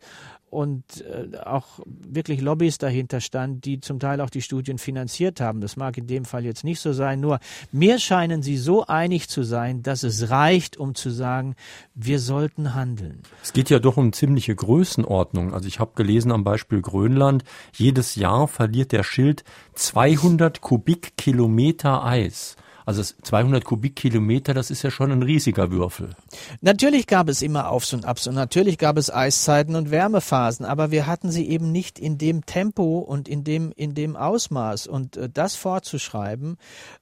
und 0.51 0.84
äh, 1.03 1.36
auch 1.38 1.80
wirklich 1.86 2.40
Lobbys 2.40 2.78
dahinter 2.78 3.20
stand, 3.20 3.64
die 3.64 3.80
zum 3.80 4.01
Teil 4.01 4.20
auch 4.20 4.30
die 4.30 4.42
Studien 4.42 4.78
finanziert 4.78 5.40
haben. 5.40 5.61
Das 5.61 5.76
mag 5.76 5.99
in 5.99 6.07
dem 6.07 6.24
Fall 6.24 6.44
jetzt 6.44 6.64
nicht 6.64 6.80
so 6.80 6.92
sein, 6.92 7.20
nur 7.20 7.38
mir 7.72 7.99
scheinen 7.99 8.42
sie 8.42 8.57
so 8.57 8.86
einig 8.86 9.28
zu 9.28 9.42
sein, 9.42 9.82
dass 9.82 10.03
es 10.03 10.30
reicht, 10.30 10.76
um 10.76 10.94
zu 10.94 11.11
sagen, 11.11 11.55
wir 11.94 12.18
sollten 12.18 12.74
handeln. 12.74 13.22
Es 13.42 13.53
geht 13.53 13.70
ja 13.70 13.78
doch 13.78 13.96
um 13.96 14.12
ziemliche 14.12 14.55
Größenordnung. 14.55 15.53
Also 15.53 15.68
ich 15.68 15.80
habe 15.80 15.92
gelesen 15.94 16.32
am 16.32 16.44
Beispiel 16.44 16.80
Grönland, 16.80 17.44
jedes 17.74 18.14
Jahr 18.14 18.49
verliert 18.49 18.92
der 18.92 19.03
Schild 19.03 19.44
200 19.74 20.61
Kubikkilometer 20.61 22.05
Eis. 22.05 22.57
Also 22.89 23.03
200 23.03 23.66
Kubikkilometer, 23.66 24.55
das 24.55 24.70
ist 24.70 24.82
ja 24.82 24.91
schon 24.91 25.12
ein 25.12 25.22
riesiger 25.22 25.70
Würfel. 25.70 26.16
Natürlich 26.62 27.07
gab 27.07 27.28
es 27.28 27.43
immer 27.43 27.68
Aufs 27.68 27.93
und 27.93 28.07
Abs 28.07 28.26
und 28.26 28.34
natürlich 28.34 28.78
gab 28.78 28.97
es 28.97 29.12
Eiszeiten 29.12 29.76
und 29.76 29.91
Wärmephasen, 29.91 30.64
aber 30.64 30.91
wir 30.91 31.07
hatten 31.07 31.30
sie 31.30 31.47
eben 31.51 31.70
nicht 31.70 31.99
in 31.99 32.16
dem 32.16 32.47
Tempo 32.47 33.01
und 33.01 33.28
in 33.28 33.45
dem, 33.45 33.72
in 33.76 33.95
dem 33.95 34.16
Ausmaß. 34.16 34.86
Und 34.86 35.18
äh, 35.18 35.28
das 35.28 35.55
vorzuschreiben, 35.55 36.57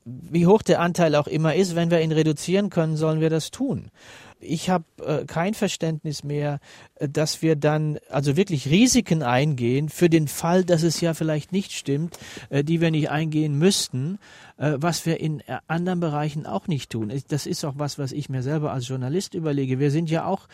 wie 0.05 0.49
hoch 0.49 0.63
der 0.63 0.81
Anteil 0.81 1.15
auch 1.15 1.29
immer 1.29 1.55
ist, 1.55 1.77
wenn 1.77 1.93
wir 1.93 2.01
ihn 2.01 2.11
reduzieren 2.11 2.69
können, 2.69 2.97
sollen 2.97 3.21
wir 3.21 3.31
das 3.31 3.53
tun. 3.53 3.93
Ich 4.41 4.69
habe 4.69 4.85
äh, 5.05 5.25
kein 5.25 5.55
Verständnis 5.55 6.25
mehr, 6.25 6.59
dass 6.99 7.43
wir 7.43 7.57
dann 7.57 7.99
also 8.11 8.37
wirklich 8.37 8.69
Risiken 8.71 9.23
eingehen 9.23 9.89
für 9.89 10.09
den 10.09 10.29
Fall, 10.29 10.65
dass 10.65 10.83
es 10.83 11.01
ja 11.01 11.15
vielleicht 11.15 11.53
nicht 11.53 11.73
stimmt, 11.73 12.19
äh, 12.49 12.65
die 12.65 12.81
wir 12.81 12.91
nicht 12.91 13.11
eingehen 13.11 13.59
müssten, 13.59 14.19
äh, 14.57 14.75
was 14.77 15.05
wir 15.05 15.21
in 15.21 15.41
äh, 15.41 15.59
anderen 15.69 16.01
Bereichen 16.01 16.47
auch 16.47 16.69
nicht 16.69 16.91
tun. 16.91 17.13
Das 17.29 17.47
ist 17.47 17.65
auch 17.65 17.75
was, 17.77 17.99
was 17.99 18.13
ich 18.13 18.29
mir 18.29 18.43
selber 18.43 18.73
als 18.73 18.89
Journalist 18.89 19.35
überlege. 19.35 19.79
Wir 19.79 19.91
sind 19.91 20.11
ja 20.11 20.25
auch 20.25 20.49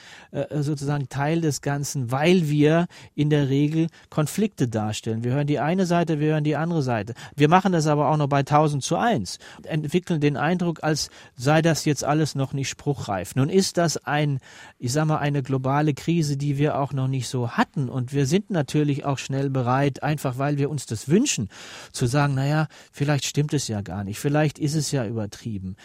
sozusagen 0.51 1.09
Teil 1.09 1.41
des 1.41 1.61
Ganzen, 1.61 2.11
weil 2.11 2.49
wir 2.49 2.87
in 3.15 3.31
der 3.31 3.49
Regel 3.49 3.89
Konflikte 4.11 4.69
darstellen. 4.69 5.25
Wir 5.25 5.33
hören 5.33 5.47
die 5.47 5.59
eine 5.59 5.87
Seite, 5.87 6.21
wir 6.21 6.33
hören 6.33 6.45
die 6.45 6.57
andere 6.57 6.83
Seite. 6.83 7.15
Wir 7.37 7.49
machen 7.49 7.73
das 7.73 7.87
aber 7.87 8.11
auch 8.11 8.17
noch 8.17 8.29
bei 8.29 8.41
1000 8.41 8.83
zu 8.83 8.97
1, 8.97 9.39
entwickeln 9.65 10.21
den 10.21 10.37
Eindruck, 10.37 10.83
als 10.83 11.11
sei 11.37 11.63
das 11.63 11.85
jetzt 11.85 12.05
alles 12.05 12.35
noch 12.35 12.53
nicht 12.53 12.69
spruchreif. 12.69 13.35
Nun 13.35 13.49
ist 13.49 13.77
das 13.77 13.99
ein, 13.99 14.41
ich 14.79 14.93
sag 14.93 15.07
mal, 15.07 15.19
eine 15.19 15.43
globale 15.43 15.95
Krise, 15.95 16.32
die 16.37 16.59
wir 16.59 16.79
auch 16.79 16.93
noch 16.93 17.09
nicht 17.09 17.29
so 17.29 17.53
hatten. 17.53 17.89
Und 17.89 18.13
wir 18.13 18.27
sind 18.27 18.51
natürlich 18.51 19.05
auch 19.05 19.19
schnell 19.19 19.51
bereit, 19.51 20.03
einfach 20.03 20.39
weil 20.39 20.59
wir 20.59 20.71
uns 20.71 20.87
das 20.87 21.09
wünschen, 21.09 21.49
zu 21.93 22.07
sagen, 22.07 22.35
naja, 22.35 22.69
vielleicht 22.93 23.25
stimmt 23.25 23.55
es 23.55 23.69
ja 23.69 23.81
gar 23.81 24.05
nicht, 24.05 24.19
vielleicht 24.19 24.59
ist 24.59 24.75
es 24.75 24.91
ja 24.91 25.07
übertrieben. 25.07 25.77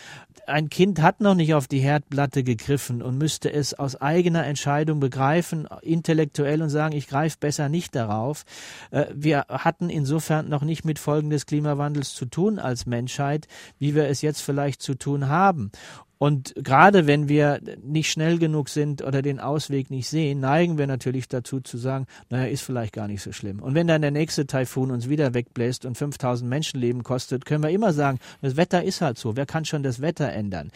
Ein 0.45 0.69
Kind 0.69 1.01
hat 1.01 1.19
noch 1.19 1.35
nicht 1.35 1.53
auf 1.53 1.67
die 1.67 1.79
Herdplatte 1.79 2.43
gegriffen 2.43 3.01
und 3.01 3.17
müsste 3.17 3.51
es 3.51 3.73
aus 3.73 3.99
eigener 3.99 4.45
Entscheidung 4.45 4.99
begreifen, 4.99 5.67
intellektuell 5.81 6.61
und 6.61 6.69
sagen, 6.69 6.95
ich 6.95 7.07
greife 7.07 7.37
besser 7.39 7.69
nicht 7.69 7.95
darauf. 7.95 8.45
Äh, 8.91 9.05
wir 9.13 9.45
hatten 9.49 9.89
insofern 9.89 10.47
noch 10.49 10.63
nicht 10.63 10.85
mit 10.85 10.99
Folgen 10.99 11.29
des 11.29 11.45
Klimawandels 11.45 12.13
zu 12.13 12.25
tun 12.25 12.59
als 12.59 12.85
Menschheit, 12.85 13.47
wie 13.79 13.95
wir 13.95 14.07
es 14.07 14.21
jetzt 14.21 14.41
vielleicht 14.41 14.81
zu 14.81 14.95
tun 14.95 15.27
haben. 15.27 15.71
Und 16.17 16.53
gerade 16.55 17.07
wenn 17.07 17.29
wir 17.29 17.61
nicht 17.83 18.11
schnell 18.11 18.39
genug 18.39 18.69
sind 18.69 19.03
oder 19.03 19.21
den 19.21 19.39
Ausweg 19.39 19.91
nicht 19.91 20.07
sehen, 20.07 20.39
neigen 20.39 20.77
wir 20.77 20.87
natürlich 20.87 21.27
dazu 21.27 21.59
zu 21.59 21.77
sagen, 21.77 22.07
naja, 22.29 22.45
ist 22.45 22.63
vielleicht 22.63 22.93
gar 22.93 23.07
nicht 23.07 23.21
so 23.21 23.31
schlimm. 23.31 23.59
Und 23.61 23.75
wenn 23.75 23.87
dann 23.87 24.01
der 24.01 24.11
nächste 24.11 24.47
Taifun 24.47 24.91
uns 24.91 25.09
wieder 25.09 25.33
wegbläst 25.33 25.85
und 25.85 25.97
5000 25.97 26.49
Menschenleben 26.49 27.03
kostet, 27.03 27.45
können 27.45 27.63
wir 27.63 27.69
immer 27.69 27.93
sagen, 27.93 28.19
das 28.41 28.57
Wetter 28.57 28.83
ist 28.83 29.01
halt 29.01 29.17
so. 29.17 29.35
Wer 29.35 29.45
kann 29.45 29.65
schon 29.65 29.83
das 29.83 30.01
Wetter 30.01 30.31
ändern? 30.31 30.71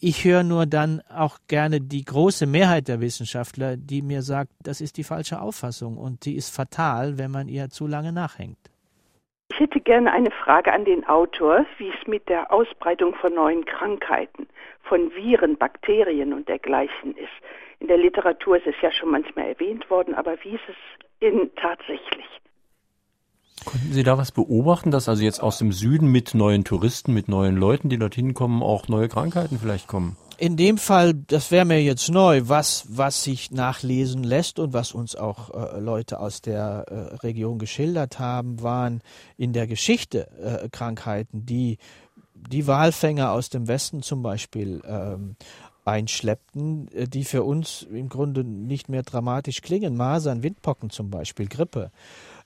Ich 0.00 0.24
höre 0.24 0.42
nur 0.42 0.66
dann 0.66 1.02
auch 1.08 1.38
gerne 1.48 1.80
die 1.80 2.04
große 2.04 2.46
Mehrheit 2.46 2.88
der 2.88 3.00
Wissenschaftler, 3.00 3.76
die 3.76 4.02
mir 4.02 4.22
sagt, 4.22 4.52
das 4.62 4.80
ist 4.80 4.96
die 4.96 5.04
falsche 5.04 5.40
Auffassung 5.40 5.96
und 5.96 6.24
die 6.24 6.36
ist 6.36 6.50
fatal, 6.50 7.18
wenn 7.18 7.30
man 7.30 7.48
ihr 7.48 7.68
zu 7.70 7.86
lange 7.86 8.12
nachhängt. 8.12 8.58
Ich 9.56 9.60
hätte 9.60 9.80
gerne 9.80 10.12
eine 10.12 10.30
Frage 10.30 10.70
an 10.70 10.84
den 10.84 11.08
Autor, 11.08 11.64
wie 11.78 11.88
es 11.88 12.06
mit 12.06 12.28
der 12.28 12.52
Ausbreitung 12.52 13.14
von 13.14 13.32
neuen 13.32 13.64
Krankheiten, 13.64 14.46
von 14.82 15.10
Viren, 15.14 15.56
Bakterien 15.56 16.34
und 16.34 16.46
dergleichen 16.46 17.16
ist. 17.16 17.32
In 17.80 17.88
der 17.88 17.96
Literatur 17.96 18.58
ist 18.58 18.66
es 18.66 18.74
ja 18.82 18.92
schon 18.92 19.10
manchmal 19.10 19.46
erwähnt 19.46 19.88
worden, 19.88 20.14
aber 20.14 20.36
wie 20.44 20.56
ist 20.56 20.68
es 20.68 20.76
denn 21.22 21.50
tatsächlich? 21.56 22.26
Konnten 23.64 23.92
Sie 23.92 24.02
da 24.02 24.18
was 24.18 24.32
beobachten, 24.32 24.90
dass 24.90 25.08
also 25.08 25.22
jetzt 25.22 25.42
aus 25.42 25.58
dem 25.58 25.72
Süden 25.72 26.08
mit 26.08 26.34
neuen 26.34 26.64
Touristen, 26.64 27.12
mit 27.12 27.28
neuen 27.28 27.56
Leuten, 27.56 27.88
die 27.88 27.98
dorthin 27.98 28.34
kommen, 28.34 28.62
auch 28.62 28.88
neue 28.88 29.08
Krankheiten 29.08 29.58
vielleicht 29.58 29.88
kommen? 29.88 30.16
in 30.38 30.56
dem 30.56 30.78
Fall, 30.78 31.14
das 31.14 31.50
wäre 31.50 31.64
mir 31.64 31.82
jetzt 31.82 32.10
neu, 32.10 32.42
was, 32.44 32.86
was 32.88 33.24
sich 33.24 33.50
nachlesen 33.50 34.22
lässt 34.22 34.58
und 34.58 34.72
was 34.72 34.92
uns 34.92 35.16
auch 35.16 35.50
äh, 35.50 35.80
Leute 35.80 36.20
aus 36.20 36.42
der 36.42 36.84
äh, 36.88 37.16
Region 37.16 37.58
geschildert 37.58 38.18
haben, 38.18 38.62
waren 38.62 39.00
in 39.36 39.52
der 39.52 39.66
Geschichte 39.66 40.28
äh, 40.38 40.68
Krankheiten, 40.68 41.46
die 41.46 41.78
die 42.34 42.66
Walfänger 42.66 43.32
aus 43.32 43.48
dem 43.48 43.66
Westen 43.66 44.02
zum 44.02 44.22
Beispiel 44.22 44.82
ähm, 44.86 45.36
einschleppten, 45.84 46.88
äh, 46.92 47.08
die 47.08 47.24
für 47.24 47.42
uns 47.42 47.86
im 47.90 48.08
Grunde 48.08 48.44
nicht 48.44 48.88
mehr 48.88 49.02
dramatisch 49.02 49.62
klingen. 49.62 49.96
Masern, 49.96 50.42
Windpocken 50.42 50.90
zum 50.90 51.10
Beispiel, 51.10 51.48
Grippe 51.48 51.90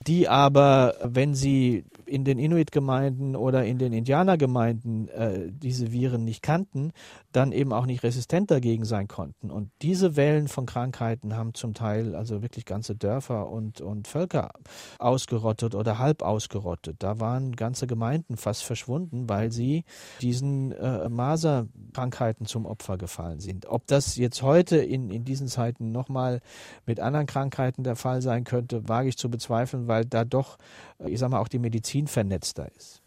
die 0.07 0.27
aber, 0.27 0.95
wenn 1.03 1.35
sie 1.35 1.85
in 2.05 2.23
den 2.25 2.39
Inuit-Gemeinden 2.39 3.35
oder 3.35 3.65
in 3.65 3.77
den 3.77 3.93
Indianergemeinden 3.93 5.07
äh, 5.09 5.51
diese 5.51 5.91
Viren 5.91 6.25
nicht 6.25 6.41
kannten, 6.41 6.91
dann 7.31 7.51
eben 7.51 7.73
auch 7.73 7.85
nicht 7.85 8.03
resistent 8.03 8.51
dagegen 8.51 8.85
sein 8.85 9.07
konnten. 9.07 9.51
Und 9.51 9.71
diese 9.81 10.15
Wellen 10.15 10.47
von 10.47 10.65
Krankheiten 10.65 11.35
haben 11.35 11.53
zum 11.53 11.73
Teil 11.73 12.15
also 12.15 12.41
wirklich 12.41 12.65
ganze 12.65 12.95
Dörfer 12.95 13.49
und, 13.49 13.81
und 13.81 14.07
Völker 14.07 14.51
ausgerottet 14.99 15.75
oder 15.75 15.99
halb 15.99 16.21
ausgerottet. 16.21 16.97
Da 16.99 17.19
waren 17.19 17.55
ganze 17.55 17.87
Gemeinden 17.87 18.37
fast 18.37 18.63
verschwunden, 18.63 19.29
weil 19.29 19.51
sie 19.51 19.85
diesen 20.21 20.71
äh, 20.71 21.09
Maserkrankheiten 21.09 22.45
zum 22.45 22.65
Opfer 22.65 22.97
gefallen 22.97 23.39
sind. 23.39 23.65
Ob 23.65 23.87
das 23.87 24.15
jetzt 24.15 24.41
heute 24.41 24.77
in, 24.77 25.09
in 25.09 25.23
diesen 25.23 25.47
Zeiten 25.47 25.91
nochmal 25.91 26.41
mit 26.85 26.99
anderen 26.99 27.25
Krankheiten 27.25 27.83
der 27.83 27.95
Fall 27.95 28.21
sein 28.21 28.43
könnte, 28.43 28.87
wage 28.87 29.09
ich 29.09 29.17
zu 29.17 29.29
bezweifeln, 29.29 29.87
weil 29.87 30.05
da 30.05 30.25
doch, 30.25 30.57
ich 31.05 31.19
sag 31.19 31.29
mal, 31.29 31.39
auch 31.39 31.47
die 31.47 31.59
Medizin 31.59 32.07
vernetzter 32.07 32.69
ist. 32.75 33.00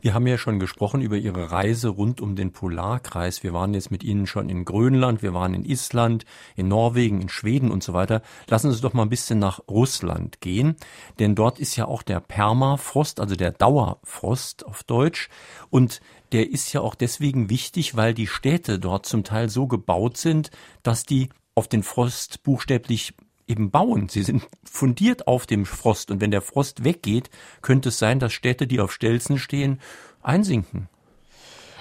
Wir 0.00 0.14
haben 0.14 0.28
ja 0.28 0.38
schon 0.38 0.60
gesprochen 0.60 1.00
über 1.00 1.16
Ihre 1.16 1.50
Reise 1.50 1.88
rund 1.88 2.20
um 2.20 2.36
den 2.36 2.52
Polarkreis. 2.52 3.42
Wir 3.42 3.52
waren 3.52 3.74
jetzt 3.74 3.90
mit 3.90 4.04
Ihnen 4.04 4.28
schon 4.28 4.48
in 4.48 4.64
Grönland, 4.64 5.22
wir 5.22 5.34
waren 5.34 5.54
in 5.54 5.64
Island, 5.64 6.24
in 6.54 6.68
Norwegen, 6.68 7.20
in 7.20 7.28
Schweden 7.28 7.72
und 7.72 7.82
so 7.82 7.94
weiter. 7.94 8.22
Lassen 8.48 8.68
Sie 8.68 8.74
uns 8.74 8.80
doch 8.80 8.92
mal 8.92 9.02
ein 9.02 9.08
bisschen 9.08 9.40
nach 9.40 9.60
Russland 9.68 10.40
gehen, 10.40 10.76
denn 11.18 11.34
dort 11.34 11.58
ist 11.58 11.74
ja 11.74 11.86
auch 11.86 12.02
der 12.02 12.20
Permafrost, 12.20 13.18
also 13.18 13.34
der 13.34 13.50
Dauerfrost 13.50 14.64
auf 14.66 14.84
Deutsch. 14.84 15.28
Und 15.68 16.00
der 16.30 16.48
ist 16.48 16.72
ja 16.72 16.80
auch 16.80 16.94
deswegen 16.94 17.50
wichtig, 17.50 17.96
weil 17.96 18.14
die 18.14 18.28
Städte 18.28 18.78
dort 18.78 19.04
zum 19.04 19.24
Teil 19.24 19.48
so 19.48 19.66
gebaut 19.66 20.16
sind, 20.16 20.50
dass 20.84 21.02
die 21.02 21.28
auf 21.56 21.66
den 21.66 21.82
Frost 21.82 22.44
buchstäblich 22.44 23.14
eben 23.48 23.70
bauen. 23.70 24.08
Sie 24.08 24.22
sind 24.22 24.46
fundiert 24.64 25.26
auf 25.26 25.46
dem 25.46 25.66
Frost. 25.66 26.10
Und 26.10 26.20
wenn 26.20 26.30
der 26.30 26.42
Frost 26.42 26.84
weggeht, 26.84 27.30
könnte 27.62 27.88
es 27.88 27.98
sein, 27.98 28.20
dass 28.20 28.32
Städte, 28.32 28.66
die 28.66 28.80
auf 28.80 28.92
Stelzen 28.92 29.38
stehen, 29.38 29.80
einsinken. 30.22 30.88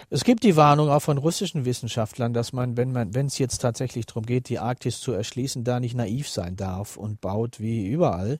Es 0.10 0.24
gibt 0.24 0.44
die 0.44 0.56
Warnung 0.56 0.90
auch 0.90 1.02
von 1.02 1.18
russischen 1.18 1.66
Wissenschaftlern, 1.66 2.34
dass 2.34 2.54
man, 2.54 2.78
wenn 2.78 2.94
man, 2.94 3.14
wenn 3.14 3.26
es 3.26 3.40
jetzt 3.40 3.58
tatsächlich 3.58 4.06
darum 4.06 4.26
geht, 4.26 4.48
die 4.48 4.58
Arktis 4.58 5.02
zu 5.02 5.12
erschließen, 5.12 5.66
da 5.66 5.82
nicht 5.82 5.96
naiv 5.96 6.30
sein 6.30 6.56
darf 6.56 6.96
und 6.96 7.20
baut 7.20 7.60
wie 7.60 7.86
überall. 7.86 8.40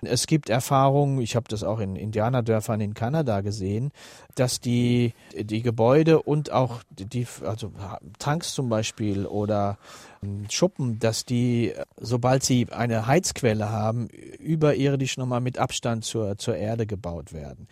Es 0.00 0.26
gibt 0.26 0.48
Erfahrungen, 0.48 1.20
ich 1.20 1.36
habe 1.36 1.48
das 1.50 1.64
auch 1.64 1.80
in 1.80 1.96
Indianerdörfern 1.96 2.80
in 2.80 2.94
Kanada 2.94 3.42
gesehen, 3.42 3.92
dass 4.36 4.58
die, 4.58 5.12
die 5.38 5.60
Gebäude 5.60 6.22
und 6.22 6.50
auch 6.50 6.82
die, 6.88 7.26
also 7.44 7.72
Tanks 8.18 8.54
zum 8.54 8.70
Beispiel 8.70 9.26
oder 9.26 9.76
Schuppen, 10.50 10.98
dass 11.00 11.24
die, 11.24 11.72
sobald 11.96 12.44
sie 12.44 12.68
eine 12.70 13.06
Heizquelle 13.06 13.70
haben, 13.70 14.08
überirdisch 14.08 15.16
nochmal 15.16 15.40
mit 15.40 15.58
Abstand 15.58 16.04
zur, 16.04 16.38
zur 16.38 16.56
Erde 16.56 16.86
gebaut 16.86 17.32
werden. 17.32 17.66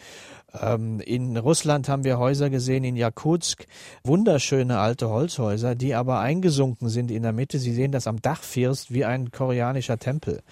Ähm, 0.59 1.01
in 1.01 1.37
Russland 1.37 1.89
haben 1.89 2.05
wir 2.05 2.19
Häuser 2.19 2.51
gesehen, 2.51 2.85
in 2.85 2.97
Jakutsk, 2.97 3.67
wunderschöne 4.05 4.79
alte 4.79 5.09
Holzhäuser, 5.09 5.75
die 5.75 5.95
aber 5.95 6.21
eingesunken 6.21 6.89
sind 6.89 7.11
in 7.11 7.23
der 7.23 7.33
Mitte. 7.33 7.59
Sie 7.59 7.73
sehen 7.73 7.93
das 7.93 8.07
am 8.07 8.21
Dachfirst 8.21 8.93
wie 8.93 9.05
ein 9.05 9.31
koreanischer 9.31 9.99
Tempel. 9.99 10.43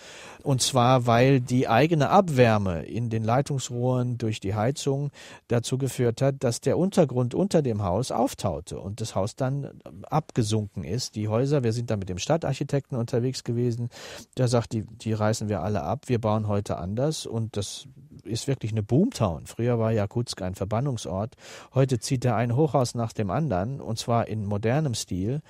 Und 0.42 0.62
zwar, 0.62 1.06
weil 1.06 1.40
die 1.40 1.68
eigene 1.68 2.10
Abwärme 2.10 2.84
in 2.84 3.10
den 3.10 3.24
Leitungsrohren 3.24 4.18
durch 4.18 4.40
die 4.40 4.54
Heizung 4.54 5.10
dazu 5.48 5.78
geführt 5.78 6.22
hat, 6.22 6.36
dass 6.40 6.60
der 6.60 6.78
Untergrund 6.78 7.34
unter 7.34 7.60
dem 7.60 7.82
Haus 7.82 8.10
auftaute 8.10 8.78
und 8.78 9.00
das 9.00 9.14
Haus 9.14 9.36
dann 9.36 9.80
abgesunken 10.08 10.84
ist. 10.84 11.16
Die 11.16 11.28
Häuser, 11.28 11.64
wir 11.64 11.72
sind 11.72 11.90
da 11.90 11.96
mit 11.96 12.08
dem 12.08 12.18
Stadtarchitekten 12.18 12.96
unterwegs 12.96 13.44
gewesen, 13.44 13.90
der 14.36 14.48
sagt, 14.48 14.72
die, 14.72 14.84
die 14.84 15.12
reißen 15.12 15.48
wir 15.48 15.62
alle 15.62 15.82
ab, 15.82 16.04
wir 16.06 16.20
bauen 16.20 16.46
heute 16.46 16.78
anders 16.78 17.26
und 17.26 17.56
das 17.56 17.88
ist 18.28 18.46
wirklich 18.46 18.72
eine 18.72 18.82
Boomtown. 18.82 19.46
Früher 19.46 19.78
war 19.78 19.92
Jakutsk 19.92 20.42
ein 20.42 20.54
Verbannungsort. 20.54 21.34
Heute 21.74 21.98
zieht 21.98 22.24
er 22.24 22.36
ein 22.36 22.54
Hochhaus 22.54 22.94
nach 22.94 23.12
dem 23.12 23.30
anderen 23.30 23.80
und 23.80 23.98
zwar 23.98 24.28
in 24.28 24.44
modernem 24.44 24.94
Stil 24.94 25.40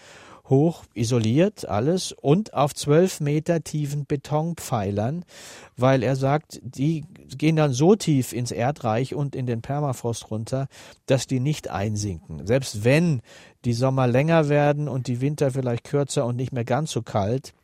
hoch 0.49 0.85
isoliert 0.95 1.69
alles 1.69 2.13
und 2.13 2.55
auf 2.55 2.75
zwölf 2.75 3.21
Meter 3.21 3.63
tiefen 3.63 4.07
Betonpfeilern, 4.07 5.25
weil 5.77 6.03
er 6.03 6.17
sagt, 6.17 6.61
die 6.63 7.05
gehen 7.37 7.57
dann 7.57 7.73
so 7.73 7.95
tief 7.95 8.33
ins 8.33 8.51
Erdreich 8.51 9.15
und 9.15 9.37
in 9.37 9.47
den 9.47 9.63
Permafrost 9.63 10.31
runter, 10.31 10.69
dass 11.07 11.27
die 11.27 11.41
nicht 11.41 11.69
einsinken. 11.69 12.47
Selbst 12.47 12.85
wenn 12.85 13.21
die 13.65 13.73
Sommer 13.73 14.07
länger 14.07 14.49
werden 14.49 14.89
und 14.89 15.07
die 15.07 15.21
Winter 15.21 15.51
vielleicht 15.51 15.85
kürzer 15.85 16.25
und 16.25 16.37
nicht 16.37 16.53
mehr 16.53 16.65
ganz 16.65 16.93
so 16.93 17.03
kalt, 17.03 17.55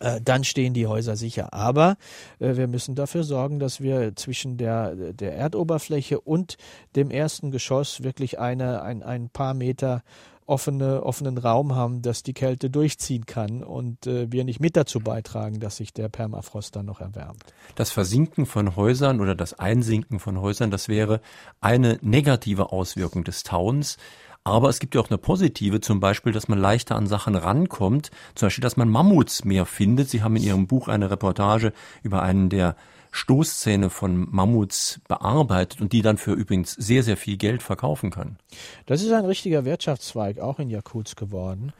äh, 0.00 0.20
dann 0.20 0.44
stehen 0.44 0.74
die 0.74 0.86
Häuser 0.86 1.16
sicher. 1.16 1.52
Aber 1.52 1.96
äh, 2.38 2.56
wir 2.56 2.66
müssen 2.66 2.94
dafür 2.94 3.24
sorgen, 3.24 3.58
dass 3.58 3.80
wir 3.80 4.16
zwischen 4.16 4.56
der, 4.56 4.94
der 5.12 5.36
Erdoberfläche 5.36 6.20
und 6.20 6.56
dem 6.96 7.10
ersten 7.10 7.50
Geschoss 7.50 8.02
wirklich 8.02 8.38
eine, 8.38 8.82
ein, 8.82 9.02
ein 9.02 9.28
paar 9.30 9.54
Meter 9.54 10.02
offene, 10.46 11.02
offenen 11.02 11.38
Raum 11.38 11.74
haben, 11.74 12.02
dass 12.02 12.22
die 12.22 12.34
Kälte 12.34 12.70
durchziehen 12.70 13.26
kann 13.26 13.62
und 13.62 14.06
äh, 14.06 14.30
wir 14.30 14.44
nicht 14.44 14.60
mit 14.60 14.76
dazu 14.76 15.00
beitragen, 15.00 15.60
dass 15.60 15.76
sich 15.76 15.92
der 15.92 16.08
Permafrost 16.08 16.76
dann 16.76 16.86
noch 16.86 17.00
erwärmt. 17.00 17.42
Das 17.74 17.90
Versinken 17.90 18.46
von 18.46 18.76
Häusern 18.76 19.20
oder 19.20 19.34
das 19.34 19.58
Einsinken 19.58 20.18
von 20.18 20.40
Häusern, 20.40 20.70
das 20.70 20.88
wäre 20.88 21.20
eine 21.60 21.98
negative 22.02 22.72
Auswirkung 22.72 23.24
des 23.24 23.42
Tauens. 23.42 23.96
Aber 24.44 24.68
es 24.68 24.78
gibt 24.78 24.94
ja 24.94 25.00
auch 25.00 25.08
eine 25.08 25.16
positive, 25.16 25.80
zum 25.80 26.00
Beispiel, 26.00 26.32
dass 26.32 26.48
man 26.48 26.58
leichter 26.58 26.96
an 26.96 27.06
Sachen 27.06 27.34
rankommt. 27.34 28.10
Zum 28.34 28.46
Beispiel, 28.46 28.62
dass 28.62 28.76
man 28.76 28.90
Mammuts 28.90 29.46
mehr 29.46 29.64
findet. 29.64 30.10
Sie 30.10 30.22
haben 30.22 30.36
in 30.36 30.42
Ihrem 30.42 30.66
Buch 30.66 30.88
eine 30.88 31.10
Reportage 31.10 31.72
über 32.02 32.22
einen 32.22 32.50
der 32.50 32.76
Stoßzähne 33.10 33.90
von 33.90 34.28
Mammuts 34.30 35.00
bearbeitet 35.06 35.80
und 35.80 35.92
die 35.92 36.02
dann 36.02 36.18
für 36.18 36.32
übrigens 36.32 36.72
sehr, 36.72 37.04
sehr 37.04 37.16
viel 37.16 37.36
Geld 37.36 37.62
verkaufen 37.62 38.10
können. 38.10 38.38
Das 38.86 39.02
ist 39.02 39.12
ein 39.12 39.24
richtiger 39.24 39.64
Wirtschaftszweig, 39.64 40.40
auch 40.40 40.58
in 40.58 40.68
Jakutsk 40.68 41.16
geworden. 41.16 41.72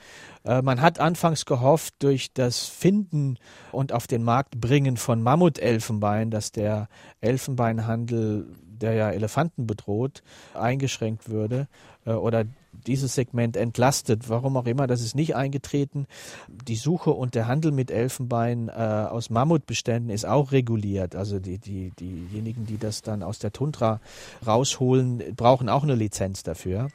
Äh, 0.45 0.63
man 0.63 0.81
hat 0.81 1.01
anfangs 1.01 1.45
gehofft, 1.45 1.97
durch 1.99 2.33
das 2.33 2.67
Finden 2.67 3.37
und 3.73 3.93
auf 3.93 4.07
den 4.07 4.23
Markt 4.23 4.61
bringen 4.61 4.97
von 4.97 5.23
Mammutelfenbein, 5.23 6.31
dass 6.31 6.53
der 6.53 6.89
Elfenbeinhandel, 7.21 8.47
der 8.63 8.95
ja 8.95 9.11
Elefanten 9.11 9.67
bedroht, 9.67 10.23
eingeschränkt 10.55 11.29
würde 11.29 11.67
oder 12.13 12.45
dieses 12.87 13.15
Segment 13.15 13.57
entlastet. 13.57 14.29
Warum 14.29 14.57
auch 14.57 14.67
immer, 14.67 14.87
das 14.87 15.01
ist 15.01 15.15
nicht 15.15 15.37
eingetreten. 15.37 16.07
Die 16.49 16.77
Suche 16.77 17.11
und 17.11 17.35
der 17.35 17.47
Handel 17.47 17.73
mit 17.73 17.91
Elfenbein 17.91 18.69
äh, 18.69 18.73
aus 18.73 19.31
Mammutbeständen 19.31 20.11
ist 20.11 20.27
auch 20.27 20.53
reguliert. 20.53 21.17
Also 21.17 21.39
die, 21.39 21.59
die, 21.59 21.91
diejenigen, 21.99 22.67
die 22.67 22.79
das 22.79 23.03
dann 23.03 23.23
aus 23.23 23.39
der 23.39 23.53
Tundra 23.53 24.01
rausholen, 24.47 25.23
brauchen 25.37 25.69
auch 25.69 25.83
eine 25.83 25.95
Lizenz 25.95 26.43
dafür. 26.43 26.89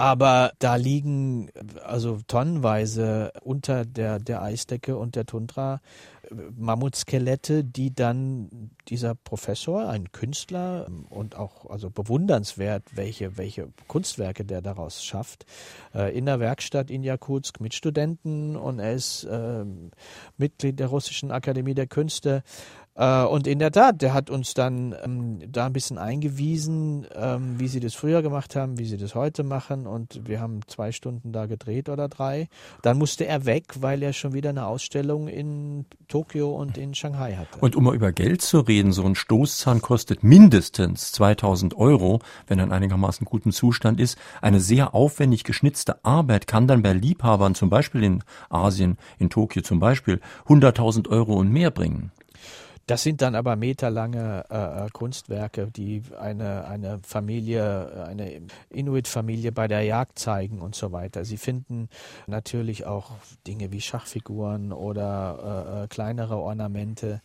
Aber 0.00 0.52
da 0.60 0.76
liegen 0.76 1.50
also 1.84 2.20
tonnenweise 2.28 3.32
unter 3.42 3.84
der, 3.84 4.20
der 4.20 4.42
Eisdecke 4.42 4.96
und 4.96 5.16
der 5.16 5.26
Tundra 5.26 5.80
äh, 6.30 6.34
Mammutskelette, 6.56 7.64
die 7.64 7.92
dann 7.92 8.70
dieser 8.86 9.16
Professor, 9.16 9.88
ein 9.88 10.12
Künstler 10.12 10.86
und 11.10 11.34
auch 11.34 11.68
also 11.68 11.90
bewundernswert, 11.90 12.84
welche, 12.94 13.36
welche 13.38 13.72
Kunstwerke 13.88 14.44
der 14.44 14.62
daraus 14.62 15.04
schafft, 15.04 15.46
äh, 15.92 16.16
in 16.16 16.26
der 16.26 16.38
Werkstatt 16.38 16.92
in 16.92 17.02
Jakutsk 17.02 17.58
mit 17.58 17.74
Studenten 17.74 18.54
und 18.54 18.78
er 18.78 18.94
ist 18.94 19.24
äh, 19.24 19.64
Mitglied 20.36 20.78
der 20.78 20.86
Russischen 20.86 21.32
Akademie 21.32 21.74
der 21.74 21.88
Künste 21.88 22.44
und 23.04 23.46
in 23.46 23.60
der 23.60 23.70
Tat, 23.70 24.02
der 24.02 24.12
hat 24.12 24.28
uns 24.28 24.54
dann 24.54 24.94
ähm, 25.04 25.38
da 25.52 25.66
ein 25.66 25.72
bisschen 25.72 25.98
eingewiesen, 25.98 27.06
ähm, 27.14 27.54
wie 27.60 27.68
sie 27.68 27.78
das 27.78 27.94
früher 27.94 28.22
gemacht 28.22 28.56
haben, 28.56 28.76
wie 28.78 28.86
sie 28.86 28.96
das 28.96 29.14
heute 29.14 29.44
machen. 29.44 29.86
Und 29.86 30.26
wir 30.26 30.40
haben 30.40 30.60
zwei 30.66 30.90
Stunden 30.90 31.32
da 31.32 31.46
gedreht 31.46 31.88
oder 31.88 32.08
drei. 32.08 32.48
Dann 32.82 32.98
musste 32.98 33.24
er 33.24 33.44
weg, 33.44 33.74
weil 33.80 34.02
er 34.02 34.12
schon 34.12 34.32
wieder 34.32 34.50
eine 34.50 34.66
Ausstellung 34.66 35.28
in 35.28 35.86
Tokio 36.08 36.50
und 36.50 36.76
in 36.76 36.92
Shanghai 36.94 37.36
hatte. 37.36 37.60
Und 37.60 37.76
um 37.76 37.84
mal 37.84 37.94
über 37.94 38.10
Geld 38.10 38.42
zu 38.42 38.58
reden, 38.60 38.90
so 38.90 39.04
ein 39.04 39.14
Stoßzahn 39.14 39.80
kostet 39.80 40.24
mindestens 40.24 41.12
2000 41.12 41.76
Euro, 41.76 42.18
wenn 42.48 42.58
er 42.58 42.64
in 42.64 42.72
einigermaßen 42.72 43.24
guten 43.24 43.52
Zustand 43.52 44.00
ist. 44.00 44.18
Eine 44.42 44.58
sehr 44.58 44.94
aufwendig 44.94 45.44
geschnitzte 45.44 46.04
Arbeit 46.04 46.48
kann 46.48 46.66
dann 46.66 46.82
bei 46.82 46.94
Liebhabern, 46.94 47.54
zum 47.54 47.70
Beispiel 47.70 48.02
in 48.02 48.24
Asien, 48.50 48.96
in 49.18 49.30
Tokio 49.30 49.62
zum 49.62 49.78
Beispiel, 49.78 50.20
100.000 50.48 51.08
Euro 51.08 51.34
und 51.34 51.52
mehr 51.52 51.70
bringen. 51.70 52.10
Das 52.88 53.02
sind 53.02 53.20
dann 53.20 53.34
aber 53.34 53.54
meterlange 53.54 54.46
äh, 54.48 54.86
äh, 54.86 54.88
Kunstwerke, 54.90 55.66
die 55.70 56.02
eine, 56.18 56.64
eine 56.64 57.00
Familie, 57.02 58.06
eine 58.08 58.40
Inuit-Familie 58.70 59.52
bei 59.52 59.68
der 59.68 59.82
Jagd 59.82 60.18
zeigen 60.18 60.62
und 60.62 60.74
so 60.74 60.90
weiter. 60.90 61.26
Sie 61.26 61.36
finden 61.36 61.90
natürlich 62.26 62.86
auch 62.86 63.10
Dinge 63.46 63.72
wie 63.72 63.82
Schachfiguren 63.82 64.72
oder 64.72 65.74
äh, 65.78 65.84
äh 65.84 65.88
kleinere 65.88 66.38
Ornamente, 66.38 67.20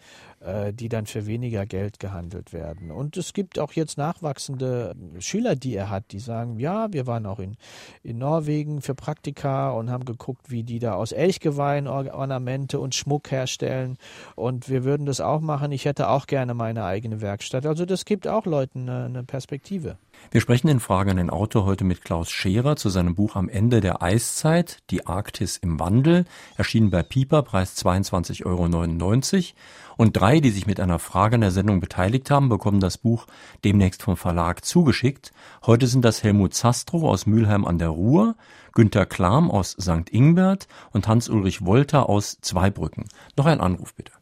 die 0.74 0.90
dann 0.90 1.06
für 1.06 1.26
weniger 1.26 1.66
Geld 1.66 2.00
gehandelt 2.00 2.54
werden. 2.54 2.92
Und 2.92 3.18
es 3.18 3.34
gibt 3.34 3.60
auch 3.60 3.74
jetzt 3.74 3.98
nachwachsende 3.98 4.96
Schüler, 5.20 5.56
die 5.56 5.76
er 5.76 5.90
hat, 5.90 6.12
die 6.12 6.20
sagen, 6.20 6.60
ja, 6.60 6.92
wir 6.92 7.08
waren 7.08 7.26
auch 7.26 7.40
in, 7.40 7.56
in 8.04 8.18
Norwegen 8.18 8.82
für 8.82 8.96
Praktika 8.96 9.72
und 9.72 9.90
haben 9.90 10.06
geguckt, 10.06 10.50
wie 10.50 10.64
die 10.64 10.80
da 10.80 10.96
aus 10.96 11.12
Elchgeweih 11.12 11.88
Ornamente 11.88 12.80
und 12.80 12.96
Schmuck 12.96 13.32
herstellen. 13.32 13.98
Und 14.36 14.70
wir 14.70 14.84
würden 14.84 15.06
das 15.06 15.22
auch 15.22 15.42
machen. 15.42 15.72
Ich 15.72 15.86
hätte 15.86 16.10
auch 16.10 16.28
gerne 16.28 16.54
meine 16.54 16.84
eigene 16.84 17.22
Werkstatt. 17.22 17.66
Also 17.66 17.86
das 17.86 18.06
gibt 18.06 18.28
auch 18.28 18.46
Leuten 18.46 18.90
eine, 18.90 19.06
eine 19.06 19.24
Perspektive. 19.24 19.98
Wir 20.32 20.42
sprechen 20.42 20.68
in 20.68 20.80
Frage 20.80 21.12
an 21.12 21.18
den 21.18 21.30
Autor 21.30 21.66
heute 21.66 21.84
mit 21.84 22.04
Klaus 22.04 22.32
Scherer 22.32 22.76
zu 22.76 22.90
seinem 22.90 23.14
Buch 23.14 23.36
Am 23.36 23.50
Ende 23.50 23.82
der 23.82 24.02
Eiszeit, 24.02 24.80
die 24.90 25.06
Arktis 25.06 25.58
im 25.58 25.80
Wandel, 25.80 26.26
erschienen 26.58 26.90
bei 26.90 27.04
Piper, 27.04 27.44
Preis 27.44 27.78
22,99 27.78 28.44
Euro. 28.46 29.54
Und 29.98 30.18
drei, 30.18 30.40
die 30.40 30.50
sich 30.50 30.66
mit 30.66 30.80
einer 30.80 30.98
Frage 30.98 31.36
an 31.36 31.42
der 31.42 31.52
Sendung 31.52 31.80
beteiligt 31.80 32.32
haben, 32.32 32.50
bekommen 32.50 32.80
das 32.80 32.98
Buch 32.98 33.28
demnächst 33.64 34.02
vom 34.02 34.18
Verlag 34.18 34.66
zugeschickt. 34.66 35.34
Heute 35.66 35.86
sind 35.88 36.04
das 36.04 36.24
Helmut 36.24 36.56
Zastrow 36.56 37.04
aus 37.04 37.28
Mülheim 37.28 37.66
an 37.66 37.78
der 37.78 37.90
Ruhr, 37.90 38.36
Günter 38.74 39.06
Klam 39.06 39.52
aus 39.52 39.78
St. 39.80 40.10
Ingbert 40.10 40.68
und 40.92 41.08
Hans-Ulrich 41.08 41.64
Wolter 41.64 42.10
aus 42.10 42.40
Zweibrücken. 42.42 43.06
Noch 43.38 43.46
ein 43.46 43.62
Anruf 43.62 43.94
bitte. 43.94 44.14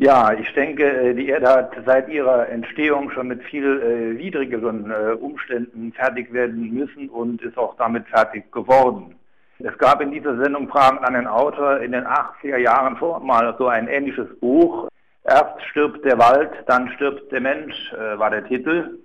Ja, 0.00 0.32
ich 0.32 0.54
denke, 0.54 0.84
äh, 0.84 1.12
die 1.12 1.28
Erde 1.28 1.48
hat 1.48 1.72
seit 1.84 2.08
ihrer 2.08 2.48
Entstehung 2.48 3.10
schon 3.10 3.26
mit 3.26 3.42
viel 3.42 3.82
äh, 3.82 4.16
widrigeren 4.16 4.92
äh, 4.92 5.14
Umständen 5.14 5.92
fertig 5.92 6.32
werden 6.32 6.72
müssen 6.72 7.08
und 7.08 7.42
ist 7.42 7.58
auch 7.58 7.76
damit 7.78 8.06
fertig 8.06 8.52
geworden. 8.52 9.16
Es 9.58 9.76
gab 9.76 10.00
in 10.00 10.12
dieser 10.12 10.40
Sendung 10.40 10.68
Fragen 10.68 10.98
an 10.98 11.14
den 11.14 11.26
Autor 11.26 11.80
in 11.80 11.90
den 11.90 12.04
80er 12.04 12.58
Jahren 12.58 12.96
schon 12.96 13.26
mal 13.26 13.56
so 13.58 13.66
ein 13.66 13.88
ähnliches 13.88 14.28
Buch. 14.38 14.88
Erst 15.24 15.60
stirbt 15.64 16.04
der 16.04 16.16
Wald, 16.16 16.52
dann 16.68 16.92
stirbt 16.92 17.32
der 17.32 17.40
Mensch, 17.40 17.92
äh, 17.92 18.16
war 18.20 18.30
der 18.30 18.46
Titel. 18.46 19.00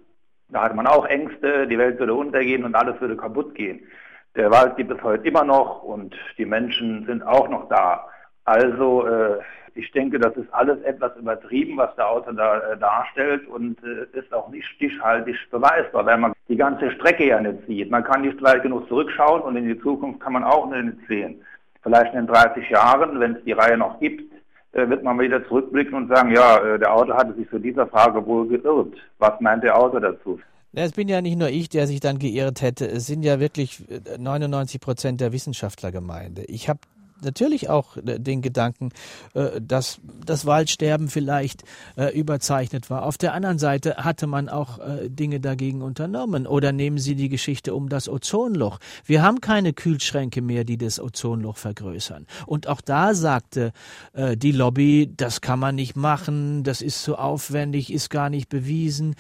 Da 0.49 0.61
hatte 0.61 0.75
man 0.75 0.85
auch 0.85 1.07
Ängste, 1.07 1.65
die 1.65 1.79
Welt 1.79 1.97
würde 1.97 2.13
untergehen 2.13 2.65
und 2.65 2.75
alles 2.75 3.01
würde 3.01 3.17
kaputt 3.17 3.55
gehen. 3.55 3.79
Der 4.35 4.51
Wald 4.51 4.77
gibt 4.77 4.91
es 4.91 5.01
heute 5.01 5.27
immer 5.27 5.43
noch 5.43 5.81
und 5.81 6.15
die 6.37 6.45
Menschen 6.45 7.07
sind 7.07 7.23
auch 7.23 7.49
noch 7.49 7.67
da. 7.67 8.05
Also 8.45 9.07
äh, 9.07 9.39
ich 9.75 9.91
denke, 9.91 10.19
das 10.19 10.35
ist 10.37 10.53
alles 10.53 10.81
etwas 10.83 11.15
übertrieben, 11.17 11.77
was 11.77 11.95
der 11.95 12.09
Autor 12.09 12.33
da 12.33 12.59
äh, 12.59 12.77
darstellt 12.77 13.47
und 13.47 13.77
äh, 13.83 14.17
ist 14.17 14.33
auch 14.33 14.49
nicht 14.49 14.65
stichhaltig 14.67 15.35
beweisbar, 15.49 16.05
weil 16.05 16.17
man 16.17 16.33
die 16.47 16.55
ganze 16.55 16.91
Strecke 16.91 17.27
ja 17.27 17.41
nicht 17.41 17.65
sieht. 17.67 17.89
Man 17.89 18.03
kann 18.03 18.21
nicht 18.21 18.41
weit 18.41 18.63
genug 18.63 18.87
zurückschauen 18.87 19.41
und 19.41 19.55
in 19.55 19.67
die 19.67 19.79
Zukunft 19.79 20.19
kann 20.19 20.33
man 20.33 20.43
auch 20.43 20.69
nicht 20.69 20.97
sehen. 21.07 21.41
Vielleicht 21.81 22.13
in 22.13 22.27
30 22.27 22.69
Jahren, 22.69 23.19
wenn 23.19 23.35
es 23.35 23.43
die 23.43 23.51
Reihe 23.51 23.77
noch 23.77 23.99
gibt, 23.99 24.31
äh, 24.73 24.87
wird 24.89 25.03
man 25.03 25.19
wieder 25.19 25.45
zurückblicken 25.47 25.93
und 25.93 26.07
sagen, 26.07 26.33
ja, 26.33 26.57
äh, 26.57 26.79
der 26.79 26.93
Autor 26.93 27.17
hatte 27.17 27.33
sich 27.33 27.49
zu 27.49 27.59
dieser 27.59 27.87
Frage 27.87 28.25
wohl 28.25 28.47
geirrt. 28.47 28.93
Was 29.19 29.39
meint 29.39 29.63
der 29.63 29.77
Autor 29.77 30.01
dazu? 30.01 30.39
Es 30.75 30.91
bin 30.91 31.07
ja 31.07 31.21
nicht 31.21 31.37
nur 31.37 31.49
ich, 31.49 31.69
der 31.69 31.85
sich 31.85 31.99
dann 31.99 32.17
geirrt 32.17 32.63
hätte. 32.63 32.87
Es 32.87 33.05
sind 33.05 33.21
ja 33.21 33.39
wirklich 33.39 33.83
99 34.17 34.75
äh, 34.75 34.79
Prozent 34.79 35.21
der 35.21 35.31
Wissenschaftlergemeinde. 35.31 36.45
Ich 36.45 36.67
habe 36.67 36.79
natürlich 37.23 37.69
auch 37.69 37.97
äh, 37.97 38.19
den 38.19 38.41
Gedanken, 38.41 38.89
äh, 39.33 39.61
dass 39.61 39.99
das 40.25 40.45
Waldsterben 40.45 41.07
vielleicht 41.07 41.63
äh, 41.95 42.17
überzeichnet 42.17 42.89
war. 42.89 43.03
Auf 43.03 43.17
der 43.17 43.33
anderen 43.33 43.59
Seite 43.59 43.97
hatte 43.97 44.27
man 44.27 44.49
auch 44.49 44.79
Dinge 45.07 45.39
dagegen 45.39 45.81
unternommen. 45.81 46.47
Oder 46.47 46.71
nehmen 46.71 46.97
Sie 46.97 47.15
die 47.15 47.29
Geschichte 47.29 47.73
um 47.73 47.89
das 47.89 48.09
Ozonloch. 48.09 48.79
Wir 49.05 49.21
haben 49.21 49.41
keine 49.41 49.73
Kühlschränke 49.73 50.41
mehr, 50.41 50.63
die 50.63 50.77
das 50.77 50.99
Ozonloch 50.99 51.57
vergrößern. 51.57 52.25
Und 52.45 52.67
auch 52.67 52.81
da 52.81 53.13
sagte 53.13 53.71
die 54.15 54.51
Lobby, 54.51 55.11
das 55.15 55.41
kann 55.41 55.59
man 55.59 55.75
nicht 55.75 55.95
machen, 55.95 56.63
das 56.63 56.81
ist 56.81 57.03
zu 57.03 57.17
aufwendig, 57.17 57.91
ist 57.91 58.09
gar 58.09 58.29
nicht 58.29 58.49
bewiesen. 58.49 59.15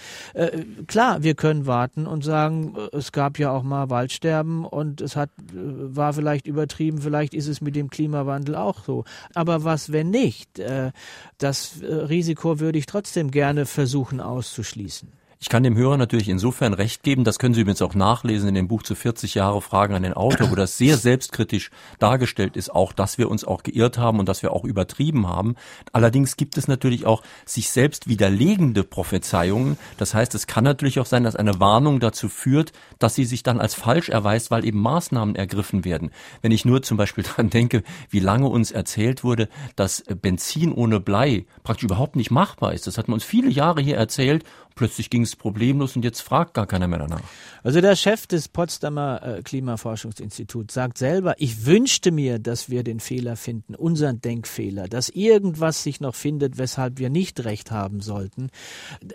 Klar, 0.87 1.23
wir 1.23 1.35
können 1.35 1.65
warten 1.65 2.07
und 2.07 2.23
sagen, 2.23 2.75
es 2.91 3.11
gab 3.11 3.39
ja 3.39 3.51
auch 3.51 3.63
mal 3.63 3.89
Waldsterben 3.89 4.65
und 4.65 5.01
es 5.01 5.15
hat, 5.15 5.29
war 5.53 6.13
vielleicht 6.13 6.47
übertrieben, 6.47 6.99
vielleicht 6.99 7.33
ist 7.33 7.47
es 7.47 7.61
mit 7.61 7.75
dem 7.75 7.89
Klimawandel 7.93 8.55
auch 8.55 8.83
so. 8.83 9.05
Aber 9.33 9.63
was, 9.63 9.91
wenn 9.91 10.09
nicht? 10.09 10.59
Äh, 10.59 10.91
das 11.37 11.81
äh, 11.81 11.85
Risiko 11.85 12.59
würde 12.59 12.79
ich 12.79 12.85
trotzdem 12.87 13.31
gerne 13.31 13.65
versuchen 13.65 14.19
auszuschließen. 14.19 15.22
Ich 15.43 15.49
kann 15.49 15.63
dem 15.63 15.75
Hörer 15.75 15.97
natürlich 15.97 16.29
insofern 16.29 16.73
recht 16.73 17.03
geben, 17.03 17.25
das 17.25 17.37
können 17.37 17.53
Sie 17.53 17.59
übrigens 17.59 17.81
auch 17.81 17.95
nachlesen 17.95 18.47
in 18.47 18.55
dem 18.55 18.69
Buch 18.69 18.81
zu 18.81 18.95
40 18.95 19.35
Jahre 19.35 19.61
Fragen 19.61 19.93
an 19.93 20.03
den 20.03 20.13
Autor, 20.13 20.49
wo 20.51 20.55
das 20.55 20.77
sehr 20.77 20.95
selbstkritisch 20.95 21.69
dargestellt 21.99 22.55
ist, 22.55 22.73
auch, 22.73 22.93
dass 22.93 23.17
wir 23.17 23.29
uns 23.29 23.43
auch 23.43 23.61
geirrt 23.61 23.97
haben 23.97 24.19
und 24.19 24.29
dass 24.29 24.41
wir 24.41 24.53
auch 24.53 24.63
übertrieben 24.63 25.27
haben. 25.27 25.55
Allerdings 25.91 26.37
gibt 26.37 26.57
es 26.57 26.69
natürlich 26.69 27.05
auch 27.05 27.23
sich 27.45 27.71
selbst 27.71 28.07
widerlegende 28.07 28.85
Prophezeiungen. 28.85 29.77
Das 29.97 30.13
heißt, 30.13 30.33
es 30.33 30.47
kann 30.47 30.63
natürlich 30.63 31.01
auch 31.01 31.05
sein, 31.05 31.25
dass 31.25 31.35
eine 31.35 31.59
Warnung 31.59 31.99
dazu 31.99 32.29
führt, 32.29 32.71
dass 32.97 33.15
sie 33.15 33.25
sich 33.25 33.43
dann 33.43 33.59
als 33.59 33.73
falsch 33.73 34.07
erweist, 34.07 34.49
weil 34.49 34.63
eben 34.63 34.79
Maßnahmen 34.79 35.35
ergriffen 35.35 35.83
werden. 35.83 36.11
Wenn 36.41 36.53
ich 36.53 36.63
nur 36.63 36.83
zum 36.83 36.95
Beispiel 36.95 37.23
dran 37.27 37.49
denke, 37.49 37.83
wie 38.09 38.21
lange 38.21 38.47
uns 38.47 38.71
erzählt 38.71 39.25
wurde, 39.25 39.49
dass 39.75 40.05
Benzin 40.21 40.71
ohne 40.71 41.01
Blei 41.01 41.45
praktisch 41.63 41.83
überhaupt 41.83 42.15
nicht 42.15 42.31
machbar 42.31 42.73
ist. 42.73 42.87
Das 42.87 42.97
hat 42.97 43.09
man 43.09 43.15
uns 43.15 43.25
viele 43.25 43.49
Jahre 43.49 43.81
hier 43.81 43.97
erzählt 43.97 44.45
Plötzlich 44.75 45.09
ging 45.09 45.21
es 45.21 45.35
problemlos 45.35 45.95
und 45.95 46.03
jetzt 46.03 46.21
fragt 46.21 46.53
gar 46.53 46.67
keiner 46.67 46.87
mehr 46.87 46.99
danach. 46.99 47.21
Also 47.63 47.79
der 47.79 47.95
Chef 47.95 48.27
des 48.27 48.47
Potsdamer 48.47 49.21
äh, 49.23 49.41
Klimaforschungsinstituts 49.41 50.73
sagt 50.73 50.97
selber, 50.97 51.35
ich 51.37 51.65
wünschte 51.65 52.11
mir, 52.11 52.39
dass 52.39 52.69
wir 52.69 52.83
den 52.83 52.99
Fehler 52.99 53.35
finden, 53.35 53.75
unseren 53.75 54.19
Denkfehler, 54.19 54.87
dass 54.87 55.09
irgendwas 55.09 55.83
sich 55.83 56.01
noch 56.01 56.15
findet, 56.15 56.57
weshalb 56.57 56.97
wir 56.97 57.09
nicht 57.09 57.45
recht 57.45 57.71
haben 57.71 58.01
sollten. 58.01 58.49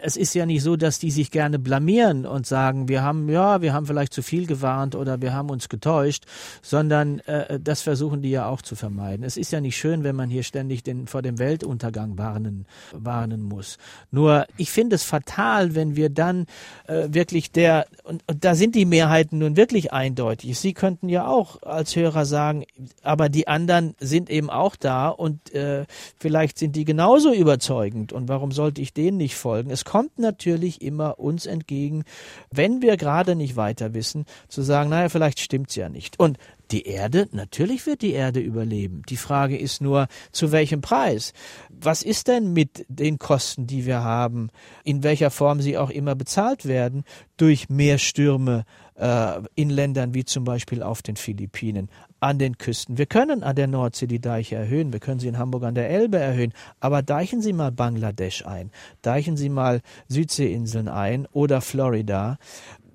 Es 0.01 0.17
ist 0.17 0.35
ja 0.35 0.47
nicht 0.47 0.63
so, 0.63 0.77
dass 0.77 0.99
die 0.99 1.11
sich 1.11 1.31
gerne 1.31 1.59
blamieren 1.59 2.25
und 2.25 2.47
sagen, 2.47 2.89
wir 2.89 3.03
haben, 3.03 3.29
ja, 3.29 3.61
wir 3.61 3.73
haben 3.73 3.87
vielleicht 3.87 4.15
zu 4.15 4.23
viel 4.23 4.47
gewarnt 4.47 4.95
oder 4.95 5.21
wir 5.21 5.35
haben 5.35 5.51
uns 5.51 5.69
getäuscht, 5.69 6.25
sondern 6.63 7.19
äh, 7.21 7.61
das 7.61 7.83
versuchen 7.83 8.23
die 8.23 8.31
ja 8.31 8.47
auch 8.47 8.63
zu 8.63 8.77
vermeiden. 8.77 9.25
Es 9.25 9.37
ist 9.37 9.53
ja 9.53 9.61
nicht 9.61 9.77
schön, 9.77 10.05
wenn 10.05 10.17
man 10.17 10.31
hier 10.31 10.43
ständig 10.43 10.83
den, 10.83 11.07
vor 11.07 11.23
dem 11.23 11.39
Weltuntergang 11.39 12.17
warnen, 12.17 12.67
warnen 12.93 13.43
muss. 13.43 13.79
Nur 14.11 14.47
ich 14.57 14.71
finde 14.71 14.97
es 14.97 15.03
fatal, 15.03 15.48
fatal, 15.49 15.75
wenn 15.75 15.97
wir 15.97 16.11
dann 16.11 16.47
äh, 16.87 17.09
wirklich 17.11 17.51
der, 17.53 17.87
und, 18.05 18.23
und 18.27 18.45
da 18.45 18.55
sind 18.55 18.75
die 18.75 18.85
Mehrheiten 18.85 19.39
nun 19.39 19.57
wirklich 19.57 19.93
eindeutig. 19.93 20.59
Sie 20.59 20.73
könnten 20.73 21.09
ja 21.09 21.27
auch 21.27 21.63
als 21.63 21.97
Hörer 21.97 22.25
sagen, 22.25 22.65
aber 23.03 23.29
die 23.29 23.49
anderen 23.49 23.95
sind 23.99 24.31
eben 24.31 24.51
auch 24.51 24.77
da 24.77 25.09
und 25.09 25.55
äh, 25.55 25.85
vielleicht 26.19 26.59
sind 26.59 26.77
die 26.77 26.85
genauso 26.85 27.33
überzeugend 27.33 28.13
und 28.13 28.29
warum 28.29 28.53
sollte 28.53 28.81
ich 28.81 28.93
denen 28.93 29.17
nicht 29.17 29.37
folgen? 29.37 29.71
Es 29.71 29.85
kommt 29.85 30.19
natürlich 30.19 30.83
immer 30.83 31.19
uns 31.19 31.47
entgegen, 31.47 32.05
wenn 32.51 32.83
wir 32.83 32.97
gerade 32.97 33.35
nicht 33.35 33.57
weiter 33.57 33.95
wissen, 33.95 34.25
zu 34.49 34.63
sagen, 34.63 34.91
naja, 34.91 35.09
vielleicht 35.09 35.41
stimmt's 35.41 35.75
ja 35.75 35.89
nicht. 35.89 36.19
Und 36.19 36.39
die 36.71 36.87
Erde, 36.87 37.29
natürlich 37.33 37.87
wird 37.87 38.03
die 38.03 38.13
Erde 38.13 38.41
überleben. 38.41 39.03
Die 39.09 39.17
Frage 39.17 39.57
ist 39.57 39.81
nur, 39.81 40.09
zu 40.33 40.53
welchem 40.53 40.81
Preis? 40.81 41.33
Was 41.71 42.03
ist 42.03 42.29
denn 42.29 42.53
mit 42.53 42.85
den 42.89 43.19
Kosten, 43.19 43.67
die 43.67 43.87
wir 43.87 44.03
haben, 44.03 44.49
in 44.85 45.03
welcher 45.03 45.31
Form 45.31 45.61
sie 45.61 45.79
auch 45.79 45.91
immer 45.91 46.15
bezahlt 46.15 46.67
werden, 46.67 47.05
durch 47.37 47.69
mehr 47.69 47.99
Stürme 47.99 48.65
äh, 48.97 49.41
in 49.55 49.71
Ländern 49.71 50.15
wie 50.15 50.25
zum 50.25 50.45
Beispiel 50.45 50.83
auf 50.83 51.03
den 51.03 51.17
Philippinen, 51.17 51.89
an 52.21 52.39
den 52.39 52.59
Küsten. 52.59 52.99
Wir 52.99 53.07
können 53.07 53.43
an 53.43 53.57
der 53.57 53.69
Nordsee 53.69 54.07
die 54.07 54.21
Deiche 54.21 54.57
erhöhen, 54.57 54.93
wir 54.93 55.01
können 55.01 55.21
sie 55.21 55.29
in 55.29 55.39
Hamburg 55.39 55.63
an 55.63 55.75
der 55.75 55.89
Elbe 55.89 56.19
erhöhen, 56.19 56.53
aber 56.81 57.03
deichen 57.03 57.41
Sie 57.41 57.53
mal 57.53 57.71
Bangladesch 57.71 58.45
ein, 58.45 58.71
deichen 59.03 59.37
Sie 59.37 59.49
mal 59.49 59.81
Südseeinseln 60.09 60.89
ein 60.89 61.27
oder 61.33 61.61
Florida 61.61 62.39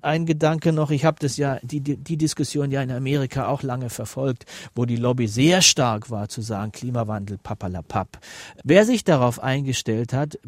ein 0.04 0.26
Gedanke 0.26 0.72
noch, 0.72 0.90
ich 0.90 1.04
habe 1.04 1.18
das 1.20 1.36
ja, 1.36 1.58
die, 1.62 1.80
die 1.80 2.16
Diskussion 2.16 2.70
ja 2.70 2.82
in 2.82 2.90
Amerika 2.90 3.48
auch 3.48 3.62
lange 3.62 3.90
verfolgt, 3.90 4.44
wo 4.74 4.84
die 4.84 4.96
Lobby 4.96 5.26
sehr 5.26 5.62
stark 5.62 6.10
war 6.10 6.28
zu 6.28 6.40
sagen, 6.42 6.72
Klimawandel, 6.72 7.38
papalapap. 7.38 8.18
Wer 8.62 8.84
sich 8.84 9.04
darauf 9.04 9.42
eingestellt 9.42 10.12
hat, 10.12 10.38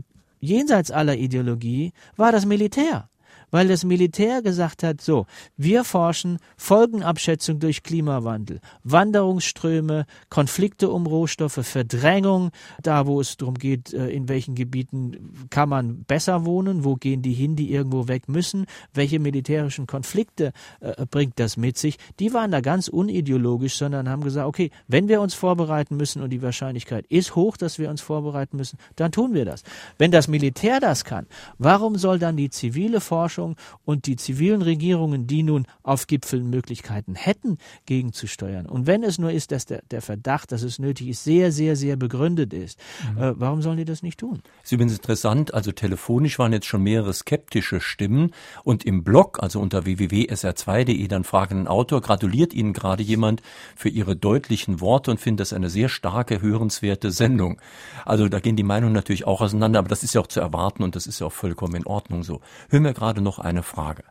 jenseits 0.40 0.90
aller 0.90 1.16
Ideologie, 1.16 1.92
war 2.16 2.32
das 2.32 2.46
Militär 2.46 3.08
weil 3.50 3.68
das 3.68 3.84
Militär 3.84 4.42
gesagt 4.42 4.82
hat, 4.82 5.00
so, 5.00 5.26
wir 5.56 5.84
forschen 5.84 6.38
Folgenabschätzung 6.56 7.58
durch 7.58 7.82
Klimawandel, 7.82 8.60
Wanderungsströme, 8.84 10.06
Konflikte 10.28 10.90
um 10.90 11.06
Rohstoffe, 11.06 11.60
Verdrängung, 11.62 12.50
da 12.82 13.06
wo 13.06 13.20
es 13.20 13.36
darum 13.36 13.54
geht, 13.54 13.92
äh, 13.92 14.08
in 14.08 14.28
welchen 14.28 14.54
Gebieten 14.54 15.46
kann 15.50 15.68
man 15.68 16.04
besser 16.04 16.44
wohnen, 16.44 16.84
wo 16.84 16.96
gehen 16.96 17.22
die 17.22 17.32
hin, 17.32 17.56
die 17.56 17.72
irgendwo 17.72 18.08
weg 18.08 18.28
müssen, 18.28 18.66
welche 18.94 19.18
militärischen 19.18 19.86
Konflikte 19.86 20.52
äh, 20.80 21.06
bringt 21.06 21.38
das 21.38 21.56
mit 21.56 21.78
sich, 21.78 21.98
die 22.18 22.32
waren 22.32 22.50
da 22.50 22.60
ganz 22.60 22.88
unideologisch, 22.88 23.76
sondern 23.76 24.08
haben 24.08 24.24
gesagt, 24.24 24.46
okay, 24.46 24.70
wenn 24.88 25.08
wir 25.08 25.20
uns 25.20 25.34
vorbereiten 25.34 25.96
müssen 25.96 26.22
und 26.22 26.30
die 26.30 26.42
Wahrscheinlichkeit 26.42 27.06
ist 27.08 27.36
hoch, 27.36 27.56
dass 27.56 27.78
wir 27.78 27.90
uns 27.90 28.00
vorbereiten 28.00 28.56
müssen, 28.56 28.78
dann 28.96 29.12
tun 29.12 29.34
wir 29.34 29.44
das. 29.44 29.62
Wenn 29.98 30.10
das 30.10 30.28
Militär 30.28 30.80
das 30.80 31.04
kann, 31.04 31.26
warum 31.58 31.96
soll 31.96 32.18
dann 32.18 32.36
die 32.36 32.50
zivile 32.50 33.00
Forschung 33.00 33.35
Forschung 33.36 33.56
und 33.84 34.06
die 34.06 34.16
zivilen 34.16 34.62
Regierungen, 34.62 35.26
die 35.26 35.42
nun 35.42 35.66
auf 35.82 36.06
Gipfeln 36.06 36.48
Möglichkeiten 36.48 37.14
hätten, 37.14 37.58
gegenzusteuern. 37.84 38.66
Und 38.66 38.86
wenn 38.86 39.02
es 39.02 39.18
nur 39.18 39.30
ist, 39.30 39.52
dass 39.52 39.66
der, 39.66 39.82
der 39.90 40.02
Verdacht, 40.02 40.52
dass 40.52 40.62
es 40.62 40.78
nötig 40.78 41.08
ist, 41.08 41.24
sehr, 41.24 41.52
sehr, 41.52 41.76
sehr 41.76 41.96
begründet 41.96 42.52
ist, 42.52 42.78
mhm. 43.14 43.22
äh, 43.22 43.40
warum 43.40 43.62
sollen 43.62 43.76
die 43.76 43.84
das 43.84 44.02
nicht 44.02 44.18
tun? 44.18 44.40
Das 44.42 44.66
ist 44.66 44.72
übrigens 44.72 44.94
interessant, 44.94 45.54
also 45.54 45.72
telefonisch 45.72 46.38
waren 46.38 46.52
jetzt 46.52 46.66
schon 46.66 46.82
mehrere 46.82 47.12
skeptische 47.12 47.80
Stimmen 47.80 48.32
und 48.64 48.84
im 48.84 49.04
Blog, 49.04 49.42
also 49.42 49.60
unter 49.60 49.84
www.sr2.de, 49.84 51.06
dann 51.08 51.24
fragen 51.24 51.60
ein 51.60 51.68
Autor, 51.68 52.00
gratuliert 52.00 52.54
Ihnen 52.54 52.72
gerade 52.72 53.02
jemand 53.02 53.42
für 53.76 53.88
Ihre 53.88 54.16
deutlichen 54.16 54.80
Worte 54.80 55.10
und 55.10 55.20
findet 55.20 55.40
das 55.40 55.52
eine 55.52 55.68
sehr 55.68 55.88
starke, 55.88 56.40
hörenswerte 56.40 57.10
Sendung. 57.10 57.60
Also 58.04 58.28
da 58.28 58.40
gehen 58.40 58.56
die 58.56 58.62
Meinungen 58.62 58.94
natürlich 58.94 59.26
auch 59.26 59.40
auseinander, 59.40 59.78
aber 59.78 59.88
das 59.88 60.02
ist 60.02 60.14
ja 60.14 60.20
auch 60.20 60.26
zu 60.26 60.40
erwarten 60.40 60.82
und 60.82 60.96
das 60.96 61.06
ist 61.06 61.20
ja 61.20 61.26
auch 61.26 61.32
vollkommen 61.32 61.74
in 61.74 61.86
Ordnung 61.86 62.22
so. 62.22 62.40
Hören 62.70 62.84
wir 62.84 62.94
gerade 62.94 63.20
noch 63.26 63.38
eine 63.40 63.62
Frage. 63.62 64.04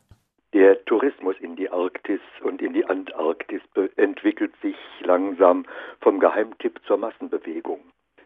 Der 0.53 0.83
Tourismus 0.85 1.35
in 1.39 1.55
die 1.55 1.69
Arktis 1.69 2.19
und 2.43 2.61
in 2.61 2.73
die 2.73 2.85
Antarktis 2.85 3.61
entwickelt 3.95 4.53
sich 4.61 4.75
langsam 5.01 5.65
vom 6.01 6.19
Geheimtipp 6.19 6.79
zur 6.85 6.97
Massenbewegung. 6.97 7.79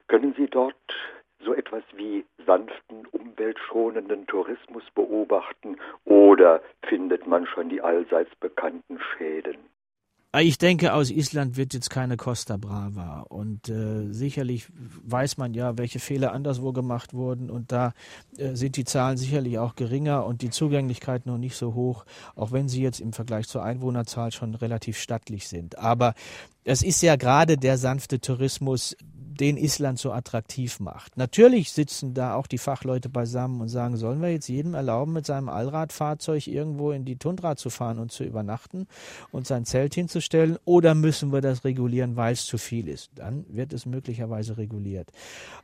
Können 0.08 0.34
Sie 0.36 0.48
dort 0.48 0.76
so 1.46 1.54
etwas 1.54 1.84
wie 1.96 2.26
sanften, 2.46 3.06
umweltschonenden 3.12 4.26
Tourismus 4.28 4.84
beobachten 4.96 5.78
oder 6.06 6.62
findet 6.84 7.28
man 7.28 7.46
schon 7.46 7.70
die 7.70 7.82
allseits 7.82 8.36
bekannten 8.36 9.00
Schäden? 9.00 9.58
Ah, 10.32 10.42
ich 10.42 10.60
denke, 10.60 10.94
aus 10.94 11.10
Island 11.10 11.58
wird 11.58 11.74
jetzt 11.74 11.90
keine 11.90 12.16
Costa 12.16 12.58
Brava. 12.58 13.22
Und 13.22 13.68
äh, 13.68 14.14
sicherlich 14.14 14.68
weiß 15.04 15.38
man 15.38 15.56
ja, 15.56 15.80
welche 15.80 15.98
Fehler 15.98 16.34
anderswo 16.34 16.72
gemacht 16.72 17.16
wurden. 17.16 17.50
Und 17.50 17.72
da 17.72 17.94
äh, 18.38 18.54
sind 18.54 18.78
die 18.78 18.86
Zahlen 18.86 19.18
sicherlich 19.18 19.58
auch 19.58 19.76
geringer 19.76 20.28
und 20.28 20.44
die 20.44 20.52
Zugänglichkeit 20.52 21.26
noch 21.26 21.40
nicht 21.40 21.56
so 21.56 21.74
hoch, 21.74 22.06
auch 22.36 22.52
wenn 22.52 22.70
sie 22.70 22.84
jetzt 22.84 23.00
im 23.00 23.12
Vergleich 23.12 23.48
zur 23.48 23.64
Einwohnerzahl 23.64 24.32
schon 24.32 24.54
relativ 24.54 25.00
stattlich 25.00 25.48
sind. 25.48 25.80
Aber 25.80 26.14
es 26.70 26.84
ist 26.84 27.02
ja 27.02 27.16
gerade 27.16 27.58
der 27.58 27.80
sanfte 27.80 28.20
Tourismus, 28.20 28.96
den 29.02 29.58
Island 29.58 29.98
so 29.98 30.12
attraktiv 30.12 30.80
macht. 30.80 31.18
Natürlich 31.18 31.72
sitzen 31.72 32.14
da 32.14 32.36
auch 32.36 32.46
die 32.46 32.60
Fachleute 32.60 33.10
beisammen 33.10 33.60
und 33.60 33.70
sagen, 33.70 33.98
sollen 33.98 34.22
wir 34.22 34.30
jetzt 34.30 34.50
jedem 34.50 34.76
erlauben, 34.76 35.14
mit 35.14 35.26
seinem 35.26 35.50
Allradfahrzeug 35.50 36.46
irgendwo 36.46 36.92
in 36.92 37.06
die 37.06 37.16
Tundra 37.16 37.56
zu 37.56 37.72
fahren 37.72 37.98
und 37.98 38.12
zu 38.12 38.24
übernachten 38.24 38.86
und 39.32 39.48
sein 39.48 39.66
Zelt 39.66 39.96
hinzustellen 39.96 40.60
oder 40.64 40.94
müssen 40.94 41.32
wir 41.32 41.42
das 41.42 41.64
regulieren, 41.64 42.18
weil 42.18 42.34
es 42.34 42.46
zu 42.46 42.60
viel 42.60 42.88
ist? 42.88 43.10
Dann 43.16 43.46
wird 43.48 43.74
es 43.74 43.88
möglicherweise 43.88 44.58
reguliert. 44.58 45.10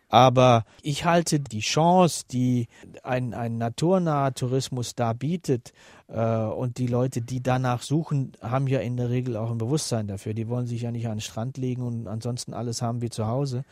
Aber 0.10 0.66
ich 0.82 1.06
halte 1.06 1.40
die 1.40 1.60
Chance, 1.60 2.24
die 2.32 2.68
ein, 3.04 3.36
ein 3.36 3.60
naturnaher 3.60 4.34
Tourismus 4.34 4.96
da 4.96 5.14
bietet, 5.14 5.72
und 6.08 6.78
die 6.78 6.86
Leute, 6.86 7.22
die 7.22 7.42
danach 7.42 7.82
suchen, 7.82 8.34
haben 8.40 8.68
ja 8.68 8.80
in 8.80 8.96
der 8.96 9.10
Regel 9.10 9.36
auch 9.38 9.50
ein 9.50 9.58
Bewusstsein 9.58 10.08
dafür. 10.08 10.36
Die 10.36 10.48
wollen 10.48 10.68
sich 10.68 10.84
ja 10.84 10.92
nicht 10.92 11.08
an 11.08 11.16
den 11.16 11.22
Strand 11.22 11.58
legen 11.58 11.82
und 11.82 12.08
ansonsten 12.08 12.54
alles 12.54 12.84
haben 12.84 13.02
wie 13.02 13.10
zu 13.10 13.26
Hause. 13.26 13.64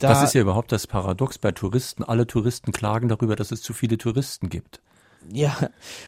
Da 0.00 0.08
das 0.08 0.22
ist 0.24 0.34
ja 0.34 0.40
überhaupt 0.40 0.72
das 0.72 0.88
Paradox 0.88 1.38
bei 1.38 1.52
Touristen. 1.52 2.02
Alle 2.02 2.26
Touristen 2.26 2.72
klagen 2.72 3.08
darüber, 3.08 3.36
dass 3.36 3.52
es 3.52 3.62
zu 3.62 3.72
viele 3.72 3.98
Touristen 3.98 4.48
gibt. 4.48 4.80
Ja, 5.32 5.56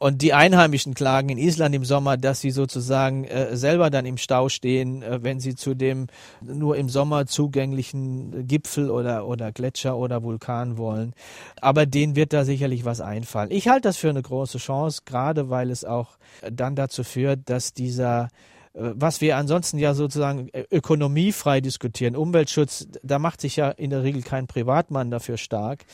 und 0.00 0.22
die 0.22 0.32
Einheimischen 0.32 0.94
klagen 0.94 1.28
in 1.28 1.38
Island 1.38 1.74
im 1.74 1.84
Sommer, 1.84 2.16
dass 2.16 2.40
sie 2.40 2.50
sozusagen 2.50 3.24
äh, 3.24 3.56
selber 3.56 3.90
dann 3.90 4.06
im 4.06 4.16
Stau 4.16 4.48
stehen, 4.48 5.02
äh, 5.02 5.22
wenn 5.22 5.40
sie 5.40 5.54
zu 5.54 5.74
dem 5.74 6.06
nur 6.40 6.76
im 6.76 6.88
Sommer 6.88 7.26
zugänglichen 7.26 8.46
Gipfel 8.46 8.90
oder, 8.90 9.26
oder 9.26 9.52
Gletscher 9.52 9.96
oder 9.96 10.22
Vulkan 10.22 10.76
wollen. 10.76 11.14
Aber 11.60 11.86
denen 11.86 12.16
wird 12.16 12.32
da 12.32 12.44
sicherlich 12.44 12.84
was 12.84 13.00
einfallen. 13.00 13.50
Ich 13.50 13.68
halte 13.68 13.88
das 13.88 13.96
für 13.96 14.10
eine 14.10 14.22
große 14.22 14.58
Chance, 14.58 15.02
gerade 15.04 15.50
weil 15.50 15.70
es 15.70 15.84
auch 15.84 16.18
dann 16.50 16.76
dazu 16.76 17.02
führt, 17.02 17.48
dass 17.50 17.72
dieser 17.72 18.24
äh, 18.24 18.57
was 18.74 19.20
wir 19.20 19.36
ansonsten 19.36 19.78
ja 19.78 19.94
sozusagen 19.94 20.48
äh, 20.50 20.64
ökonomiefrei 20.70 21.60
diskutieren. 21.60 22.16
Umweltschutz, 22.16 22.88
da 23.02 23.18
macht 23.18 23.40
sich 23.40 23.56
ja 23.56 23.70
in 23.70 23.90
der 23.90 24.02
Regel 24.02 24.22
kein 24.22 24.46
Privatmann 24.46 25.10
dafür 25.10 25.36
stark, 25.36 25.84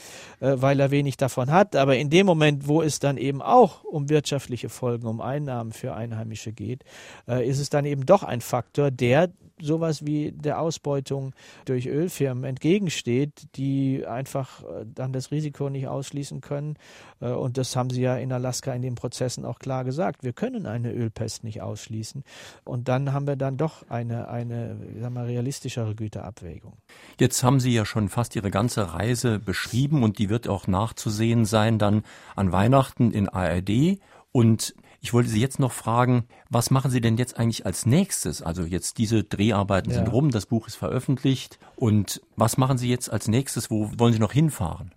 äh, 0.41 0.55
weil 0.57 0.81
er 0.81 0.91
wenig 0.91 1.17
davon 1.17 1.51
hat. 1.51 1.77
Aber 1.77 1.97
in 1.97 2.11
dem 2.11 2.27
Moment, 2.27 2.69
wo 2.69 2.83
es 2.83 2.99
dann 2.99 3.17
eben 3.17 3.43
auch 3.43 3.85
um 3.85 4.09
wirtschaftliche 4.09 4.69
Folgen, 4.69 5.07
um 5.07 5.21
Einnahmen 5.21 5.73
für 5.73 5.95
Einheimische 5.95 6.53
geht, 6.53 6.85
ist 7.27 7.59
es 7.59 7.71
dann 7.71 7.85
eben 7.85 8.07
doch 8.07 8.23
ein 8.23 8.41
Faktor, 8.41 8.91
der 8.91 9.31
sowas 9.61 10.05
wie 10.05 10.33
der 10.33 10.61
Ausbeutung 10.61 11.35
durch 11.65 11.87
Ölfirmen 11.87 12.45
entgegensteht, 12.45 13.49
die 13.57 14.05
einfach 14.07 14.63
äh, 14.63 14.85
dann 14.87 15.13
das 15.13 15.31
Risiko 15.31 15.71
nicht 15.71 15.87
ausschließen 15.87 16.41
können. 16.41 16.77
Äh, 17.21 17.31
und 17.31 17.57
das 17.57 17.77
haben 17.77 17.91
sie 17.91 18.03
ja 18.03 18.17
in 18.17 18.33
Alaska 18.33 18.73
in 18.73 18.83
den 18.83 18.95
Prozessen 18.95 19.45
auch 19.45 19.59
klar 19.59 19.85
gesagt. 19.85 20.25
Wir 20.25 20.33
können 20.33 20.67
eine 20.67 20.93
Ölpest 20.93 21.45
nicht 21.45 21.63
ausschließen. 21.63 22.25
Und 22.65 22.89
dann 22.89 23.13
haben 23.13 23.27
wir 23.27 23.37
dann 23.37 23.57
doch 23.57 23.89
eine, 23.89 24.29
eine 24.29 24.77
sagen 25.01 25.15
wir, 25.15 25.27
realistischere 25.27 25.95
Güterabwägung. 25.95 26.79
Jetzt 27.21 27.43
haben 27.43 27.61
Sie 27.61 27.73
ja 27.73 27.85
schon 27.85 28.09
fast 28.09 28.35
Ihre 28.37 28.51
ganze 28.51 28.95
Reise 28.95 29.39
beschrieben 29.39 30.03
und 30.03 30.19
die 30.19 30.31
wird 30.31 30.49
auch 30.49 30.67
nachzusehen 30.67 31.45
sein 31.45 31.79
dann 31.79 32.05
an 32.37 32.53
Weihnachten 32.53 33.11
in 33.11 33.29
ARD. 33.29 33.99
Und 34.33 34.75
ich 35.01 35.13
wollte 35.13 35.29
Sie 35.29 35.41
jetzt 35.41 35.61
noch 35.61 35.73
fragen, 35.73 36.25
was 36.49 36.71
machen 36.71 36.91
Sie 36.91 37.03
denn 37.03 37.19
jetzt 37.19 37.39
eigentlich 37.39 37.67
als 37.67 37.85
nächstes? 37.85 38.41
Also 38.41 38.63
jetzt 38.63 38.97
diese 38.97 39.23
Dreharbeiten 39.23 39.91
ja. 39.91 39.97
sind 39.97 40.09
rum, 40.11 40.31
das 40.31 40.47
Buch 40.47 40.67
ist 40.67 40.77
veröffentlicht. 40.77 41.59
Und 41.77 42.23
was 42.37 42.57
machen 42.57 42.79
Sie 42.79 42.89
jetzt 42.89 43.13
als 43.13 43.29
nächstes? 43.29 43.71
Wo 43.71 43.91
wollen 43.99 44.15
Sie 44.15 44.19
noch 44.19 44.33
hinfahren? 44.33 44.93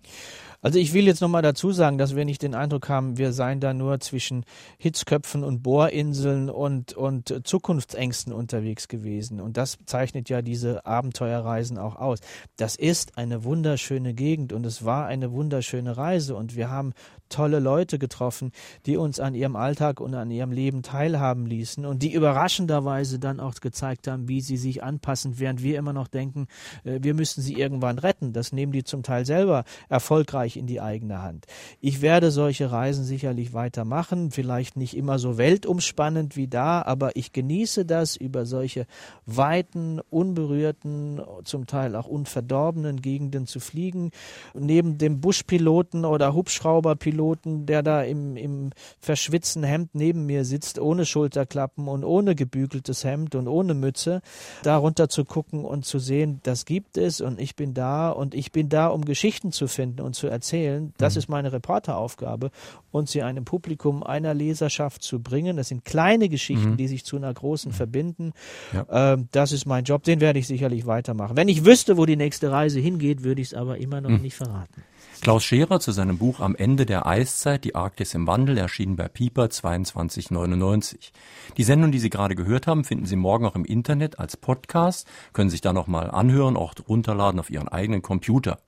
Also 0.60 0.80
ich 0.80 0.92
will 0.92 1.06
jetzt 1.06 1.20
nochmal 1.20 1.42
dazu 1.42 1.70
sagen, 1.70 1.98
dass 1.98 2.16
wir 2.16 2.24
nicht 2.24 2.42
den 2.42 2.54
Eindruck 2.54 2.88
haben, 2.88 3.16
wir 3.16 3.32
seien 3.32 3.60
da 3.60 3.72
nur 3.72 4.00
zwischen 4.00 4.44
Hitzköpfen 4.78 5.44
und 5.44 5.62
Bohrinseln 5.62 6.50
und, 6.50 6.94
und 6.94 7.46
Zukunftsängsten 7.46 8.32
unterwegs 8.32 8.88
gewesen. 8.88 9.40
Und 9.40 9.56
das 9.56 9.78
zeichnet 9.86 10.28
ja 10.28 10.42
diese 10.42 10.84
Abenteuerreisen 10.84 11.78
auch 11.78 11.94
aus. 11.94 12.18
Das 12.56 12.74
ist 12.74 13.16
eine 13.16 13.44
wunderschöne 13.44 14.14
Gegend 14.14 14.52
und 14.52 14.66
es 14.66 14.84
war 14.84 15.06
eine 15.06 15.30
wunderschöne 15.30 15.96
Reise 15.96 16.34
und 16.34 16.56
wir 16.56 16.70
haben 16.70 16.92
tolle 17.28 17.58
Leute 17.60 17.98
getroffen, 17.98 18.52
die 18.86 18.96
uns 18.96 19.20
an 19.20 19.34
ihrem 19.34 19.56
Alltag 19.56 20.00
und 20.00 20.14
an 20.14 20.30
ihrem 20.30 20.52
Leben 20.52 20.82
teilhaben 20.82 21.46
ließen 21.46 21.84
und 21.84 22.02
die 22.02 22.12
überraschenderweise 22.12 23.18
dann 23.18 23.40
auch 23.40 23.54
gezeigt 23.60 24.08
haben, 24.08 24.28
wie 24.28 24.40
sie 24.40 24.56
sich 24.56 24.82
anpassen, 24.82 25.38
während 25.38 25.62
wir 25.62 25.78
immer 25.78 25.92
noch 25.92 26.08
denken, 26.08 26.46
äh, 26.84 26.98
wir 27.02 27.14
müssen 27.14 27.42
sie 27.42 27.54
irgendwann 27.54 27.98
retten. 27.98 28.32
Das 28.32 28.52
nehmen 28.52 28.72
die 28.72 28.84
zum 28.84 29.02
Teil 29.02 29.26
selber 29.26 29.64
erfolgreich 29.88 30.56
in 30.56 30.66
die 30.66 30.80
eigene 30.80 31.22
Hand. 31.22 31.46
Ich 31.80 32.02
werde 32.02 32.30
solche 32.30 32.70
Reisen 32.70 33.04
sicherlich 33.04 33.52
weitermachen, 33.52 34.30
vielleicht 34.30 34.76
nicht 34.76 34.96
immer 34.96 35.18
so 35.18 35.38
weltumspannend 35.38 36.36
wie 36.36 36.48
da, 36.48 36.82
aber 36.82 37.16
ich 37.16 37.32
genieße 37.32 37.84
das, 37.84 38.16
über 38.16 38.46
solche 38.46 38.86
weiten, 39.26 40.00
unberührten, 40.10 41.20
zum 41.44 41.66
Teil 41.66 41.96
auch 41.96 42.06
unverdorbenen 42.06 43.02
Gegenden 43.02 43.46
zu 43.46 43.60
fliegen. 43.60 44.10
Neben 44.54 44.98
dem 44.98 45.20
Buschpiloten 45.20 46.04
oder 46.04 46.34
Hubschrauberpiloten, 46.34 47.17
der 47.66 47.82
da 47.82 48.02
im, 48.02 48.36
im 48.36 48.70
verschwitzten 49.00 49.62
Hemd 49.64 49.90
neben 49.94 50.26
mir 50.26 50.44
sitzt, 50.44 50.78
ohne 50.78 51.04
Schulterklappen 51.06 51.88
und 51.88 52.04
ohne 52.04 52.34
gebügeltes 52.34 53.04
Hemd 53.04 53.34
und 53.34 53.48
ohne 53.48 53.74
Mütze, 53.74 54.22
darunter 54.62 55.08
zu 55.08 55.24
gucken 55.24 55.64
und 55.64 55.84
zu 55.84 55.98
sehen, 55.98 56.40
das 56.42 56.64
gibt 56.64 56.96
es 56.96 57.20
und 57.20 57.40
ich 57.40 57.56
bin 57.56 57.74
da 57.74 58.10
und 58.10 58.34
ich 58.34 58.52
bin 58.52 58.68
da, 58.68 58.88
um 58.88 59.04
Geschichten 59.04 59.52
zu 59.52 59.68
finden 59.68 60.00
und 60.00 60.14
zu 60.14 60.26
erzählen 60.26 60.38
erzählen. 60.38 60.92
Das 60.98 61.14
mhm. 61.14 61.18
ist 61.18 61.28
meine 61.28 61.52
Reporteraufgabe 61.52 62.50
und 62.90 63.08
sie 63.08 63.22
einem 63.22 63.44
Publikum 63.44 64.02
einer 64.02 64.34
Leserschaft 64.34 65.02
zu 65.02 65.20
bringen. 65.20 65.56
Das 65.56 65.68
sind 65.68 65.84
kleine 65.84 66.28
Geschichten, 66.28 66.70
mhm. 66.70 66.76
die 66.76 66.88
sich 66.88 67.04
zu 67.04 67.16
einer 67.16 67.32
großen 67.32 67.72
mhm. 67.72 67.76
verbinden. 67.76 68.32
Ja. 68.72 69.14
Ähm, 69.14 69.28
das 69.32 69.52
ist 69.52 69.66
mein 69.66 69.84
Job, 69.84 70.04
den 70.04 70.20
werde 70.20 70.38
ich 70.38 70.46
sicherlich 70.46 70.86
weitermachen. 70.86 71.36
Wenn 71.36 71.48
ich 71.48 71.64
wüsste, 71.64 71.96
wo 71.96 72.06
die 72.06 72.16
nächste 72.16 72.50
Reise 72.50 72.80
hingeht, 72.80 73.24
würde 73.24 73.40
ich 73.40 73.48
es 73.48 73.54
aber 73.54 73.78
immer 73.78 74.00
noch 74.00 74.10
mhm. 74.10 74.22
nicht 74.22 74.36
verraten. 74.36 74.82
Klaus 75.20 75.44
Scherer 75.44 75.80
zu 75.80 75.92
seinem 75.92 76.16
Buch 76.18 76.40
Am 76.40 76.54
Ende 76.54 76.86
der 76.86 77.06
Eiszeit, 77.06 77.64
die 77.64 77.74
Arktis 77.74 78.14
im 78.14 78.26
Wandel, 78.26 78.56
erschienen 78.56 78.96
bei 78.96 79.08
Pieper 79.08 79.50
2299. 79.50 81.12
Die 81.56 81.64
Sendung, 81.64 81.92
die 81.92 81.98
Sie 81.98 82.10
gerade 82.10 82.34
gehört 82.34 82.66
haben, 82.66 82.84
finden 82.84 83.06
Sie 83.06 83.16
morgen 83.16 83.44
auch 83.44 83.56
im 83.56 83.64
Internet 83.64 84.18
als 84.18 84.36
Podcast, 84.36 85.08
können 85.32 85.50
sich 85.50 85.60
da 85.60 85.72
nochmal 85.72 86.10
anhören, 86.10 86.56
auch 86.56 86.74
runterladen 86.88 87.40
auf 87.40 87.50
Ihren 87.50 87.68
eigenen 87.68 88.00
Computer. 88.00 88.58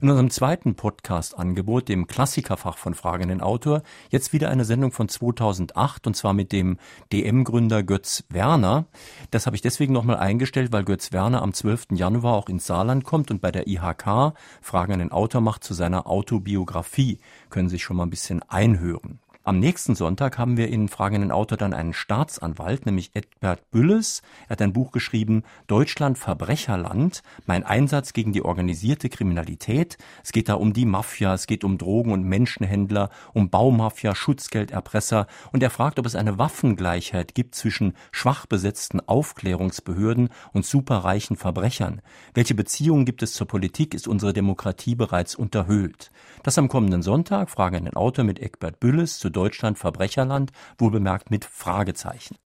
In 0.00 0.08
unserem 0.10 0.30
zweiten 0.30 0.74
Podcast-Angebot, 0.74 1.88
dem 1.88 2.06
Klassikerfach 2.06 2.78
von 2.78 2.94
Fragenden 2.94 3.40
Autor, 3.40 3.82
jetzt 4.10 4.32
wieder 4.32 4.48
eine 4.50 4.64
Sendung 4.64 4.92
von 4.92 5.08
2008 5.08 6.06
und 6.06 6.14
zwar 6.14 6.32
mit 6.32 6.52
dem 6.52 6.78
DM-Gründer 7.12 7.82
Götz 7.82 8.24
Werner. 8.28 8.86
Das 9.30 9.46
habe 9.46 9.56
ich 9.56 9.62
deswegen 9.62 9.92
nochmal 9.92 10.16
eingestellt, 10.16 10.72
weil 10.72 10.84
Götz 10.84 11.12
Werner 11.12 11.42
am 11.42 11.52
12. 11.52 11.88
Januar 11.92 12.34
auch 12.34 12.48
ins 12.48 12.66
Saarland 12.66 13.04
kommt 13.04 13.30
und 13.30 13.40
bei 13.40 13.50
der 13.50 13.66
IHK 13.66 14.34
Fragen 14.60 14.92
an 14.92 14.98
den 15.00 15.12
Autor 15.12 15.40
macht 15.40 15.64
zu 15.64 15.74
seiner 15.74 16.06
Autobiografie. 16.06 17.18
Können 17.50 17.68
Sie 17.68 17.76
sich 17.76 17.82
schon 17.82 17.96
mal 17.96 18.04
ein 18.04 18.10
bisschen 18.10 18.42
einhören. 18.48 19.20
Am 19.48 19.60
nächsten 19.60 19.94
Sonntag 19.94 20.36
haben 20.36 20.58
wir 20.58 20.68
in 20.68 20.88
fragenden 20.88 21.30
Autor 21.30 21.56
dann 21.56 21.72
einen 21.72 21.94
Staatsanwalt, 21.94 22.84
nämlich 22.84 23.12
Edbert 23.14 23.70
Bülles. 23.70 24.20
Er 24.44 24.50
hat 24.50 24.60
ein 24.60 24.74
Buch 24.74 24.92
geschrieben, 24.92 25.42
Deutschland 25.68 26.18
Verbrecherland, 26.18 27.22
mein 27.46 27.64
Einsatz 27.64 28.12
gegen 28.12 28.34
die 28.34 28.44
organisierte 28.44 29.08
Kriminalität. 29.08 29.96
Es 30.22 30.32
geht 30.32 30.50
da 30.50 30.54
um 30.56 30.74
die 30.74 30.84
Mafia, 30.84 31.32
es 31.32 31.46
geht 31.46 31.64
um 31.64 31.78
Drogen- 31.78 32.12
und 32.12 32.24
Menschenhändler, 32.24 33.08
um 33.32 33.48
Baumafia, 33.48 34.14
Schutzgelderpresser 34.14 35.26
und 35.50 35.62
er 35.62 35.70
fragt, 35.70 35.98
ob 35.98 36.04
es 36.04 36.14
eine 36.14 36.36
Waffengleichheit 36.36 37.34
gibt 37.34 37.54
zwischen 37.54 37.94
schwach 38.12 38.44
besetzten 38.44 39.00
Aufklärungsbehörden 39.00 40.28
und 40.52 40.66
superreichen 40.66 41.38
Verbrechern. 41.38 42.02
Welche 42.34 42.54
Beziehungen 42.54 43.06
gibt 43.06 43.22
es 43.22 43.32
zur 43.32 43.48
Politik? 43.48 43.94
Ist 43.94 44.08
unsere 44.08 44.34
Demokratie 44.34 44.94
bereits 44.94 45.34
unterhöhlt? 45.34 46.10
Das 46.42 46.58
am 46.58 46.68
kommenden 46.68 47.00
Sonntag, 47.00 47.48
Frage 47.48 47.78
an 47.78 47.86
den 47.86 47.96
Autor 47.96 48.24
mit 48.24 48.40
Eckbert 48.40 48.78
Bülles 48.78 49.18
zu 49.18 49.30
Deutschland 49.38 49.78
Verbrecherland, 49.78 50.50
wohlbemerkt 50.78 51.30
mit 51.30 51.44
Fragezeichen. 51.44 52.36